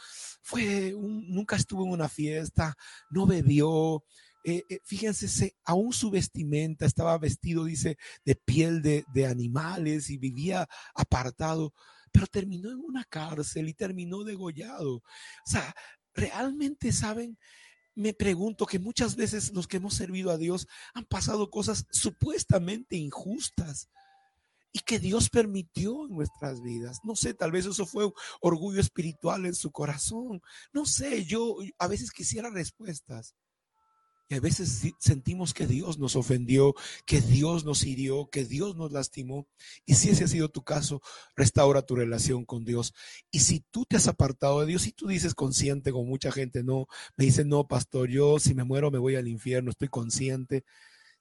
fue 0.43 0.95
un, 0.95 1.33
nunca 1.33 1.55
estuvo 1.55 1.85
en 1.85 1.93
una 1.93 2.09
fiesta, 2.09 2.77
no 3.11 3.25
bebió, 3.25 4.03
eh, 4.45 4.65
eh, 4.69 4.81
fíjense, 4.85 5.55
aún 5.65 5.93
su 5.93 6.11
vestimenta 6.11 6.87
estaba 6.87 7.17
vestido, 7.19 7.65
dice, 7.65 7.97
de 8.25 8.35
piel 8.35 8.83
de, 8.83 9.05
de 9.15 9.27
animales 9.27 10.11
y 10.11 10.19
vivía 10.19 10.69
apartado, 10.95 11.73
pero 12.11 12.27
terminó 12.27 12.71
en 12.71 12.79
una 12.79 13.05
cárcel 13.05 13.69
y 13.69 13.75
terminó 13.75 14.25
degollado. 14.25 14.97
O 14.97 15.03
sea, 15.47 15.75
realmente 16.15 16.93
saben, 16.93 17.39
me 17.95 18.15
pregunto 18.15 18.67
que 18.67 18.79
muchas 18.79 19.17
veces 19.17 19.53
los 19.53 19.67
que 19.67 19.79
hemos 19.79 19.95
servido 19.95 20.31
a 20.31 20.39
Dios 20.39 20.67
han 20.95 21.05
pasado 21.05 21.51
cosas 21.51 21.87
supuestamente 21.91 22.97
injustas 22.97 23.89
y 24.73 24.81
que 24.81 24.99
Dios 24.99 25.29
permitió 25.29 26.07
en 26.07 26.15
nuestras 26.15 26.63
vidas. 26.63 27.01
No 27.05 27.15
sé, 27.15 27.35
tal 27.35 27.53
vez 27.53 27.67
eso 27.67 27.87
fue 27.87 28.11
orgullo 28.41 28.81
espiritual 28.81 29.45
en 29.45 29.55
su 29.55 29.71
corazón. 29.71 30.41
No 30.73 30.87
sé, 30.87 31.25
yo 31.27 31.57
a 31.79 31.89
veces 31.89 32.11
quisiera 32.11 32.49
respuestas. 32.51 33.35
A 34.35 34.41
veces 34.41 34.95
sentimos 34.99 35.55
que 35.55 35.67
Dios 35.67 35.99
nos 35.99 36.17
ofendió, 36.17 36.75
que 37.07 37.21
Dios 37.21 37.65
nos 37.65 37.85
hirió, 37.85 38.29
que 38.31 38.45
Dios 38.45 38.77
nos 38.77 38.93
lastimó. 38.93 39.47
Y 39.87 39.95
si 39.95 40.11
ese 40.11 40.25
ha 40.25 40.29
sido 40.29 40.49
tu 40.49 40.63
caso, 40.63 41.01
restaura 41.37 41.83
tu 41.83 41.97
relación 41.97 42.45
con 42.45 42.65
Dios. 42.65 42.95
Y 43.31 43.41
si 43.41 43.61
tú 43.71 43.85
te 43.85 43.97
has 43.97 44.09
apartado 44.09 44.61
de 44.61 44.67
Dios, 44.67 44.87
y 44.87 44.93
tú 44.93 45.09
dices 45.09 45.35
consciente, 45.35 45.93
con 45.93 46.07
mucha 46.07 46.33
gente 46.33 46.63
no, 46.63 46.87
me 47.17 47.25
dice, 47.25 47.45
no, 47.45 47.67
pastor, 47.67 48.09
yo 48.09 48.39
si 48.39 48.55
me 48.55 48.65
muero 48.65 48.91
me 48.91 48.99
voy 48.99 49.17
al 49.17 49.29
infierno, 49.29 49.71
estoy 49.71 49.89
consciente. 49.89 50.65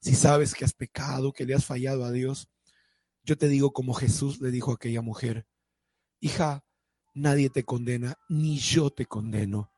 Si 0.00 0.14
sabes 0.14 0.54
que 0.54 0.64
has 0.64 0.72
pecado, 0.72 1.32
que 1.32 1.46
le 1.46 1.54
has 1.54 1.64
fallado 1.64 2.04
a 2.04 2.10
Dios, 2.10 2.48
yo 3.24 3.36
te 3.38 3.48
digo 3.48 3.72
como 3.72 3.94
Jesús 3.94 4.40
le 4.40 4.50
dijo 4.50 4.72
a 4.72 4.74
aquella 4.74 5.00
mujer, 5.00 5.46
hija, 6.20 6.64
nadie 7.14 7.50
te 7.50 7.64
condena, 7.64 8.16
ni 8.28 8.58
yo 8.58 8.90
te 8.90 9.06
condeno. 9.06 9.70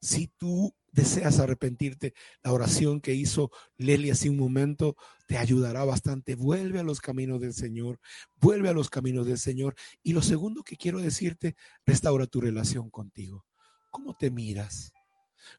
Si 0.00 0.28
tú 0.28 0.74
deseas 0.92 1.38
arrepentirte, 1.38 2.14
la 2.42 2.52
oración 2.52 3.00
que 3.00 3.14
hizo 3.14 3.50
Leli 3.76 4.10
hace 4.10 4.30
un 4.30 4.36
momento 4.36 4.96
te 5.26 5.36
ayudará 5.36 5.84
bastante. 5.84 6.34
Vuelve 6.34 6.80
a 6.80 6.82
los 6.82 7.00
caminos 7.00 7.40
del 7.40 7.52
Señor, 7.52 8.00
vuelve 8.36 8.68
a 8.68 8.72
los 8.72 8.90
caminos 8.90 9.26
del 9.26 9.38
Señor. 9.38 9.74
Y 10.02 10.12
lo 10.12 10.22
segundo 10.22 10.62
que 10.62 10.76
quiero 10.76 11.00
decirte, 11.00 11.56
restaura 11.84 12.26
tu 12.26 12.40
relación 12.40 12.90
contigo. 12.90 13.44
¿Cómo 13.90 14.16
te 14.16 14.30
miras? 14.30 14.92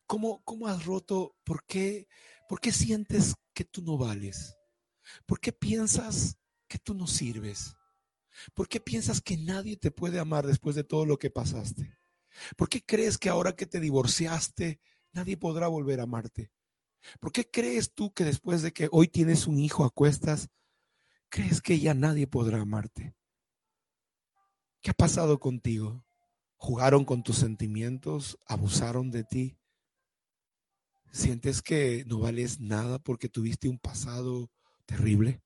¿Cómo, 0.05 0.41
cómo 0.43 0.67
has 0.67 0.85
roto? 0.85 1.35
¿Por 1.43 1.65
qué, 1.65 2.07
¿Por 2.47 2.59
qué 2.59 2.71
sientes 2.71 3.35
que 3.53 3.65
tú 3.65 3.81
no 3.81 3.97
vales? 3.97 4.55
¿Por 5.25 5.39
qué 5.39 5.51
piensas 5.51 6.37
que 6.67 6.77
tú 6.77 6.93
no 6.93 7.07
sirves? 7.07 7.75
¿Por 8.53 8.67
qué 8.67 8.79
piensas 8.79 9.21
que 9.21 9.37
nadie 9.37 9.75
te 9.75 9.91
puede 9.91 10.19
amar 10.19 10.45
después 10.47 10.75
de 10.75 10.83
todo 10.83 11.05
lo 11.05 11.17
que 11.17 11.29
pasaste? 11.29 11.98
¿Por 12.55 12.69
qué 12.69 12.83
crees 12.83 13.17
que 13.17 13.29
ahora 13.29 13.55
que 13.55 13.65
te 13.65 13.79
divorciaste, 13.79 14.79
nadie 15.11 15.37
podrá 15.37 15.67
volver 15.67 15.99
a 15.99 16.03
amarte. 16.03 16.51
¿Por 17.19 17.31
qué 17.31 17.49
crees 17.49 17.93
tú 17.93 18.13
que 18.13 18.23
después 18.23 18.61
de 18.61 18.73
que 18.73 18.89
hoy 18.91 19.07
tienes 19.07 19.47
un 19.47 19.59
hijo 19.59 19.85
a 19.85 19.89
cuestas, 19.89 20.49
crees 21.29 21.61
que 21.61 21.79
ya 21.79 21.93
nadie 21.93 22.27
podrá 22.27 22.61
amarte? 22.61 23.15
¿Qué 24.81 24.91
ha 24.91 24.93
pasado 24.93 25.39
contigo? 25.39 26.05
¿Jugaron 26.57 27.05
con 27.05 27.23
tus 27.23 27.37
sentimientos? 27.37 28.37
¿Abusaron 28.45 29.11
de 29.11 29.23
ti? 29.23 29.57
¿Sientes 31.11 31.61
que 31.61 32.03
no 32.05 32.19
vales 32.19 32.59
nada 32.59 32.99
porque 32.99 33.29
tuviste 33.29 33.67
un 33.69 33.79
pasado 33.79 34.51
terrible? 34.85 35.41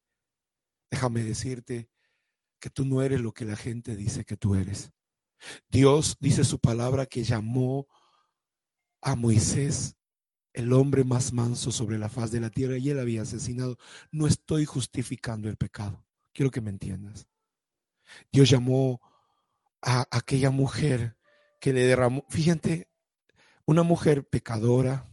Déjame 0.91 1.23
decirte 1.23 1.89
que 2.59 2.69
tú 2.69 2.85
no 2.85 3.01
eres 3.01 3.21
lo 3.21 3.33
que 3.33 3.45
la 3.45 3.55
gente 3.55 3.95
dice 3.95 4.25
que 4.25 4.37
tú 4.37 4.55
eres. 4.55 4.91
Dios 5.69 6.17
dice 6.19 6.43
su 6.43 6.59
palabra 6.59 7.05
que 7.05 7.23
llamó 7.23 7.87
a 9.01 9.15
Moisés 9.15 9.95
el 10.53 10.71
hombre 10.71 11.03
más 11.03 11.33
manso 11.33 11.71
sobre 11.71 11.97
la 11.97 12.09
faz 12.09 12.31
de 12.31 12.39
la 12.39 12.49
tierra 12.49 12.77
y 12.77 12.89
él 12.89 12.99
había 12.99 13.23
asesinado. 13.23 13.77
No 14.11 14.27
estoy 14.27 14.65
justificando 14.65 15.49
el 15.49 15.57
pecado. 15.57 16.05
Quiero 16.31 16.51
que 16.51 16.61
me 16.61 16.69
entiendas. 16.69 17.27
Dios 18.31 18.49
llamó 18.49 19.01
a 19.81 20.07
aquella 20.11 20.51
mujer 20.51 21.17
que 21.59 21.73
le 21.73 21.85
derramó, 21.85 22.25
fíjate, 22.29 22.89
una 23.65 23.83
mujer 23.83 24.27
pecadora, 24.27 25.05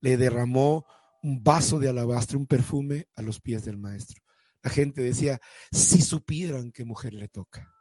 le 0.00 0.16
derramó 0.16 0.86
un 1.22 1.42
vaso 1.42 1.78
de 1.78 1.88
alabastre, 1.88 2.36
un 2.36 2.46
perfume 2.46 3.08
a 3.14 3.22
los 3.22 3.40
pies 3.40 3.64
del 3.64 3.78
maestro. 3.78 4.22
La 4.62 4.70
gente 4.70 5.02
decía, 5.02 5.40
si 5.70 6.00
supieran 6.00 6.72
qué 6.72 6.84
mujer 6.84 7.14
le 7.14 7.28
toca. 7.28 7.72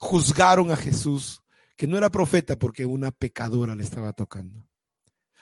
Juzgaron 0.00 0.70
a 0.70 0.76
Jesús, 0.76 1.42
que 1.76 1.86
no 1.86 1.98
era 1.98 2.10
profeta 2.10 2.58
porque 2.58 2.86
una 2.86 3.10
pecadora 3.10 3.74
le 3.74 3.84
estaba 3.84 4.12
tocando. 4.14 4.66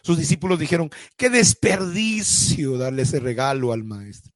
Sus 0.02 0.18
discípulos 0.18 0.58
dijeron, 0.58 0.90
qué 1.16 1.30
desperdicio 1.30 2.76
darle 2.76 3.02
ese 3.02 3.20
regalo 3.20 3.72
al 3.72 3.84
maestro. 3.84 4.32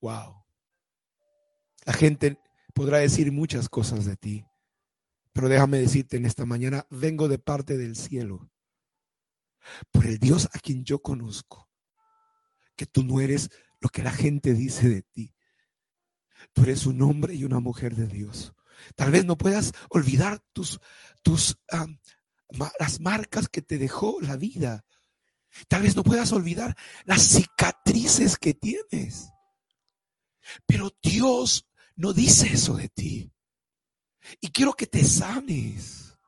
Wow. 0.00 0.42
La 1.84 1.92
gente 1.92 2.38
podrá 2.74 2.98
decir 2.98 3.30
muchas 3.30 3.68
cosas 3.68 4.06
de 4.06 4.16
ti, 4.16 4.46
pero 5.32 5.48
déjame 5.48 5.78
decirte 5.78 6.16
en 6.16 6.24
esta 6.24 6.46
mañana, 6.46 6.86
vengo 6.90 7.28
de 7.28 7.38
parte 7.38 7.76
del 7.76 7.96
cielo, 7.96 8.50
por 9.90 10.06
el 10.06 10.18
Dios 10.18 10.48
a 10.54 10.58
quien 10.58 10.84
yo 10.84 11.00
conozco, 11.00 11.68
que 12.74 12.86
tú 12.86 13.04
no 13.04 13.20
eres 13.20 13.50
lo 13.80 13.90
que 13.90 14.02
la 14.02 14.12
gente 14.12 14.54
dice 14.54 14.88
de 14.88 15.02
ti. 15.02 15.34
Tú 16.54 16.62
eres 16.62 16.86
un 16.86 17.02
hombre 17.02 17.34
y 17.34 17.44
una 17.44 17.60
mujer 17.60 17.94
de 17.94 18.06
Dios. 18.06 18.54
Tal 18.96 19.10
vez 19.10 19.24
no 19.24 19.36
puedas 19.36 19.72
olvidar 19.88 20.42
tus, 20.52 20.80
tus, 21.22 21.58
las 22.78 23.00
marcas 23.00 23.48
que 23.48 23.62
te 23.62 23.78
dejó 23.78 24.18
la 24.20 24.36
vida. 24.36 24.84
Tal 25.68 25.82
vez 25.82 25.96
no 25.96 26.04
puedas 26.04 26.32
olvidar 26.32 26.76
las 27.04 27.22
cicatrices 27.22 28.36
que 28.38 28.54
tienes. 28.54 29.30
Pero 30.66 30.90
Dios 31.02 31.68
no 31.96 32.12
dice 32.12 32.52
eso 32.52 32.74
de 32.74 32.88
ti. 32.88 33.32
Y 34.40 34.48
quiero 34.50 34.74
que 34.74 34.86
te 34.86 35.04
sanes. 35.04 36.18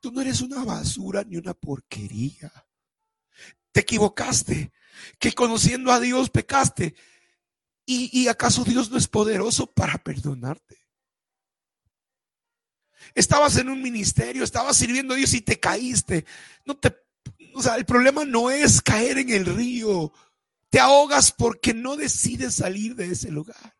Tú 0.00 0.12
no 0.12 0.20
eres 0.20 0.40
una 0.40 0.64
basura 0.64 1.24
ni 1.24 1.36
una 1.36 1.54
porquería. 1.54 2.50
Te 3.72 3.80
equivocaste, 3.80 4.72
que 5.18 5.32
conociendo 5.32 5.92
a 5.92 6.00
Dios 6.00 6.30
pecaste. 6.30 6.94
¿Y, 7.84 8.18
y 8.18 8.28
acaso 8.28 8.64
Dios 8.64 8.90
no 8.90 8.96
es 8.96 9.08
poderoso 9.08 9.66
para 9.66 9.98
perdonarte? 9.98 10.83
Estabas 13.14 13.56
en 13.56 13.68
un 13.68 13.82
ministerio, 13.82 14.44
estabas 14.44 14.76
sirviendo 14.76 15.14
a 15.14 15.16
Dios 15.16 15.34
y 15.34 15.40
te 15.40 15.58
caíste. 15.58 16.24
No 16.64 16.76
te, 16.76 16.94
o 17.54 17.62
sea, 17.62 17.76
el 17.76 17.84
problema 17.84 18.24
no 18.24 18.50
es 18.50 18.80
caer 18.80 19.18
en 19.18 19.30
el 19.30 19.46
río. 19.46 20.12
Te 20.70 20.80
ahogas 20.80 21.32
porque 21.32 21.72
no 21.72 21.96
decides 21.96 22.54
salir 22.54 22.96
de 22.96 23.06
ese 23.06 23.30
lugar. 23.30 23.76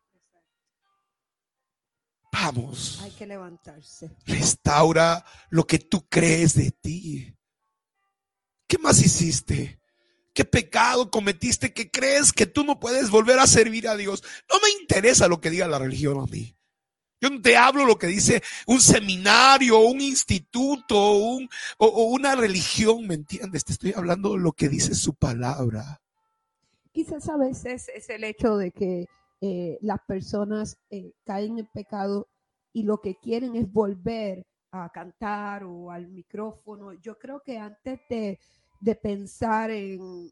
Vamos. 2.31 2.99
Hay 3.01 3.11
que 3.11 3.25
levantarse. 3.25 4.11
Restaura 4.25 5.25
lo 5.49 5.65
que 5.65 5.79
tú 5.79 6.07
crees 6.07 6.53
de 6.53 6.71
ti. 6.71 7.33
¿Qué 8.67 8.77
más 8.77 9.01
hiciste? 9.01 9.79
¿Qué 10.33 10.43
pecado 10.43 11.11
cometiste 11.11 11.73
que 11.73 11.89
crees 11.89 12.33
que 12.33 12.45
tú 12.45 12.65
no 12.65 12.79
puedes 12.79 13.09
volver 13.09 13.39
a 13.39 13.47
servir 13.47 13.87
a 13.87 13.95
Dios? 13.95 14.21
No 14.51 14.59
me 14.59 14.69
interesa 14.81 15.29
lo 15.29 15.39
que 15.39 15.49
diga 15.49 15.67
la 15.67 15.79
religión 15.79 16.19
a 16.19 16.25
mí. 16.25 16.57
Yo 17.21 17.29
no 17.29 17.41
te 17.41 17.55
hablo 17.55 17.85
lo 17.85 17.97
que 17.97 18.07
dice 18.07 18.43
un 18.67 18.81
seminario, 18.81 19.79
un 19.79 20.01
instituto, 20.01 21.13
un, 21.13 21.49
o, 21.77 22.05
una 22.05 22.35
religión, 22.35 23.07
¿me 23.07 23.15
entiendes? 23.15 23.63
Te 23.63 23.73
estoy 23.73 23.93
hablando 23.95 24.37
lo 24.37 24.51
que 24.51 24.69
dice 24.69 24.93
su 24.95 25.13
palabra. 25.13 26.01
Quizás 26.91 27.27
a 27.29 27.37
veces 27.37 27.89
es 27.93 28.09
el 28.09 28.23
hecho 28.23 28.57
de 28.57 28.71
que 28.71 29.05
eh, 29.41 29.77
las 29.81 29.99
personas 30.07 30.77
eh, 30.89 31.13
caen 31.25 31.59
en 31.59 31.67
pecado 31.67 32.27
y 32.73 32.83
lo 32.83 32.99
que 32.99 33.15
quieren 33.15 33.55
es 33.55 33.71
volver 33.71 34.45
a 34.71 34.89
cantar 34.89 35.63
o 35.63 35.91
al 35.91 36.07
micrófono. 36.07 36.93
Yo 36.93 37.17
creo 37.17 37.41
que 37.41 37.57
antes 37.57 37.99
de, 38.09 38.39
pensar 39.01 39.71
en, 39.71 40.31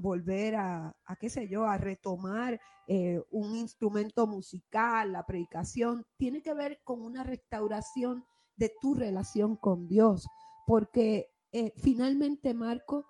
volver 0.00 0.54
a, 0.56 0.94
qué 1.18 1.28
sé 1.28 1.48
yo, 1.48 1.64
a 1.64 1.76
retomar 1.76 2.60
eh, 2.86 3.20
un 3.30 3.56
instrumento 3.56 4.26
musical, 4.26 5.12
la 5.12 5.26
predicación, 5.26 6.04
tiene 6.16 6.40
que 6.40 6.54
ver 6.54 6.80
con 6.84 7.02
una 7.02 7.24
restauración 7.24 8.24
de 8.56 8.72
tu 8.80 8.94
relación 8.94 9.56
con 9.56 9.88
Dios. 9.88 10.26
Porque 10.66 11.30
finalmente, 11.76 12.54
Marco, 12.54 13.06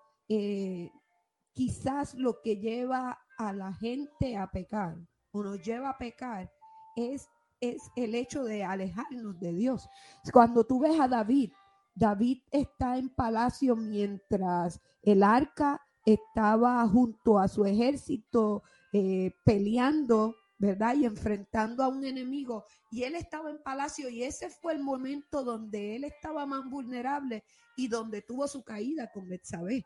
quizás 1.52 2.14
lo 2.14 2.40
que 2.42 2.56
lleva 2.56 3.18
a 3.38 3.52
la 3.52 3.72
gente 3.74 4.36
a 4.36 4.50
pecar 4.50 4.96
nos 5.42 5.62
lleva 5.62 5.90
a 5.90 5.98
pecar 5.98 6.50
es, 6.94 7.28
es 7.60 7.82
el 7.96 8.14
hecho 8.14 8.44
de 8.44 8.64
alejarnos 8.64 9.38
de 9.40 9.52
Dios. 9.52 9.88
Cuando 10.32 10.64
tú 10.64 10.80
ves 10.80 10.98
a 10.98 11.08
David, 11.08 11.52
David 11.96 12.42
está 12.50 12.98
en 12.98 13.08
palacio 13.08 13.74
mientras 13.74 14.80
el 15.02 15.22
arca 15.22 15.80
estaba 16.04 16.86
junto 16.86 17.38
a 17.38 17.48
su 17.48 17.64
ejército 17.64 18.62
eh, 18.92 19.32
peleando, 19.44 20.36
¿verdad? 20.58 20.94
Y 20.94 21.06
enfrentando 21.06 21.82
a 21.82 21.88
un 21.88 22.04
enemigo. 22.04 22.66
Y 22.90 23.04
él 23.04 23.14
estaba 23.14 23.50
en 23.50 23.62
palacio 23.62 24.10
y 24.10 24.22
ese 24.22 24.50
fue 24.50 24.74
el 24.74 24.82
momento 24.82 25.42
donde 25.42 25.96
él 25.96 26.04
estaba 26.04 26.44
más 26.44 26.68
vulnerable 26.68 27.42
y 27.76 27.88
donde 27.88 28.20
tuvo 28.20 28.46
su 28.46 28.62
caída 28.62 29.10
con 29.10 29.28
Betsabé. 29.28 29.82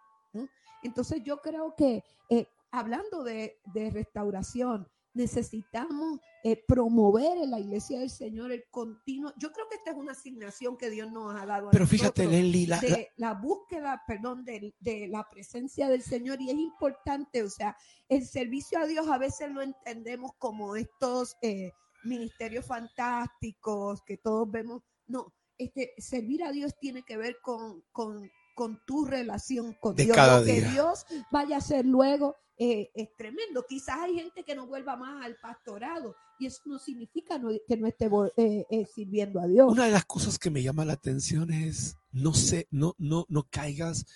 Entonces 0.82 1.22
yo 1.22 1.38
creo 1.38 1.74
que 1.76 2.02
eh, 2.28 2.48
hablando 2.72 3.22
de, 3.22 3.60
de 3.72 3.90
restauración, 3.90 4.88
necesitamos 5.14 6.18
eh, 6.42 6.64
promover 6.66 7.36
en 7.36 7.50
la 7.50 7.60
iglesia 7.60 7.98
del 7.98 8.08
Señor 8.08 8.50
el 8.50 8.64
continuo. 8.70 9.32
Yo 9.36 9.52
creo 9.52 9.68
que 9.68 9.76
esta 9.76 9.90
es 9.90 9.96
una 9.96 10.12
asignación 10.12 10.78
que 10.78 10.88
Dios 10.88 11.12
nos 11.12 11.34
ha 11.38 11.44
dado. 11.44 11.68
Pero 11.70 11.86
fíjate, 11.86 12.26
Lenny, 12.26 12.66
la, 12.66 12.80
la, 13.16 13.34
búsqueda, 13.34 14.02
perdón, 14.06 14.44
de, 14.44 14.74
de, 14.80 15.06
la 15.08 15.28
presencia 15.28 15.88
del 15.88 16.02
Señor 16.02 16.40
y 16.40 16.48
es 16.50 16.56
importante, 16.56 17.42
o 17.42 17.50
sea, 17.50 17.76
el 18.08 18.26
servicio 18.26 18.78
a 18.78 18.86
Dios 18.86 19.08
a 19.08 19.18
veces 19.18 19.50
lo 19.50 19.60
entendemos 19.60 20.32
como 20.38 20.76
estos 20.76 21.36
eh, 21.42 21.72
ministerios 22.04 22.64
fantásticos 22.64 24.02
que 24.02 24.16
todos 24.16 24.50
vemos. 24.50 24.82
No, 25.06 25.34
este, 25.58 25.92
servir 25.98 26.42
a 26.42 26.52
Dios 26.52 26.74
tiene 26.80 27.02
que 27.02 27.18
ver 27.18 27.36
con, 27.42 27.82
con, 27.92 28.30
con 28.54 28.80
tu 28.86 29.04
relación 29.04 29.74
con 29.74 29.94
Dios. 29.94 30.16
Lo 30.16 30.44
que 30.44 30.62
Dios 30.62 31.04
vaya 31.30 31.56
a 31.56 31.58
hacer 31.58 31.84
luego 31.84 32.36
eh, 32.56 32.90
es 32.94 33.14
tremendo. 33.16 33.64
Quizás 33.68 33.98
hay 34.00 34.14
gente 34.14 34.42
que 34.42 34.54
no 34.54 34.66
vuelva 34.66 34.96
más 34.96 35.24
al 35.24 35.36
pastorado 35.36 36.14
y 36.40 36.46
eso 36.46 36.62
no 36.64 36.78
significa 36.78 37.38
que 37.68 37.76
no 37.76 37.86
esté 37.86 38.10
eh, 38.38 38.66
eh, 38.70 38.86
sirviendo 38.86 39.40
a 39.40 39.46
Dios. 39.46 39.70
Una 39.70 39.84
de 39.84 39.90
las 39.90 40.06
cosas 40.06 40.38
que 40.38 40.50
me 40.50 40.62
llama 40.62 40.86
la 40.86 40.94
atención 40.94 41.52
es 41.52 41.96
no 42.12 42.32
sé, 42.32 42.66
no, 42.70 42.94
no, 42.96 43.26
no 43.28 43.46
caigas 43.50 44.06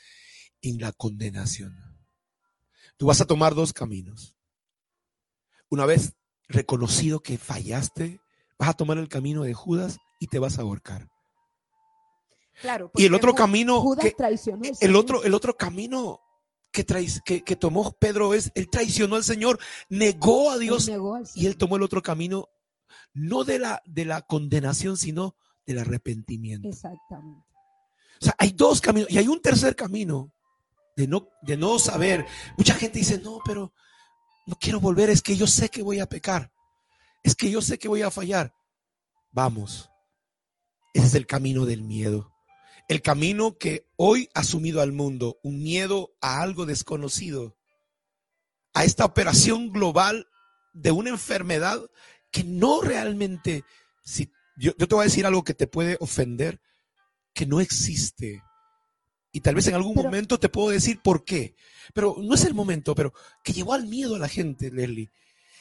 en 0.62 0.81
la 0.81 0.93
condenación. 0.93 1.77
Tú 2.97 3.07
vas 3.07 3.20
a 3.20 3.27
tomar 3.27 3.55
dos 3.55 3.75
caminos. 3.75 4.37
Una 5.68 5.85
vez 5.85 6.14
reconocido 6.49 7.20
que 7.20 7.37
fallaste, 7.37 8.20
vas 8.59 8.70
a 8.70 8.75
tomar 8.75 8.97
el 8.97 9.09
camino 9.09 9.43
de 9.43 9.53
Judas 9.53 9.99
y 10.18 10.29
te 10.29 10.39
vas 10.39 10.59
a 10.59 10.62
ahorcar. 10.62 11.11
Claro, 12.62 12.91
y 12.95 13.05
el 13.05 13.14
otro 13.14 13.35
camino, 13.35 13.85
el 14.81 14.97
otro, 14.97 15.25
el 15.25 15.35
otro 15.35 15.57
camino 15.57 16.20
que, 16.75 17.45
que, 17.45 17.57
tomó 17.57 17.93
Pedro 17.93 18.35
es, 18.35 18.51
él 18.57 18.68
traicionó 18.68 19.14
al 19.14 19.22
Señor, 19.22 19.61
negó 19.89 20.51
a 20.51 20.59
Dios 20.59 20.91
y 21.37 21.47
él 21.47 21.57
tomó 21.57 21.77
el 21.77 21.83
otro 21.83 22.03
camino, 22.03 22.49
no 23.12 23.45
de 23.45 23.61
la, 23.61 23.81
de 23.87 24.05
la 24.05 24.22
condenación, 24.22 24.97
sino 24.97 25.37
del 25.66 25.79
arrepentimiento. 25.79 26.68
Exactamente. 26.68 27.47
O 28.20 28.25
sea, 28.25 28.35
hay 28.39 28.51
dos 28.51 28.81
caminos 28.81 29.09
y 29.11 29.18
hay 29.18 29.29
un 29.29 29.41
tercer 29.41 29.77
camino 29.77 30.33
de 30.97 31.07
no, 31.07 31.29
de 31.43 31.57
no 31.57 31.79
saber. 31.79 32.27
Mucha 32.59 32.75
gente 32.75 32.99
dice, 32.99 33.20
no, 33.22 33.39
pero 33.45 33.72
no 34.47 34.57
quiero 34.61 34.81
volver, 34.81 35.11
es 35.11 35.22
que 35.22 35.37
yo 35.37 35.47
sé 35.47 35.68
que 35.68 35.83
voy 35.83 36.01
a 36.01 36.09
pecar, 36.09 36.53
es 37.22 37.37
que 37.37 37.51
yo 37.51 37.62
sé 37.62 37.79
que 37.79 37.89
voy 37.89 38.03
a 38.03 38.11
fallar. 38.11 38.53
Vamos, 39.31 39.91
ese 40.93 41.07
es 41.07 41.14
el 41.14 41.27
camino 41.27 41.66
del 41.66 41.83
miedo 41.83 42.34
el 42.89 43.03
camino 43.03 43.57
que 43.59 43.87
hoy 43.97 44.28
ha 44.35 44.45
sumido 44.45 44.80
al 44.80 44.93
mundo, 44.93 45.39
un 45.43 45.62
miedo 45.62 46.14
a 46.20 46.43
algo 46.43 46.66
desconocido, 46.66 47.57
a 48.72 48.85
esta 48.85 49.05
operación 49.05 49.70
global 49.72 50.28
de 50.72 50.91
una 50.91 51.11
enfermedad 51.11 51.80
que 52.30 52.45
no 52.45 52.82
realmente, 52.82 53.64
si, 54.05 54.30
yo, 54.57 54.74
te 54.74 54.95
voy 54.95 55.03
a 55.03 55.05
decir 55.05 55.24
algo 55.26 55.45
que 55.45 55.55
te 55.55 55.66
puede 55.66 55.97
ofender, 56.01 56.61
que 57.32 57.47
no 57.47 57.61
existe. 57.61 58.43
Y 59.32 59.41
tal 59.41 59.55
vez 59.55 59.66
en 59.66 59.74
algún 59.74 59.95
momento 59.95 60.39
te 60.39 60.49
puedo 60.49 60.68
decir 60.68 61.01
por 61.03 61.24
qué. 61.24 61.57
Pero 61.93 62.16
no 62.20 62.35
es 62.35 62.45
el 62.45 62.55
momento, 62.55 62.95
pero 62.95 63.12
que 63.43 63.53
llevó 63.53 63.74
al 63.74 63.87
miedo 63.87 64.16
a 64.16 64.18
la 64.18 64.28
gente, 64.28 64.70
Leslie 64.70 65.11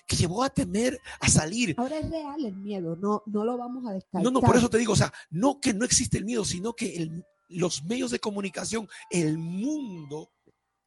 que 0.06 0.16
llevó 0.16 0.44
a 0.44 0.50
temer 0.50 1.00
a 1.20 1.28
salir. 1.30 1.76
Ahora 1.78 1.98
es 1.98 2.10
real 2.10 2.44
el 2.46 2.56
miedo, 2.56 2.96
no, 2.96 3.24
no 3.26 3.44
lo 3.46 3.58
vamos 3.58 3.86
a 3.88 3.94
descartar. 3.94 4.22
No, 4.24 4.32
no, 4.32 4.42
por 4.42 4.56
eso 4.58 4.70
te 4.70 4.78
digo, 4.78 4.94
o 4.94 4.98
sea, 4.98 5.12
no 5.30 5.60
que 5.60 5.74
no 5.74 5.86
existe 5.86 6.18
el 6.18 6.26
miedo, 6.26 6.44
sino 6.46 6.74
que 6.74 7.10
los 7.50 7.84
medios 7.84 8.12
de 8.12 8.20
comunicación, 8.20 8.88
el 9.10 9.38
mundo 9.38 10.32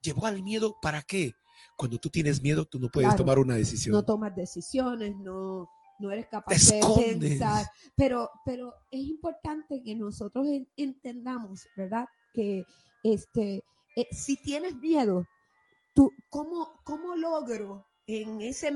llevó 0.02 0.26
al 0.26 0.42
miedo 0.42 0.76
para 0.82 1.02
qué? 1.02 1.32
Cuando 1.76 1.98
tú 1.98 2.10
tienes 2.10 2.42
miedo, 2.42 2.64
tú 2.64 2.78
no 2.78 2.88
puedes 2.90 3.08
Claro. 3.08 3.22
tomar 3.24 3.38
una 3.38 3.54
decisión. 3.56 3.92
no 3.92 4.04
tomas 4.04 4.34
decisiones, 4.36 5.14
no, 5.16 5.68
no 5.98 6.10
eres 6.10 6.26
capaz 6.28 6.54
Te 6.68 6.76
de 6.76 7.16
pensar. 7.18 7.66
Pero, 7.96 8.30
pero 8.44 8.74
es 8.90 9.00
importante 9.00 9.82
que 9.82 9.94
nosotros 9.94 10.46
en- 10.48 10.68
entendamos, 10.76 11.66
¿verdad? 11.76 12.06
Que 12.34 12.64
este, 13.02 13.62
eh, 13.96 14.06
si 14.10 14.36
tienes 14.36 14.74
miedo, 14.76 15.24
tú, 15.94 16.10
¿cómo, 16.30 16.80
cómo 16.84 17.14
logro 17.16 17.86
en 18.06 18.40
ese 18.40 18.70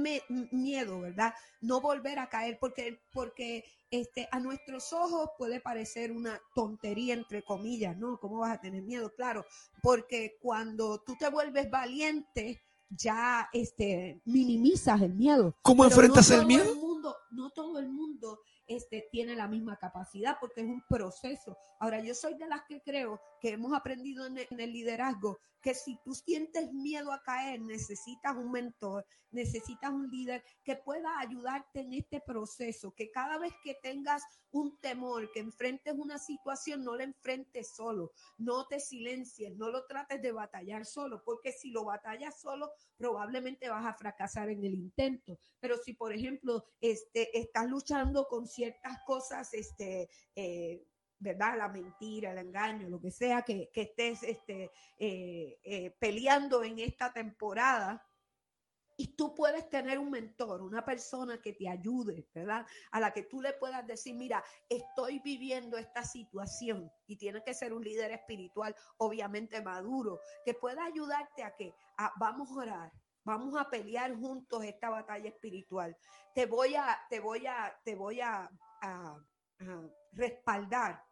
miedo, 0.50 1.00
¿verdad? 1.00 1.34
No 1.60 1.80
volver 1.80 2.18
a 2.18 2.28
caer, 2.28 2.58
porque, 2.58 3.00
porque 3.12 3.64
este, 3.90 4.28
a 4.32 4.40
nuestros 4.40 4.92
ojos 4.92 5.30
puede 5.38 5.60
parecer 5.60 6.12
una 6.12 6.40
tontería, 6.54 7.14
entre 7.14 7.42
comillas, 7.42 7.96
¿no? 7.96 8.18
¿Cómo 8.18 8.38
vas 8.38 8.52
a 8.52 8.60
tener 8.60 8.82
miedo? 8.82 9.12
Claro, 9.14 9.44
porque 9.82 10.36
cuando 10.40 11.00
tú 11.00 11.16
te 11.16 11.28
vuelves 11.30 11.70
valiente, 11.70 12.60
ya 12.90 13.48
este, 13.52 14.20
minimizas 14.24 15.00
el 15.00 15.14
miedo. 15.14 15.54
¿Cómo 15.62 15.84
Pero 15.84 15.94
enfrentas 15.94 16.30
no 16.30 16.40
el 16.40 16.46
miedo? 16.46 16.74
mundo, 16.74 17.16
no 17.30 17.50
todo 17.50 17.78
el 17.78 17.88
mundo 17.88 18.40
este, 18.70 19.08
tiene 19.10 19.34
la 19.34 19.48
misma 19.48 19.76
capacidad 19.76 20.36
porque 20.40 20.60
es 20.60 20.66
un 20.68 20.82
proceso. 20.88 21.58
Ahora, 21.80 22.00
yo 22.00 22.14
soy 22.14 22.34
de 22.34 22.46
las 22.46 22.62
que 22.68 22.80
creo 22.80 23.20
que 23.40 23.50
hemos 23.50 23.72
aprendido 23.74 24.26
en 24.26 24.38
el, 24.38 24.46
en 24.48 24.60
el 24.60 24.72
liderazgo 24.72 25.40
que 25.60 25.74
si 25.74 25.98
tú 26.04 26.14
sientes 26.14 26.72
miedo 26.72 27.12
a 27.12 27.22
caer, 27.22 27.60
necesitas 27.60 28.36
un 28.36 28.50
mentor, 28.50 29.04
necesitas 29.30 29.90
un 29.90 30.08
líder 30.10 30.42
que 30.64 30.76
pueda 30.76 31.18
ayudarte 31.18 31.80
en 31.80 31.92
este 31.92 32.20
proceso, 32.20 32.92
que 32.94 33.10
cada 33.10 33.38
vez 33.38 33.52
que 33.62 33.74
tengas 33.74 34.22
un 34.52 34.78
temor, 34.78 35.30
que 35.32 35.40
enfrentes 35.40 35.94
una 35.96 36.18
situación, 36.18 36.82
no 36.82 36.96
la 36.96 37.04
enfrentes 37.04 37.74
solo, 37.74 38.12
no 38.38 38.66
te 38.66 38.80
silencies, 38.80 39.54
no 39.56 39.70
lo 39.70 39.86
trates 39.86 40.20
de 40.22 40.32
batallar 40.32 40.84
solo, 40.84 41.22
porque 41.24 41.52
si 41.52 41.70
lo 41.70 41.84
batallas 41.84 42.40
solo, 42.40 42.72
probablemente 42.96 43.68
vas 43.68 43.86
a 43.86 43.94
fracasar 43.94 44.50
en 44.50 44.64
el 44.64 44.74
intento. 44.74 45.38
Pero 45.60 45.76
si, 45.76 45.94
por 45.94 46.12
ejemplo, 46.12 46.64
este, 46.80 47.38
estás 47.38 47.68
luchando 47.68 48.26
con 48.26 48.46
ciertas 48.60 48.98
cosas, 49.06 49.54
este, 49.54 50.08
eh, 50.34 50.86
¿verdad? 51.18 51.56
La 51.56 51.68
mentira, 51.68 52.32
el 52.32 52.38
engaño, 52.38 52.88
lo 52.90 53.00
que 53.00 53.10
sea 53.10 53.40
que, 53.42 53.70
que 53.72 53.82
estés 53.82 54.22
este, 54.22 54.70
eh, 54.98 55.58
eh, 55.62 55.90
peleando 55.98 56.62
en 56.62 56.78
esta 56.78 57.10
temporada. 57.12 58.06
Y 58.98 59.16
tú 59.16 59.34
puedes 59.34 59.66
tener 59.70 59.98
un 59.98 60.10
mentor, 60.10 60.60
una 60.60 60.84
persona 60.84 61.40
que 61.40 61.54
te 61.54 61.66
ayude, 61.66 62.28
¿verdad? 62.34 62.66
A 62.90 63.00
la 63.00 63.10
que 63.14 63.22
tú 63.22 63.40
le 63.40 63.54
puedas 63.54 63.86
decir, 63.86 64.14
mira, 64.14 64.44
estoy 64.68 65.20
viviendo 65.20 65.78
esta 65.78 66.04
situación 66.04 66.92
y 67.06 67.16
tiene 67.16 67.42
que 67.42 67.54
ser 67.54 67.72
un 67.72 67.82
líder 67.82 68.10
espiritual, 68.10 68.76
obviamente 68.98 69.62
maduro, 69.62 70.20
que 70.44 70.52
pueda 70.52 70.84
ayudarte 70.84 71.42
a 71.42 71.56
que 71.56 71.72
a- 71.96 72.12
vamos 72.18 72.50
a 72.50 72.56
orar, 72.56 72.92
vamos 73.24 73.54
a 73.58 73.68
pelear 73.68 74.14
juntos 74.14 74.64
esta 74.64 74.90
batalla 74.90 75.28
espiritual. 75.28 75.96
Te 76.34 76.46
voy 76.46 76.74
a, 76.74 76.98
te 77.08 77.20
voy 77.20 77.46
a, 77.46 77.78
te 77.84 77.94
voy 77.94 78.20
a, 78.20 78.50
respaldar. 80.12 81.02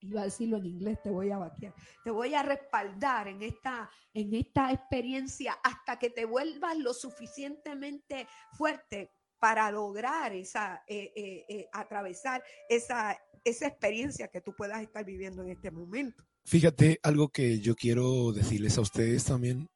Iba 0.00 0.22
a 0.22 0.24
decirlo 0.24 0.58
en 0.58 0.66
inglés, 0.66 1.02
te 1.02 1.10
voy 1.10 1.30
a 1.30 1.38
vaquear. 1.38 1.74
Te 2.04 2.10
voy 2.10 2.34
a 2.34 2.42
respaldar 2.42 3.28
en 3.28 3.42
esta, 3.42 3.90
en 4.14 4.34
esta 4.34 4.72
experiencia 4.72 5.58
hasta 5.62 5.98
que 5.98 6.10
te 6.10 6.24
vuelvas 6.24 6.78
lo 6.78 6.94
suficientemente 6.94 8.26
fuerte 8.52 9.12
para 9.38 9.70
lograr 9.70 10.34
esa, 10.34 10.84
eh, 10.86 11.12
eh, 11.16 11.44
eh, 11.48 11.68
atravesar 11.72 12.42
esa, 12.68 13.18
esa 13.42 13.66
experiencia 13.66 14.28
que 14.28 14.42
tú 14.42 14.54
puedas 14.54 14.82
estar 14.82 15.04
viviendo 15.04 15.42
en 15.42 15.50
este 15.50 15.70
momento. 15.70 16.22
Fíjate, 16.44 17.00
algo 17.02 17.28
que 17.28 17.60
yo 17.60 17.74
quiero 17.74 18.32
decirles 18.32 18.76
a 18.76 18.82
ustedes 18.82 19.24
también, 19.24 19.68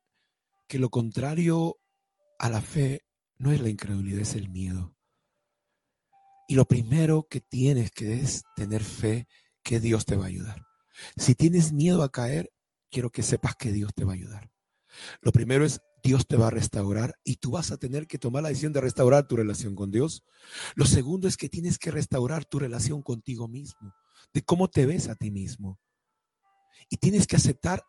que 0.67 0.79
lo 0.79 0.91
contrario 0.91 1.79
a 2.39 2.51
la 2.51 2.61
fe 2.61 3.05
no 3.39 3.53
es 3.53 3.61
la 3.61 3.69
incredulidad, 3.69 4.21
es 4.21 4.35
el 4.35 4.49
miedo. 4.49 4.97
Y 6.49 6.55
lo 6.55 6.67
primero 6.67 7.27
que 7.29 7.41
tienes 7.41 7.91
que 7.91 8.21
es 8.21 8.45
tener 8.57 8.83
fe 8.83 9.27
que 9.63 9.81
Dios 9.81 10.05
te 10.05 10.17
va 10.17 10.25
a 10.25 10.29
ayudar. 10.29 10.67
Si 11.17 11.35
tienes 11.35 11.73
miedo 11.73 12.03
a 12.03 12.13
caer, 12.13 12.53
quiero 12.91 13.11
que 13.11 13.23
sepas 13.23 13.57
que 13.57 13.73
Dios 13.73 13.93
te 13.95 14.05
va 14.05 14.13
a 14.13 14.17
ayudar. 14.17 14.51
Lo 15.21 15.33
primero 15.33 15.65
es 15.65 15.81
Dios 16.03 16.27
te 16.27 16.37
va 16.37 16.49
a 16.49 16.51
restaurar 16.51 17.19
y 17.25 17.37
tú 17.37 17.53
vas 17.53 17.73
a 17.73 17.79
tener 17.79 18.07
que 18.07 18.19
tomar 18.19 18.43
la 18.43 18.51
decisión 18.51 18.75
de 18.75 18.83
restaurar 18.83 19.27
tu 19.27 19.37
relación 19.37 19.75
con 19.75 19.91
Dios. 19.91 20.23
Lo 20.75 20.85
segundo 20.85 21.27
es 21.27 21.37
que 21.37 21.49
tienes 21.49 21.79
que 21.79 21.91
restaurar 21.91 22.45
tu 22.45 22.59
relación 22.59 23.03
contigo 23.03 23.49
mismo, 23.49 23.95
de 24.35 24.43
cómo 24.43 24.69
te 24.69 24.85
ves 24.85 25.09
a 25.09 25.15
ti 25.15 25.31
mismo. 25.31 25.81
Y 26.91 26.99
tienes 26.99 27.27
que 27.27 27.37
aceptar 27.37 27.85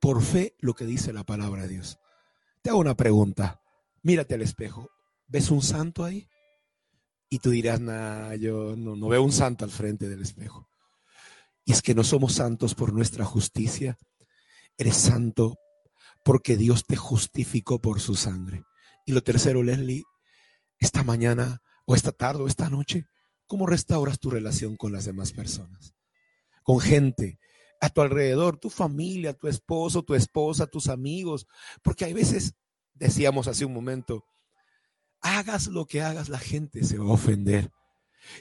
por 0.00 0.22
fe 0.22 0.54
lo 0.58 0.74
que 0.74 0.84
dice 0.84 1.14
la 1.14 1.24
palabra 1.24 1.62
de 1.62 1.68
Dios. 1.68 1.98
Te 2.66 2.70
hago 2.70 2.80
una 2.80 2.96
pregunta. 2.96 3.62
Mírate 4.02 4.34
al 4.34 4.42
espejo. 4.42 4.90
¿Ves 5.28 5.52
un 5.52 5.62
santo 5.62 6.04
ahí? 6.04 6.28
Y 7.30 7.38
tú 7.38 7.50
dirás, 7.50 7.80
nah, 7.80 8.34
yo 8.34 8.74
no, 8.74 8.96
no 8.96 9.06
veo 9.06 9.22
un 9.22 9.30
santo 9.30 9.64
al 9.64 9.70
frente 9.70 10.08
del 10.08 10.20
espejo. 10.20 10.68
Y 11.64 11.70
es 11.70 11.80
que 11.80 11.94
no 11.94 12.02
somos 12.02 12.32
santos 12.32 12.74
por 12.74 12.92
nuestra 12.92 13.24
justicia. 13.24 13.96
Eres 14.76 14.96
santo 14.96 15.56
porque 16.24 16.56
Dios 16.56 16.84
te 16.84 16.96
justificó 16.96 17.78
por 17.78 18.00
su 18.00 18.16
sangre. 18.16 18.64
Y 19.04 19.12
lo 19.12 19.22
tercero, 19.22 19.62
Leslie, 19.62 20.02
esta 20.80 21.04
mañana 21.04 21.62
o 21.84 21.94
esta 21.94 22.10
tarde 22.10 22.42
o 22.42 22.46
esta 22.48 22.68
noche, 22.68 23.06
¿cómo 23.46 23.68
restauras 23.68 24.18
tu 24.18 24.28
relación 24.28 24.76
con 24.76 24.90
las 24.90 25.04
demás 25.04 25.32
personas? 25.32 25.94
Con 26.64 26.80
gente 26.80 27.38
a 27.80 27.88
tu 27.90 28.00
alrededor, 28.00 28.58
tu 28.58 28.70
familia, 28.70 29.34
tu 29.34 29.48
esposo, 29.48 30.02
tu 30.02 30.14
esposa, 30.14 30.66
tus 30.66 30.88
amigos, 30.88 31.46
porque 31.82 32.04
hay 32.04 32.12
veces, 32.12 32.54
decíamos 32.94 33.48
hace 33.48 33.64
un 33.64 33.72
momento, 33.74 34.24
hagas 35.20 35.66
lo 35.68 35.86
que 35.86 36.02
hagas, 36.02 36.28
la 36.28 36.38
gente 36.38 36.84
se 36.84 36.98
va 36.98 37.04
a 37.06 37.12
ofender. 37.12 37.70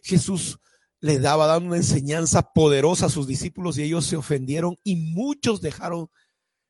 Jesús 0.03 0.59
le 0.99 1.19
daba 1.19 1.47
dando 1.47 1.67
una 1.67 1.77
enseñanza 1.77 2.41
poderosa 2.53 3.07
a 3.07 3.09
sus 3.09 3.27
discípulos 3.27 3.77
y 3.77 3.83
ellos 3.83 4.05
se 4.05 4.15
ofendieron 4.17 4.75
y 4.83 4.95
muchos 4.95 5.61
dejaron 5.61 6.09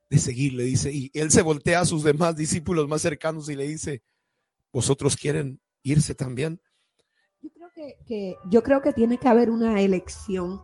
de 0.09 0.20
seguirle, 0.20 0.63
dice, 0.63 0.91
y 0.91 1.11
él 1.13 1.32
se 1.32 1.41
voltea 1.41 1.80
a 1.82 1.86
sus 1.86 2.03
demás 2.03 2.36
discípulos 2.36 2.88
más 2.88 3.01
cercanos 3.01 3.49
y 3.49 3.55
le 3.55 3.68
dice, 3.68 4.03
¿vosotros 4.72 5.16
quieren 5.16 5.59
irse 5.84 6.13
también? 6.16 6.61
Yo 7.41 7.49
creo 7.51 7.70
que, 7.74 7.97
que- 8.05 8.36
yo 8.49 8.61
creo 8.63 8.82
que 8.82 8.93
tiene 8.93 9.18
que 9.18 9.28
haber 9.28 9.49
una 9.49 9.82
elección 9.82 10.61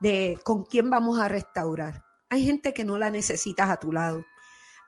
de 0.00 0.38
con 0.44 0.64
quién 0.64 0.90
vamos 0.90 1.18
a 1.18 1.28
restaurar. 1.28 2.04
Hay 2.28 2.44
gente 2.44 2.72
que 2.72 2.84
no 2.84 2.98
la 2.98 3.10
necesitas 3.10 3.70
a 3.70 3.76
tu 3.78 3.92
lado. 3.92 4.24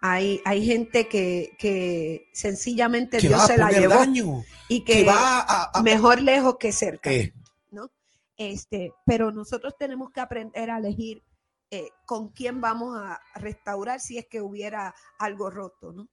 Hay, 0.01 0.41
hay 0.45 0.67
gente 0.67 1.07
que, 1.09 1.55
que 1.59 2.29
sencillamente 2.33 3.19
Que 3.19 3.29
Dios 3.29 3.47
se 3.47 3.57
la 3.57 3.71
llevó 3.71 3.95
daño, 3.95 4.43
y 4.69 4.85
que 4.85 4.95
que 4.95 5.05
va 5.05 5.41
a... 5.41 5.71
a- 5.75 5.83
mejor 5.83 6.21
lejos 6.21 6.57
que 6.59 6.73
cerca. 6.73 7.13
Eh, 7.13 7.33
¿no? 7.71 7.89
Este, 8.37 8.93
pero 9.07 9.31
nosotros 9.31 9.75
tenemos 9.79 10.11
que 10.11 10.21
aprender 10.21 10.71
a 10.71 10.79
elegir 10.79 11.23
eh, 11.71 11.91
con 12.05 12.31
quién 12.31 12.61
vamos 12.61 12.97
a 12.99 13.21
restaurar 13.37 14.01
si 14.01 14.19
es 14.19 14.27
que 14.27 14.41
hubiera 14.41 14.93
algo 15.19 15.51
roto, 15.51 15.93
¿no? 15.93 16.09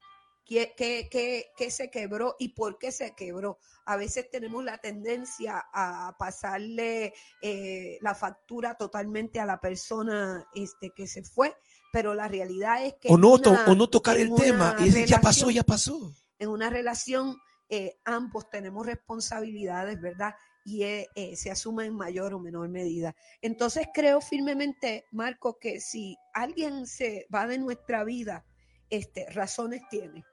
¿Qué, 0.49 0.73
qué- 0.75 1.07
qué- 1.11 1.51
qué 1.55 1.69
se 1.69 1.91
quebró 1.91 2.35
y 2.39 2.49
por 2.55 2.79
qué 2.79 2.91
se 2.91 3.13
quebró? 3.13 3.59
A 3.85 3.97
veces 3.97 4.31
tenemos 4.31 4.63
la 4.63 4.79
tendencia 4.79 5.63
a 5.71 6.15
pasarle 6.17 7.13
eh, 7.43 7.99
la 8.01 8.15
factura 8.15 8.73
totalmente 8.73 9.39
a 9.39 9.45
la 9.45 9.59
persona 9.59 10.47
este, 10.55 10.89
que 10.89 11.05
se 11.05 11.21
fue, 11.21 11.55
pero 11.93 12.15
la 12.15 12.27
realidad 12.27 12.83
es 12.83 12.95
que 12.95 13.09
o, 13.09 13.17
no, 13.19 13.35
en 13.35 13.41
to- 13.43 13.49
una- 13.51 13.65
o 13.67 13.75
no 13.75 13.87
tocar 13.91 14.17
el 14.17 14.33
tema 14.33 14.75
y 14.79 14.85
decir, 14.85 15.05
ya 15.05 15.21
pasó, 15.21 15.51
ya 15.51 15.63
pasó. 15.63 16.11
en 16.39 16.49
una 16.49 16.71
relación 16.71 17.37
eh, 17.69 17.99
ambos 18.03 18.49
tenemos 18.49 18.83
responsabilidades, 18.87 20.01
¿verdad? 20.01 20.33
Y 20.65 20.81
eh, 20.83 21.07
se 21.35 21.51
asumen 21.51 21.85
en 21.87 21.95
mayor 21.95 22.33
o 22.33 22.39
menor 22.39 22.67
medida. 22.69 23.15
Entonces 23.43 23.87
creo 23.93 24.21
firmemente, 24.21 25.05
Marco, 25.11 25.59
que 25.59 25.79
si 25.79 26.17
alguien 26.33 26.87
se 26.87 27.27
va 27.33 27.45
de 27.45 27.59
nuestra 27.59 28.03
vida, 28.03 28.43
este, 28.89 29.29
razones 29.29 29.83
tiene. 29.91 30.25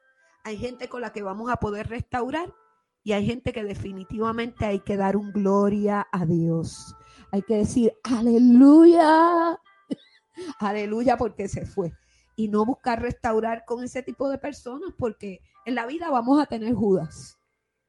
Hay 0.46 0.58
gente 0.58 0.88
con 0.88 1.00
la 1.00 1.12
que 1.12 1.24
vamos 1.24 1.50
a 1.50 1.56
poder 1.56 1.88
restaurar 1.88 2.54
y 3.02 3.14
hay 3.14 3.26
gente 3.26 3.52
que 3.52 3.64
definitivamente 3.64 4.64
hay 4.64 4.78
que 4.78 4.96
dar 4.96 5.16
un 5.16 5.32
gloria 5.32 6.06
a 6.12 6.24
Dios. 6.24 6.94
Hay 7.32 7.42
que 7.42 7.56
decir, 7.56 7.92
aleluya, 8.04 9.58
aleluya 10.60 11.16
porque 11.16 11.48
se 11.48 11.66
fue. 11.66 11.92
Y 12.36 12.46
no 12.46 12.64
buscar 12.64 13.02
restaurar 13.02 13.64
con 13.64 13.82
ese 13.82 14.04
tipo 14.04 14.28
de 14.30 14.38
personas 14.38 14.94
porque 14.96 15.40
en 15.64 15.74
la 15.74 15.84
vida 15.84 16.10
vamos 16.10 16.40
a 16.40 16.46
tener 16.46 16.74
Judas. 16.74 17.40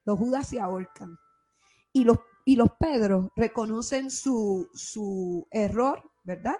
Los 0.03 0.17
Judas 0.17 0.47
se 0.47 0.59
ahorcan. 0.59 1.15
Y 1.93 2.05
los, 2.05 2.17
y 2.43 2.55
los 2.55 2.71
Pedros 2.79 3.29
reconocen 3.35 4.09
su, 4.09 4.67
su 4.73 5.47
error, 5.51 6.09
¿verdad? 6.23 6.57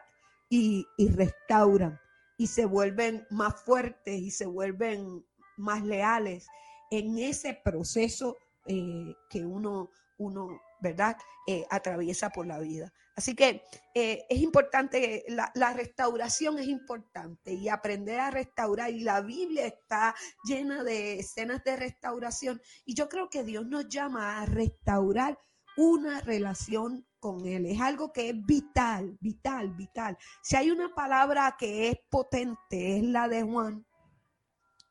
Y, 0.48 0.86
y 0.96 1.08
restauran. 1.08 2.00
Y 2.38 2.46
se 2.46 2.68
vuelven 2.68 3.26
más 3.32 3.64
fuertes 3.64 4.22
y 4.22 4.30
se 4.30 4.46
vuelven 4.46 5.26
más 5.58 5.84
leales 5.84 6.48
en 6.92 7.18
ese 7.18 7.54
proceso 7.54 8.38
eh, 8.66 9.16
que 9.30 9.46
uno, 9.46 9.90
uno 10.18 10.62
¿verdad? 10.80 11.18
Eh, 11.48 11.66
atraviesa 11.70 12.30
por 12.30 12.46
la 12.46 12.60
vida. 12.60 12.94
Así 13.16 13.36
que 13.36 13.64
eh, 13.96 14.26
es 14.30 14.40
importante, 14.40 15.26
la, 15.28 15.52
la, 15.56 15.74
restauración 15.74 16.60
es 16.60 16.68
importante 16.68 17.54
y 17.54 17.68
aprender 17.68 18.20
a 18.20 18.30
restaurar. 18.30 18.92
Y 18.92 19.00
la 19.00 19.22
Biblia 19.22 19.66
está 19.66 20.14
llena 20.44 20.84
de 20.84 21.20
escenas 21.20 21.64
de 21.64 21.78
restauración. 21.78 22.62
Y 22.86 22.94
yo 22.94 23.10
creo 23.10 23.30
que 23.30 23.44
Dios 23.44 23.66
nos 23.66 23.88
llama 23.88 24.40
a 24.40 24.46
restaurar 24.46 25.40
una 25.78 26.22
relación 26.22 27.08
con 27.20 27.48
Él. 27.48 27.66
Es 27.66 27.82
algo 27.82 28.12
que 28.12 28.30
es 28.30 28.46
vital, 28.46 29.18
vital, 29.20 29.74
vital. 29.74 30.18
Si 30.44 30.56
hay 30.56 30.70
una 30.70 30.94
palabra 30.94 31.56
que 31.58 31.90
es 31.90 31.98
potente, 32.10 32.98
es 32.98 33.04
la 33.04 33.28
de 33.28 33.42
Juan 33.42 33.87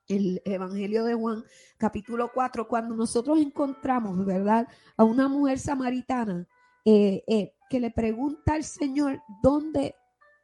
el 0.08 0.42
Evangelio 0.44 1.04
de 1.04 1.14
Juan, 1.14 1.44
capítulo 1.78 2.30
4, 2.32 2.68
cuando 2.68 2.94
nosotros 2.94 3.38
encontramos, 3.38 4.24
¿verdad?, 4.24 4.68
a 4.96 5.04
una 5.04 5.28
mujer 5.28 5.58
samaritana 5.58 6.46
eh, 6.84 7.24
eh, 7.26 7.54
que 7.68 7.80
le 7.80 7.90
pregunta 7.90 8.54
al 8.54 8.64
Señor 8.64 9.20
dónde 9.42 9.94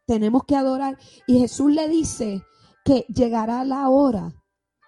tenemos 0.07 0.45
que 0.45 0.57
adorar. 0.57 0.99
Y 1.27 1.39
Jesús 1.39 1.73
le 1.73 1.89
dice 1.89 2.43
que 2.85 3.07
llegará 3.09 3.65
la 3.65 3.89
hora, 3.89 4.33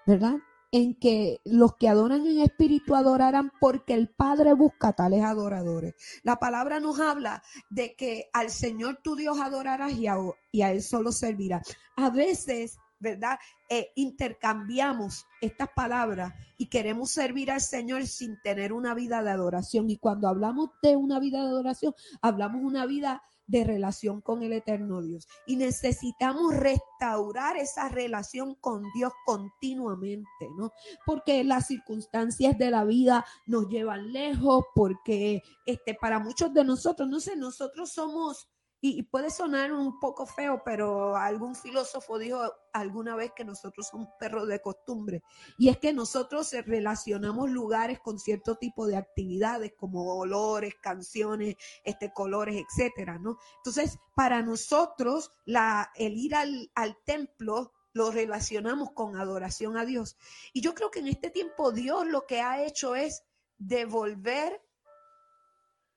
¿verdad? 0.07 0.39
En 0.73 0.99
que 0.99 1.41
los 1.45 1.77
que 1.77 1.89
adoran 1.89 2.27
en 2.27 2.41
espíritu 2.41 2.97
adorarán 2.97 3.53
porque 3.61 3.95
el 3.95 4.09
Padre 4.09 4.55
busca 4.55 4.93
tales 4.93 5.23
adoradores. 5.23 5.95
La 6.25 6.37
palabra 6.41 6.81
nos 6.81 6.99
habla 6.99 7.43
de 7.71 7.95
que 7.95 8.29
al 8.33 8.51
Señor 8.51 8.99
tu 9.05 9.15
Dios 9.15 9.39
adorarás 9.41 9.93
y 9.93 10.09
a, 10.09 10.17
y 10.51 10.63
a 10.63 10.73
Él 10.73 10.83
solo 10.83 11.13
servirás. 11.13 11.77
A 11.97 12.11
veces 12.11 12.79
¿verdad? 13.05 13.39
Eh, 13.69 13.93
intercambiamos 13.95 15.27
estas 15.41 15.69
palabras 15.69 16.35
y 16.59 16.67
queremos 16.67 17.11
servir 17.11 17.53
al 17.53 17.61
Señor 17.61 18.07
sin 18.09 18.41
tener 18.43 18.73
una 18.73 18.95
vida 18.95 19.23
de 19.23 19.31
adoración. 19.31 19.89
Y 19.91 19.99
cuando 19.99 20.27
hablamos 20.27 20.71
de 20.83 20.97
una 20.97 21.21
vida 21.21 21.41
de 21.43 21.49
adoración, 21.49 21.95
hablamos 22.21 22.63
una 22.65 22.87
vida 22.87 23.23
de 23.47 23.65
relación 23.65 24.21
con 24.21 24.43
el 24.43 24.53
eterno 24.53 25.03
Dios. 25.03 25.29
Y 25.47 25.57
necesitamos 25.57 26.55
restaurar 26.57 27.57
esa 27.57 27.89
relación 27.89 28.55
con 28.55 28.83
Dios 28.95 29.13
continuamente, 29.27 30.49
¿no? 30.57 30.73
Porque 31.05 31.45
las 31.45 31.67
circunstancias 31.67 32.57
de 32.59 32.71
la 32.71 32.85
vida 32.85 33.25
nos 33.47 33.69
llevan 33.69 34.13
lejos, 34.13 34.65
porque 34.75 35.43
este, 35.67 35.95
para 35.95 36.19
muchos 36.19 36.53
de 36.55 36.65
nosotros, 36.65 37.09
no 37.09 37.21
sé, 37.21 37.37
nosotros 37.37 37.93
somos 37.93 38.49
y, 38.87 39.03
puede 39.05 39.31
sonar 39.31 39.73
un 39.73 39.99
poco 39.99 40.27
feo, 40.27 40.61
pero 40.63 41.17
algún 41.17 41.55
filósofo 41.57 42.19
dijo 42.19 42.39
alguna 42.75 43.17
vez 43.17 43.33
que 43.35 43.43
nosotros 43.43 43.89
somos 43.89 44.11
perros 44.21 44.47
de 44.47 44.61
costumbre. 44.61 45.23
Y 45.57 45.71
es 45.71 45.79
que 45.79 45.95
nosotros 45.95 46.53
relacionamos 46.67 47.49
lugares 47.49 47.99
con 47.99 48.19
cierto 48.19 48.57
tipo 48.57 48.87
de 48.87 48.99
actividades 48.99 49.73
como 49.75 50.15
olores, 50.19 50.75
canciones, 50.83 51.57
este, 51.83 52.13
colores, 52.13 52.63
etcétera, 52.63 53.19
¿no? 53.19 53.39
Entonces, 53.57 53.99
para 54.15 54.43
nosotros, 54.43 55.33
la, 55.47 55.91
el 55.95 56.19
ir 56.19 56.35
al, 56.35 56.71
al 56.75 56.99
templo 57.07 57.73
lo 57.95 58.11
relacionamos 58.11 58.91
con 58.93 59.17
adoración 59.17 59.79
a 59.79 59.87
Dios. 59.87 60.19
Y 60.53 60.61
yo 60.61 60.75
creo 60.75 60.91
que 60.91 60.99
en 60.99 61.09
este 61.09 61.31
tiempo 61.31 61.73
Dios 61.73 62.07
lo 62.07 62.27
que 62.27 62.43
ha 62.43 62.63
hecho 62.63 62.95
es 62.95 63.25
devolver 63.57 64.61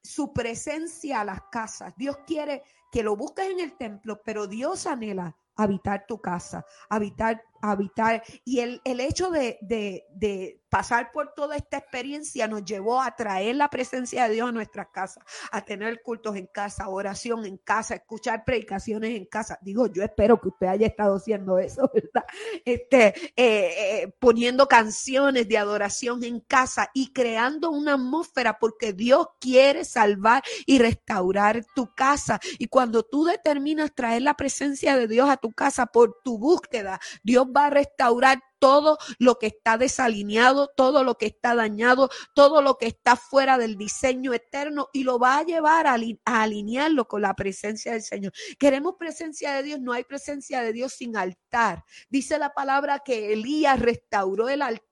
su 0.08 0.34
presencia 0.34 1.22
a 1.22 1.26
las 1.26 1.42
casas. 1.52 1.94
Dios 1.98 2.18
quiere 2.26 2.64
que 2.92 3.04
lo 3.04 3.16
busques 3.16 3.50
en 3.50 3.60
el 3.60 3.78
templo, 3.78 4.22
pero 4.24 4.48
Dios 4.48 4.88
anhela 4.88 5.38
habitar 5.56 6.06
tu 6.08 6.22
casa, 6.22 6.66
habitar, 6.90 7.44
habitar. 7.62 8.24
Y 8.44 8.60
el, 8.60 8.82
el 8.84 9.00
hecho 9.00 9.30
de, 9.30 9.58
de, 9.62 10.06
de 10.12 10.62
pasar 10.70 11.12
por 11.12 11.34
toda 11.34 11.56
esta 11.56 11.78
experiencia 11.78 12.48
nos 12.48 12.64
llevó 12.66 13.02
a 13.02 13.16
traer 13.16 13.56
la 13.56 13.70
presencia 13.70 14.28
de 14.28 14.36
Dios 14.36 14.50
a 14.50 14.52
nuestras 14.52 14.88
casas, 14.88 15.24
a 15.52 15.64
tener 15.64 16.02
cultos 16.02 16.36
en 16.36 16.48
casa, 16.48 16.90
oración 16.90 17.46
en 17.46 17.58
casa, 17.58 17.96
escuchar 17.96 18.44
predicaciones 18.46 19.16
en 19.16 19.26
casa. 19.26 19.58
Digo, 19.62 19.88
yo 19.88 20.04
espero 20.04 20.40
que 20.40 20.50
usted 20.50 20.68
haya 20.68 20.88
estado 20.88 21.16
haciendo 21.16 21.58
eso, 21.58 21.90
¿verdad? 21.94 22.26
Este, 22.66 23.08
eh, 23.36 24.04
eh, 24.06 24.14
poniendo 24.20 24.68
canciones 24.68 25.48
de 25.48 25.58
adoración 25.58 26.24
en 26.24 26.40
casa 26.42 26.90
y 26.94 27.14
creando 27.14 27.72
una 27.72 27.94
atmósfera 27.94 28.58
porque 28.60 28.94
Dios 28.94 29.28
quiere 29.40 29.86
salvar 29.86 30.44
y 30.66 30.80
restaurar 30.80 31.66
tu 31.76 31.94
casa. 31.94 32.40
Y 32.60 32.68
cuando 32.68 33.04
tú 33.04 33.26
determinas 33.26 33.94
traer 33.96 34.22
la 34.24 34.36
presencia 34.36 34.98
de 34.98 35.08
Dios 35.08 35.30
a 35.30 35.38
tu 35.38 35.52
casa 35.52 35.86
por 35.86 36.20
tu 36.24 36.38
búsqueda, 36.38 37.00
Dios 37.24 37.47
va 37.54 37.66
a 37.68 37.74
restaurar 37.74 38.36
todo 38.60 38.98
lo 39.20 39.38
que 39.38 39.48
está 39.48 39.78
desalineado, 39.78 40.70
todo 40.76 41.04
lo 41.04 41.16
que 41.16 41.28
está 41.28 41.56
dañado, 41.56 42.10
todo 42.34 42.62
lo 42.62 42.78
que 42.78 42.88
está 42.88 43.16
fuera 43.16 43.58
del 43.58 43.78
diseño 43.78 44.34
eterno 44.34 44.90
y 44.94 45.04
lo 45.04 45.20
va 45.20 45.40
a 45.40 45.44
llevar 45.44 45.88
a, 45.88 45.98
alinearlo 46.26 47.08
con 47.08 47.22
la 47.22 47.36
presencia 47.36 47.94
del 47.94 48.02
Señor. 48.02 48.34
Queremos 48.60 48.96
presencia 48.98 49.54
de 49.54 49.64
Dios, 49.64 49.80
no 49.80 49.94
hay 49.94 50.04
presencia 50.04 50.62
de 50.62 50.74
Dios 50.74 50.94
sin 50.94 51.18
altar. 51.18 51.84
Dice 52.10 52.38
la 52.38 52.54
palabra 52.54 53.00
que 53.00 53.34
Elías 53.34 53.80
restauró 53.80 54.50
el 54.50 54.62
altar 54.62 54.88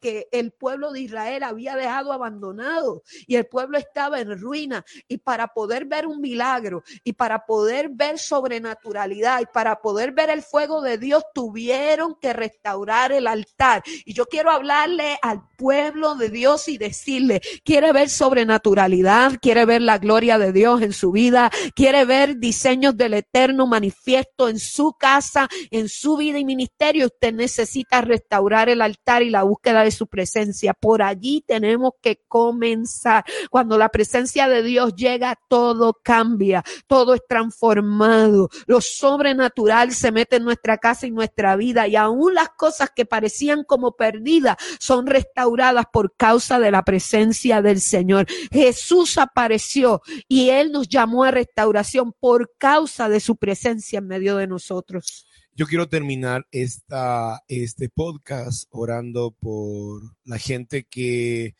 que 0.00 0.28
el 0.32 0.52
pueblo 0.52 0.92
de 0.92 1.00
Israel 1.00 1.42
había 1.42 1.76
dejado 1.76 2.12
abandonado 2.12 3.02
y 3.26 3.36
el 3.36 3.46
pueblo 3.46 3.78
estaba 3.78 4.20
en 4.20 4.38
ruina 4.38 4.84
y 5.08 5.18
para 5.18 5.48
poder 5.48 5.86
ver 5.86 6.06
un 6.06 6.20
milagro 6.20 6.82
y 7.02 7.14
para 7.14 7.44
poder 7.44 7.88
ver 7.90 8.18
sobrenaturalidad 8.18 9.40
y 9.40 9.46
para 9.46 9.80
poder 9.80 10.12
ver 10.12 10.30
el 10.30 10.42
fuego 10.42 10.80
de 10.80 10.98
Dios 10.98 11.24
tuvieron 11.34 12.14
que 12.20 12.32
restaurar 12.32 13.07
el 13.12 13.26
altar. 13.26 13.82
Y 14.04 14.14
yo 14.14 14.26
quiero 14.26 14.50
hablarle 14.50 15.18
al 15.22 15.42
pueblo 15.56 16.14
de 16.14 16.30
Dios 16.30 16.68
y 16.68 16.78
decirle, 16.78 17.40
quiere 17.64 17.92
ver 17.92 18.08
sobrenaturalidad, 18.08 19.38
quiere 19.40 19.64
ver 19.64 19.82
la 19.82 19.98
gloria 19.98 20.38
de 20.38 20.52
Dios 20.52 20.82
en 20.82 20.92
su 20.92 21.12
vida, 21.12 21.50
quiere 21.74 22.04
ver 22.04 22.38
diseños 22.38 22.96
del 22.96 23.14
eterno 23.14 23.66
manifiesto 23.66 24.48
en 24.48 24.58
su 24.58 24.92
casa, 24.92 25.48
en 25.70 25.88
su 25.88 26.16
vida 26.16 26.38
y 26.38 26.44
ministerio. 26.44 27.06
Usted 27.06 27.34
necesita 27.34 28.00
restaurar 28.00 28.68
el 28.68 28.82
altar 28.82 29.22
y 29.22 29.30
la 29.30 29.42
búsqueda 29.42 29.84
de 29.84 29.90
su 29.90 30.06
presencia. 30.06 30.74
Por 30.74 31.02
allí 31.02 31.44
tenemos 31.46 31.92
que 32.00 32.22
comenzar. 32.28 33.24
Cuando 33.50 33.78
la 33.78 33.88
presencia 33.88 34.48
de 34.48 34.62
Dios 34.62 34.94
llega, 34.94 35.38
todo 35.48 35.98
cambia, 36.02 36.62
todo 36.86 37.14
es 37.14 37.22
transformado. 37.28 38.48
Lo 38.66 38.80
sobrenatural 38.80 39.92
se 39.92 40.12
mete 40.12 40.36
en 40.36 40.44
nuestra 40.44 40.78
casa 40.78 41.06
y 41.06 41.10
nuestra 41.10 41.56
vida 41.56 41.86
y 41.86 41.96
aún 41.96 42.34
las 42.34 42.50
cosas 42.50 42.90
que 42.98 43.06
parecían 43.06 43.62
como 43.62 43.92
perdidas 43.92 44.56
son 44.80 45.06
restauradas 45.06 45.84
por 45.92 46.16
causa 46.16 46.58
de 46.58 46.72
la 46.72 46.82
presencia 46.82 47.62
del 47.62 47.80
Señor. 47.80 48.26
Jesús 48.50 49.18
apareció 49.18 50.02
y 50.26 50.50
Él 50.50 50.72
nos 50.72 50.88
llamó 50.88 51.22
a 51.22 51.30
restauración 51.30 52.12
por 52.18 52.50
causa 52.58 53.08
de 53.08 53.20
su 53.20 53.36
presencia 53.36 54.00
en 54.00 54.08
medio 54.08 54.36
de 54.36 54.48
nosotros. 54.48 55.28
Yo 55.54 55.66
quiero 55.66 55.88
terminar 55.88 56.48
esta, 56.50 57.44
este 57.46 57.88
podcast 57.88 58.66
orando 58.70 59.30
por 59.30 60.02
la 60.24 60.38
gente 60.38 60.82
que 60.82 61.54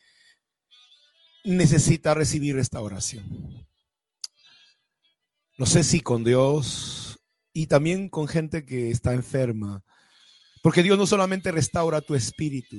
necesita 1.45 2.15
recibir 2.15 2.55
restauración. 2.55 3.65
No 5.57 5.65
sé 5.65 5.85
si 5.85 6.01
con 6.01 6.25
Dios 6.25 7.17
y 7.53 7.67
también 7.67 8.09
con 8.09 8.27
gente 8.27 8.65
que 8.65 8.91
está 8.91 9.13
enferma, 9.13 9.85
porque 10.61 10.83
Dios 10.83 10.97
no 10.97 11.07
solamente 11.07 11.51
restaura 11.51 12.01
tu 12.01 12.15
espíritu, 12.15 12.77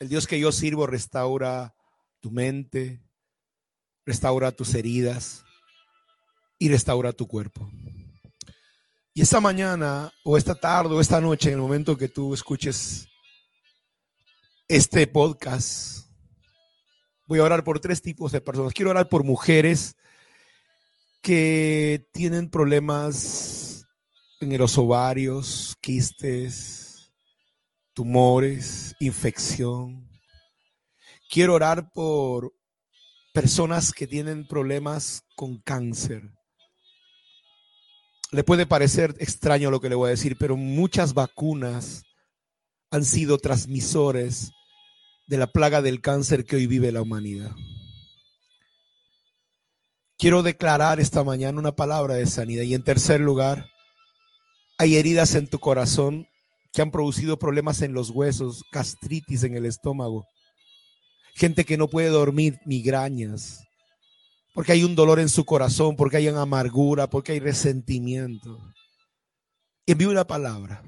el 0.00 0.08
Dios 0.08 0.26
que 0.26 0.38
yo 0.38 0.52
sirvo 0.52 0.86
restaura 0.86 1.74
tu 2.20 2.30
mente, 2.30 3.02
restaura 4.06 4.52
tus 4.52 4.74
heridas 4.74 5.44
y 6.58 6.68
restaura 6.68 7.12
tu 7.12 7.26
cuerpo. 7.26 7.70
Y 9.12 9.22
esta 9.22 9.40
mañana 9.40 10.12
o 10.24 10.36
esta 10.36 10.54
tarde 10.54 10.94
o 10.94 11.00
esta 11.00 11.20
noche, 11.20 11.48
en 11.48 11.56
el 11.56 11.60
momento 11.60 11.96
que 11.96 12.08
tú 12.08 12.32
escuches 12.34 13.08
este 14.68 15.06
podcast, 15.06 16.06
voy 17.26 17.40
a 17.40 17.44
orar 17.44 17.64
por 17.64 17.80
tres 17.80 18.00
tipos 18.00 18.30
de 18.32 18.40
personas. 18.40 18.72
Quiero 18.72 18.90
orar 18.90 19.08
por 19.08 19.24
mujeres 19.24 19.96
que 21.20 22.08
tienen 22.12 22.48
problemas 22.48 23.47
en 24.40 24.56
los 24.56 24.78
ovarios, 24.78 25.76
quistes, 25.80 27.12
tumores, 27.92 28.94
infección. 29.00 30.08
Quiero 31.28 31.54
orar 31.54 31.90
por 31.92 32.54
personas 33.34 33.92
que 33.92 34.06
tienen 34.06 34.46
problemas 34.46 35.24
con 35.36 35.58
cáncer. 35.58 36.22
Le 38.30 38.44
puede 38.44 38.66
parecer 38.66 39.14
extraño 39.18 39.70
lo 39.70 39.80
que 39.80 39.88
le 39.88 39.94
voy 39.94 40.08
a 40.08 40.10
decir, 40.10 40.36
pero 40.38 40.56
muchas 40.56 41.14
vacunas 41.14 42.04
han 42.90 43.04
sido 43.04 43.38
transmisores 43.38 44.52
de 45.26 45.38
la 45.38 45.46
plaga 45.46 45.82
del 45.82 46.00
cáncer 46.00 46.44
que 46.44 46.56
hoy 46.56 46.66
vive 46.66 46.92
la 46.92 47.02
humanidad. 47.02 47.54
Quiero 50.16 50.42
declarar 50.42 51.00
esta 51.00 51.22
mañana 51.22 51.58
una 51.58 51.76
palabra 51.76 52.14
de 52.14 52.26
sanidad. 52.26 52.64
Y 52.64 52.74
en 52.74 52.82
tercer 52.82 53.20
lugar, 53.20 53.70
hay 54.78 54.96
heridas 54.96 55.34
en 55.34 55.48
tu 55.48 55.58
corazón 55.58 56.28
que 56.72 56.82
han 56.82 56.92
producido 56.92 57.38
problemas 57.38 57.82
en 57.82 57.92
los 57.92 58.10
huesos, 58.10 58.62
gastritis 58.72 59.42
en 59.42 59.56
el 59.56 59.66
estómago. 59.66 60.26
gente 61.34 61.64
que 61.64 61.76
no 61.76 61.86
puede 61.86 62.08
dormir, 62.08 62.58
migrañas, 62.64 63.62
porque 64.54 64.72
hay 64.72 64.82
un 64.82 64.96
dolor 64.96 65.20
en 65.20 65.28
su 65.28 65.44
corazón, 65.44 65.94
porque 65.94 66.16
hay 66.16 66.28
una 66.28 66.42
amargura, 66.42 67.08
porque 67.08 67.30
hay 67.30 67.38
resentimiento. 67.38 68.58
Envío 69.86 70.10
una 70.10 70.26
palabra. 70.26 70.82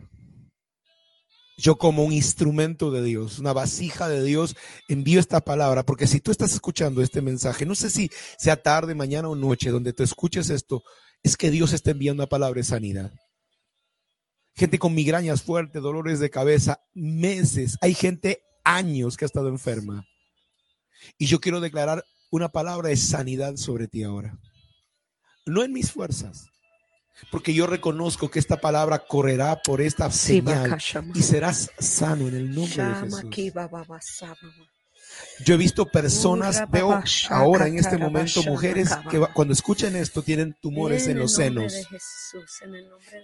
Yo 1.56 1.78
como 1.78 2.02
un 2.02 2.12
instrumento 2.12 2.90
de 2.90 3.04
Dios, 3.04 3.38
una 3.38 3.52
vasija 3.52 4.08
de 4.08 4.24
Dios, 4.24 4.56
envío 4.88 5.20
esta 5.20 5.40
palabra, 5.40 5.84
porque 5.84 6.08
si 6.08 6.20
tú 6.20 6.32
estás 6.32 6.52
escuchando 6.52 7.00
este 7.00 7.22
mensaje, 7.22 7.64
no 7.64 7.76
sé 7.76 7.88
si 7.88 8.10
sea 8.36 8.60
tarde, 8.60 8.96
mañana 8.96 9.28
o 9.28 9.36
noche, 9.36 9.70
donde 9.70 9.92
te 9.92 10.02
escuches 10.02 10.50
esto, 10.50 10.82
es 11.22 11.36
que 11.36 11.52
Dios 11.52 11.72
está 11.72 11.92
enviando 11.92 12.24
una 12.24 12.28
palabra 12.28 12.58
de 12.58 12.64
sanidad. 12.64 13.12
Gente 14.60 14.78
con 14.78 14.94
migrañas 14.94 15.40
fuertes, 15.42 15.80
dolores 15.80 16.20
de 16.20 16.28
cabeza, 16.28 16.82
meses. 16.92 17.78
Hay 17.80 17.94
gente 17.94 18.42
años 18.62 19.16
que 19.16 19.24
ha 19.24 19.26
estado 19.32 19.48
enferma. 19.48 20.06
Y 21.16 21.24
yo 21.24 21.40
quiero 21.40 21.62
declarar 21.62 22.04
una 22.30 22.50
palabra 22.50 22.90
de 22.90 22.96
sanidad 22.98 23.56
sobre 23.56 23.88
ti 23.88 24.02
ahora. 24.02 24.38
No 25.46 25.62
en 25.62 25.72
mis 25.72 25.90
fuerzas, 25.90 26.50
porque 27.30 27.54
yo 27.54 27.66
reconozco 27.66 28.30
que 28.30 28.38
esta 28.38 28.60
palabra 28.60 28.98
correrá 28.98 29.62
por 29.62 29.80
esta 29.80 30.10
señal 30.10 30.76
y 31.14 31.22
serás 31.22 31.70
sano 31.78 32.28
en 32.28 32.34
el 32.34 32.54
nombre 32.54 32.84
de 32.84 32.94
Jesús. 32.96 33.24
Yo 35.44 35.54
he 35.54 35.56
visto 35.56 35.86
personas, 35.86 36.62
veo 36.70 37.02
ahora 37.30 37.66
en 37.66 37.78
este 37.78 37.96
momento 37.96 38.42
mujeres 38.42 38.90
que 39.10 39.18
cuando 39.34 39.54
escuchan 39.54 39.96
esto 39.96 40.22
tienen 40.22 40.54
tumores 40.60 41.06
en 41.08 41.18
los 41.18 41.34
senos, 41.34 41.74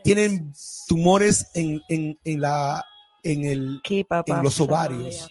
tienen 0.03 0.53
tumores 0.89 1.47
en, 1.55 1.83
en, 1.89 2.19
en 2.25 2.41
la 2.41 2.85
en, 3.23 3.45
el, 3.45 3.81
en 3.85 4.43
los 4.43 4.61
ovarios. 4.61 5.29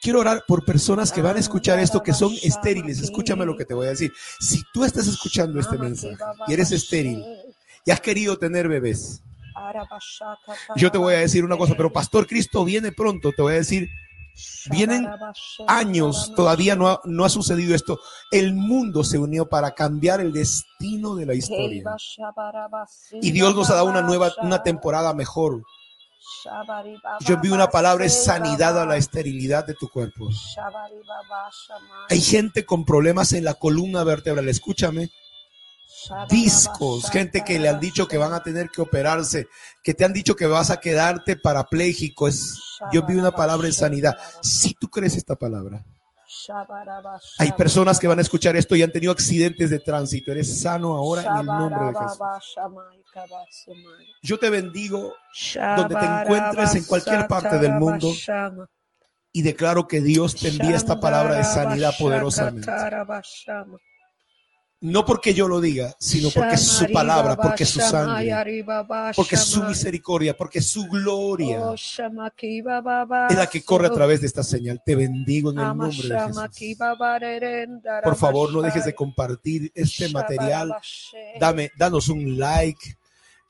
Quiero 0.00 0.20
orar 0.20 0.42
por 0.48 0.64
personas 0.64 1.12
que 1.12 1.20
van 1.20 1.36
a 1.36 1.40
escuchar 1.40 1.78
esto 1.78 2.02
que 2.02 2.14
son 2.14 2.32
estériles. 2.42 3.00
Escúchame 3.00 3.44
lo 3.44 3.56
que 3.56 3.64
te 3.64 3.74
voy 3.74 3.86
a 3.86 3.90
decir. 3.90 4.12
Si 4.40 4.62
tú 4.72 4.84
estás 4.84 5.06
escuchando 5.06 5.60
este 5.60 5.76
mensaje 5.76 6.16
y 6.48 6.52
eres 6.54 6.72
estéril 6.72 7.22
y 7.84 7.90
has 7.90 8.00
querido 8.00 8.38
tener 8.38 8.68
bebés, 8.68 9.22
yo 10.76 10.90
te 10.90 10.98
voy 10.98 11.14
a 11.14 11.18
decir 11.18 11.44
una 11.44 11.56
cosa, 11.56 11.74
pero 11.76 11.92
Pastor 11.92 12.26
Cristo 12.26 12.64
viene 12.64 12.90
pronto, 12.90 13.32
te 13.32 13.42
voy 13.42 13.52
a 13.52 13.56
decir, 13.56 13.88
vienen 14.70 15.08
años, 15.66 16.32
todavía 16.34 16.76
no 16.76 16.88
ha, 16.88 17.00
no 17.04 17.24
ha 17.24 17.28
sucedido 17.28 17.74
esto. 17.74 17.98
El 18.30 18.54
mundo 18.54 19.04
se 19.04 19.18
unió 19.18 19.48
para 19.48 19.72
cambiar 19.72 20.20
el 20.20 20.32
destino 20.32 21.14
de 21.14 21.26
la 21.26 21.34
historia. 21.34 21.84
Y 23.20 23.30
Dios 23.30 23.54
nos 23.54 23.70
ha 23.70 23.74
dado 23.74 23.86
una 23.86 24.02
nueva, 24.02 24.32
una 24.42 24.62
temporada 24.62 25.14
mejor. 25.14 25.62
Yo 27.20 27.34
envío 27.34 27.54
una 27.54 27.70
palabra 27.70 28.08
sanidad 28.08 28.80
a 28.80 28.86
la 28.86 28.96
esterilidad 28.96 29.66
de 29.66 29.74
tu 29.74 29.88
cuerpo. 29.88 30.28
Hay 32.08 32.20
gente 32.20 32.64
con 32.64 32.84
problemas 32.84 33.32
en 33.32 33.44
la 33.44 33.54
columna 33.54 34.04
vertebral, 34.04 34.48
escúchame. 34.48 35.10
Discos, 36.28 37.10
gente 37.10 37.42
que 37.44 37.58
le 37.58 37.68
han 37.68 37.80
dicho 37.80 38.08
que 38.08 38.18
van 38.18 38.32
a 38.32 38.42
tener 38.42 38.70
que 38.70 38.82
operarse, 38.82 39.48
que 39.82 39.94
te 39.94 40.04
han 40.04 40.12
dicho 40.12 40.34
que 40.34 40.46
vas 40.46 40.70
a 40.70 40.80
quedarte 40.80 41.36
parapléjico. 41.36 42.28
Es, 42.28 42.58
yo 42.92 43.00
envío 43.00 43.18
una 43.18 43.32
palabra 43.32 43.66
de 43.66 43.72
sanidad. 43.72 44.16
Si 44.42 44.74
tú 44.74 44.88
crees 44.88 45.16
esta 45.16 45.36
palabra, 45.36 45.84
hay 47.38 47.52
personas 47.52 47.98
que 47.98 48.08
van 48.08 48.18
a 48.18 48.22
escuchar 48.22 48.56
esto 48.56 48.74
y 48.74 48.82
han 48.82 48.92
tenido 48.92 49.12
accidentes 49.12 49.70
de 49.70 49.78
tránsito. 49.78 50.32
Eres 50.32 50.60
sano 50.60 50.94
ahora 50.94 51.22
en 51.22 51.36
el 51.36 51.46
nombre 51.46 51.86
de 51.86 51.92
Jesús. 51.98 52.18
Yo 54.22 54.38
te 54.38 54.50
bendigo 54.50 55.14
donde 55.76 55.94
te 55.94 56.04
encuentres 56.04 56.74
en 56.74 56.84
cualquier 56.84 57.26
parte 57.26 57.58
del 57.58 57.72
mundo 57.74 58.08
y 59.32 59.42
declaro 59.42 59.86
que 59.88 60.00
Dios 60.00 60.36
te 60.36 60.48
envía 60.48 60.76
esta 60.76 61.00
palabra 61.00 61.36
de 61.36 61.44
sanidad 61.44 61.92
poderosamente. 61.98 62.70
No 64.82 65.04
porque 65.04 65.32
yo 65.32 65.46
lo 65.46 65.60
diga, 65.60 65.94
sino 65.98 66.28
porque 66.30 66.54
es 66.56 66.66
su 66.66 66.90
palabra, 66.92 67.36
porque 67.36 67.62
es 67.62 67.70
su 67.70 67.78
sangre, 67.80 68.64
porque 69.14 69.36
es 69.36 69.40
su 69.44 69.62
misericordia, 69.62 70.36
porque 70.36 70.58
es 70.58 70.66
su 70.66 70.86
gloria 70.88 71.60
Oh, 71.60 71.74
es 73.30 73.36
la 73.36 73.46
que 73.46 73.62
corre 73.62 73.86
a 73.86 73.90
través 73.90 74.20
de 74.20 74.26
esta 74.26 74.42
señal. 74.42 74.82
Te 74.84 74.96
bendigo 74.96 75.50
en 75.52 75.58
el 75.58 75.64
nombre 75.66 76.08
de 76.08 76.20
Jesús. 76.26 76.34
Por 78.02 78.16
favor, 78.16 78.52
no 78.52 78.60
dejes 78.60 78.84
de 78.84 78.94
compartir 78.94 79.70
este 79.74 80.08
material. 80.08 80.74
Dame, 81.38 81.70
danos 81.78 82.08
un 82.08 82.36
like, 82.38 82.96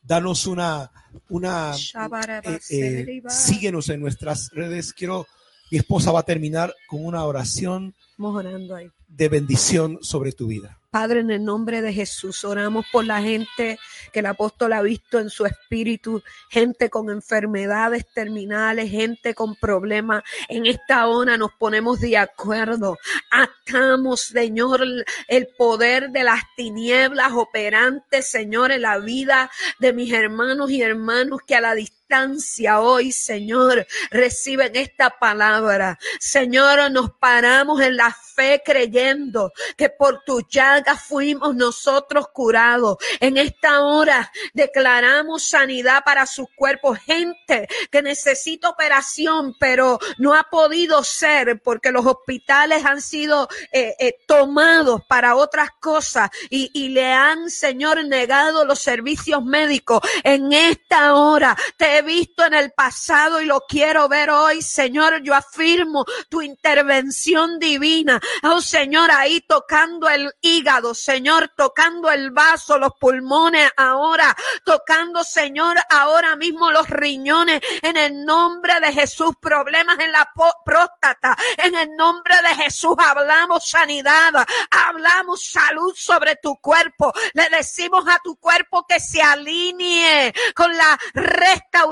danos 0.02 0.46
una, 0.46 0.90
una, 1.30 1.72
eh, 2.44 2.60
eh, 2.70 3.22
síguenos 3.28 3.88
en 3.88 4.00
nuestras 4.00 4.50
redes. 4.52 4.92
Quiero, 4.92 5.26
mi 5.72 5.78
esposa 5.78 6.12
va 6.12 6.20
a 6.20 6.24
terminar 6.24 6.74
con 6.86 7.02
una 7.02 7.24
oración 7.24 7.94
orando 8.18 8.76
ahí. 8.76 8.90
de 9.08 9.28
bendición 9.30 9.98
sobre 10.02 10.32
tu 10.32 10.46
vida. 10.46 10.78
Padre, 10.90 11.20
en 11.20 11.30
el 11.30 11.42
nombre 11.42 11.80
de 11.80 11.94
Jesús, 11.94 12.44
oramos 12.44 12.84
por 12.92 13.06
la 13.06 13.22
gente 13.22 13.78
que 14.12 14.20
el 14.20 14.26
apóstol 14.26 14.74
ha 14.74 14.82
visto 14.82 15.18
en 15.18 15.30
su 15.30 15.46
espíritu, 15.46 16.22
gente 16.50 16.90
con 16.90 17.08
enfermedades 17.08 18.04
terminales, 18.12 18.90
gente 18.90 19.34
con 19.34 19.56
problemas. 19.56 20.22
En 20.50 20.66
esta 20.66 21.06
hora 21.06 21.38
nos 21.38 21.52
ponemos 21.54 22.00
de 22.00 22.18
acuerdo. 22.18 22.98
Atamos, 23.30 24.20
Señor, 24.20 24.84
el 25.26 25.48
poder 25.56 26.10
de 26.10 26.24
las 26.24 26.42
tinieblas 26.54 27.32
operantes, 27.32 28.26
Señor, 28.26 28.72
en 28.72 28.82
la 28.82 28.98
vida 28.98 29.50
de 29.80 29.94
mis 29.94 30.12
hermanos 30.12 30.70
y 30.70 30.82
hermanos 30.82 31.40
que 31.46 31.54
a 31.54 31.62
la 31.62 31.74
distancia 31.74 32.01
hoy, 32.78 33.12
Señor, 33.12 33.86
reciben 34.10 34.76
esta 34.76 35.10
palabra. 35.10 35.98
Señor, 36.20 36.90
nos 36.90 37.10
paramos 37.12 37.80
en 37.80 37.96
la 37.96 38.14
fe 38.34 38.62
creyendo 38.64 39.52
que 39.76 39.88
por 39.88 40.22
tu 40.24 40.42
llaga 40.48 40.96
fuimos 40.96 41.54
nosotros 41.54 42.28
curados. 42.32 42.96
En 43.20 43.36
esta 43.36 43.82
hora 43.82 44.30
declaramos 44.52 45.48
sanidad 45.48 46.02
para 46.04 46.26
sus 46.26 46.48
cuerpos. 46.54 46.98
Gente 46.98 47.68
que 47.90 48.02
necesita 48.02 48.68
operación, 48.68 49.56
pero 49.58 49.98
no 50.18 50.34
ha 50.34 50.44
podido 50.44 51.02
ser 51.04 51.60
porque 51.62 51.92
los 51.92 52.04
hospitales 52.04 52.84
han 52.84 53.00
sido 53.00 53.48
eh, 53.72 53.94
eh, 53.98 54.16
tomados 54.26 55.02
para 55.08 55.36
otras 55.36 55.70
cosas 55.80 56.30
y, 56.50 56.70
y 56.74 56.90
le 56.90 57.12
han, 57.12 57.50
Señor, 57.50 58.04
negado 58.04 58.64
los 58.64 58.80
servicios 58.80 59.42
médicos. 59.44 60.00
En 60.24 60.52
esta 60.52 61.14
hora 61.14 61.56
te 61.76 62.01
visto 62.02 62.44
en 62.44 62.54
el 62.54 62.72
pasado 62.72 63.40
y 63.40 63.46
lo 63.46 63.60
quiero 63.68 64.08
ver 64.08 64.30
hoy, 64.30 64.62
Señor. 64.62 65.22
Yo 65.22 65.34
afirmo 65.34 66.04
tu 66.28 66.42
intervención 66.42 67.58
divina. 67.58 68.20
Oh, 68.42 68.60
Señor, 68.60 69.10
ahí 69.10 69.40
tocando 69.40 70.08
el 70.08 70.32
hígado, 70.40 70.94
Señor, 70.94 71.52
tocando 71.56 72.10
el 72.10 72.30
vaso, 72.30 72.78
los 72.78 72.92
pulmones, 72.98 73.70
ahora 73.76 74.36
tocando, 74.64 75.24
Señor, 75.24 75.76
ahora 75.90 76.36
mismo 76.36 76.70
los 76.70 76.88
riñones, 76.88 77.60
en 77.82 77.96
el 77.96 78.24
nombre 78.24 78.80
de 78.80 78.92
Jesús, 78.92 79.34
problemas 79.40 79.98
en 79.98 80.12
la 80.12 80.30
próstata, 80.64 81.36
en 81.56 81.74
el 81.74 81.94
nombre 81.96 82.34
de 82.42 82.62
Jesús 82.64 82.96
hablamos 82.98 83.68
sanidad, 83.68 84.32
hablamos 84.70 85.44
salud 85.44 85.94
sobre 85.96 86.36
tu 86.36 86.56
cuerpo, 86.56 87.12
le 87.34 87.48
decimos 87.50 88.04
a 88.08 88.18
tu 88.22 88.36
cuerpo 88.36 88.86
que 88.86 89.00
se 89.00 89.22
alinee 89.22 90.32
con 90.54 90.76
la 90.76 90.98
restauración 91.14 91.91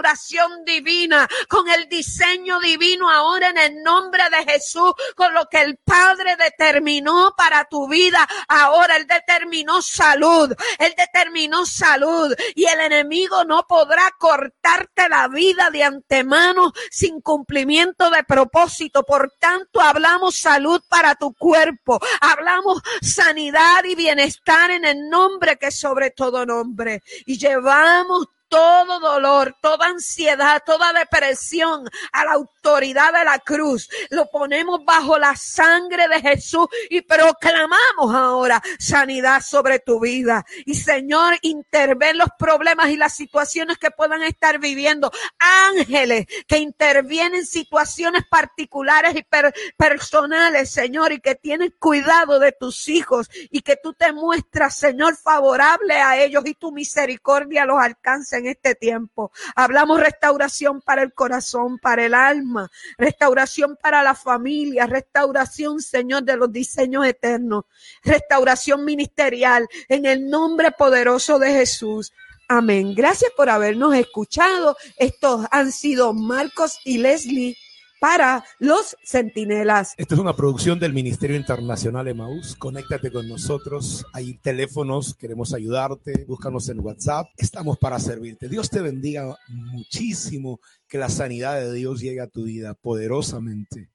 divina, 0.65 1.29
con 1.49 1.69
el 1.69 1.89
diseño 1.89 2.61
divino 2.61 3.11
ahora 3.11 3.51
en 3.51 3.59
el 3.59 3.83
nombre 3.83 4.23
de 4.31 4.53
Jesús, 4.53 4.93
con 5.15 5.35
lo 5.35 5.47
que 5.47 5.61
el 5.61 5.79
Padre 5.79 6.37
determinó 6.37 7.35
para 7.37 7.65
tu 7.65 7.89
vida. 7.89 8.27
Ahora 8.49 8.97
Él 8.97 9.07
determinó 9.07 9.83
salud, 9.83 10.55
Él 10.79 10.95
determinó 10.97 11.67
salud 11.67 12.35
y 12.55 12.65
el 12.65 12.81
enemigo 12.81 13.45
no 13.45 13.67
podrá 13.67 14.11
cortarte 14.19 15.09
la 15.09 15.29
vida 15.29 15.71
de 15.71 15.85
antemano 15.85 16.73
sin 16.91 17.21
cumplimiento 17.21 18.11
de 18.11 18.25
propósito. 18.25 19.05
Por 19.05 19.33
tanto, 19.39 19.81
hablamos 19.81 20.37
salud 20.37 20.81
para 20.89 21.15
tu 21.15 21.35
cuerpo, 21.35 21.99
hablamos 22.21 22.81
sanidad 23.01 23.85
y 23.85 23.95
bienestar 23.95 24.71
en 24.71 24.85
el 24.85 25.09
nombre 25.09 25.57
que 25.57 25.71
sobre 25.71 26.11
todo 26.11 26.47
nombre 26.47 27.03
y 27.27 27.39
llevamos 27.39 28.29
todo 28.51 28.99
dolor, 29.01 29.57
toda 29.63 29.87
ansiedad, 29.87 30.63
toda 30.67 30.93
depresión 30.93 31.89
a 32.13 32.25
la 32.25 32.33
autoridad 32.33 33.13
de 33.13 33.25
la 33.25 33.39
cruz. 33.39 33.89
Lo 34.11 34.27
ponemos 34.27 34.85
bajo 34.85 35.19
la 35.19 35.37
sangre 35.37 36.09
de 36.09 36.21
Jesús 36.21 36.67
y 36.91 37.01
proclamamos 37.01 38.13
ahora 38.15 38.61
sanidad 38.79 39.41
sobre 39.41 39.79
tu 39.79 40.01
vida. 40.01 40.45
Y 40.67 40.75
Señor, 40.75 41.39
interven 41.43 42.19
los 42.19 42.29
problemas 42.39 42.91
y 42.91 42.97
las 42.97 43.15
situaciones 43.15 43.79
que 43.79 43.93
puedan 43.93 44.23
estar 44.25 44.59
viviendo. 44.59 45.13
Ángeles 45.39 46.27
que 46.49 46.59
intervienen 46.59 47.41
en 47.41 47.47
situaciones 47.47 48.25
particulares 48.29 49.15
y 49.15 49.23
per- 49.23 49.55
personales, 49.77 50.73
Señor, 50.73 51.13
y 51.13 51.21
que 51.21 51.37
tienen 51.37 51.73
cuidado 51.79 52.41
de 52.41 52.51
tus 52.51 52.89
hijos 52.89 53.31
y 53.51 53.61
que 53.63 53.77
tú 53.77 53.95
te 53.95 54.13
muestras, 54.13 54.75
Señor, 54.77 55.17
favorable 55.17 55.95
a 55.95 56.21
ellos 56.21 56.43
y 56.47 56.55
tu 56.55 56.73
misericordia 56.73 57.65
los 57.65 57.81
alcance 57.81 58.40
en 58.41 58.49
este 58.49 58.75
tiempo. 58.75 59.31
Hablamos 59.55 60.01
restauración 60.01 60.81
para 60.81 61.03
el 61.03 61.15
corazón, 61.15 61.79
para 61.79 62.05
el 62.05 62.15
alma, 62.15 62.71
restauración 62.99 63.79
para 63.81 64.03
la 64.03 64.15
familia, 64.15 64.87
restauración, 64.87 65.81
Señor, 65.81 66.25
de 66.25 66.37
los 66.37 66.53
diseños 66.53 67.07
eternos, 67.07 67.65
restauración 68.03 68.85
ministerial 68.85 69.69
en 69.89 70.07
el 70.07 70.29
nombre 70.29 70.73
poderoso 70.73 71.39
de 71.39 71.53
Jesús. 71.53 72.13
Amén. 72.49 72.95
Gracias 72.97 73.31
por 73.37 73.49
habernos 73.49 73.95
escuchado. 73.95 74.77
Estos 74.97 75.47
han 75.53 75.71
sido 75.71 76.13
Marcos 76.13 76.81
y 76.85 76.99
Leslie 76.99 77.57
para 78.01 78.43
los 78.59 78.97
centinelas. 79.05 79.95
Esta 79.97 80.15
es 80.15 80.21
una 80.21 80.35
producción 80.35 80.81
del 80.81 80.93
Ministerio 80.93 81.37
Internacional 81.37 82.09
Emaús. 82.09 82.57
Conéctate 82.57 83.13
con 83.13 83.29
nosotros. 83.29 84.05
Hay 84.13 84.39
teléfonos, 84.39 85.15
queremos 85.15 85.55
ayudarte. 85.55 86.25
Búscanos 86.27 86.69
en 86.71 86.81
WhatsApp. 86.81 87.29
Estamos 87.37 87.79
para 87.79 88.01
servirte. 88.01 88.49
Dios 88.49 88.71
te 88.71 88.81
bendiga 88.81 89.37
muchísimo. 89.49 90.61
Que 90.89 90.99
la 90.99 91.09
sanidad 91.09 91.61
de 91.61 91.73
Dios 91.73 92.01
llegue 92.01 92.21
a 92.21 92.27
tu 92.27 92.45
vida 92.45 92.75
poderosamente. 92.75 93.91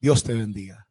Dios 0.00 0.22
te 0.24 0.34
bendiga. 0.34 0.85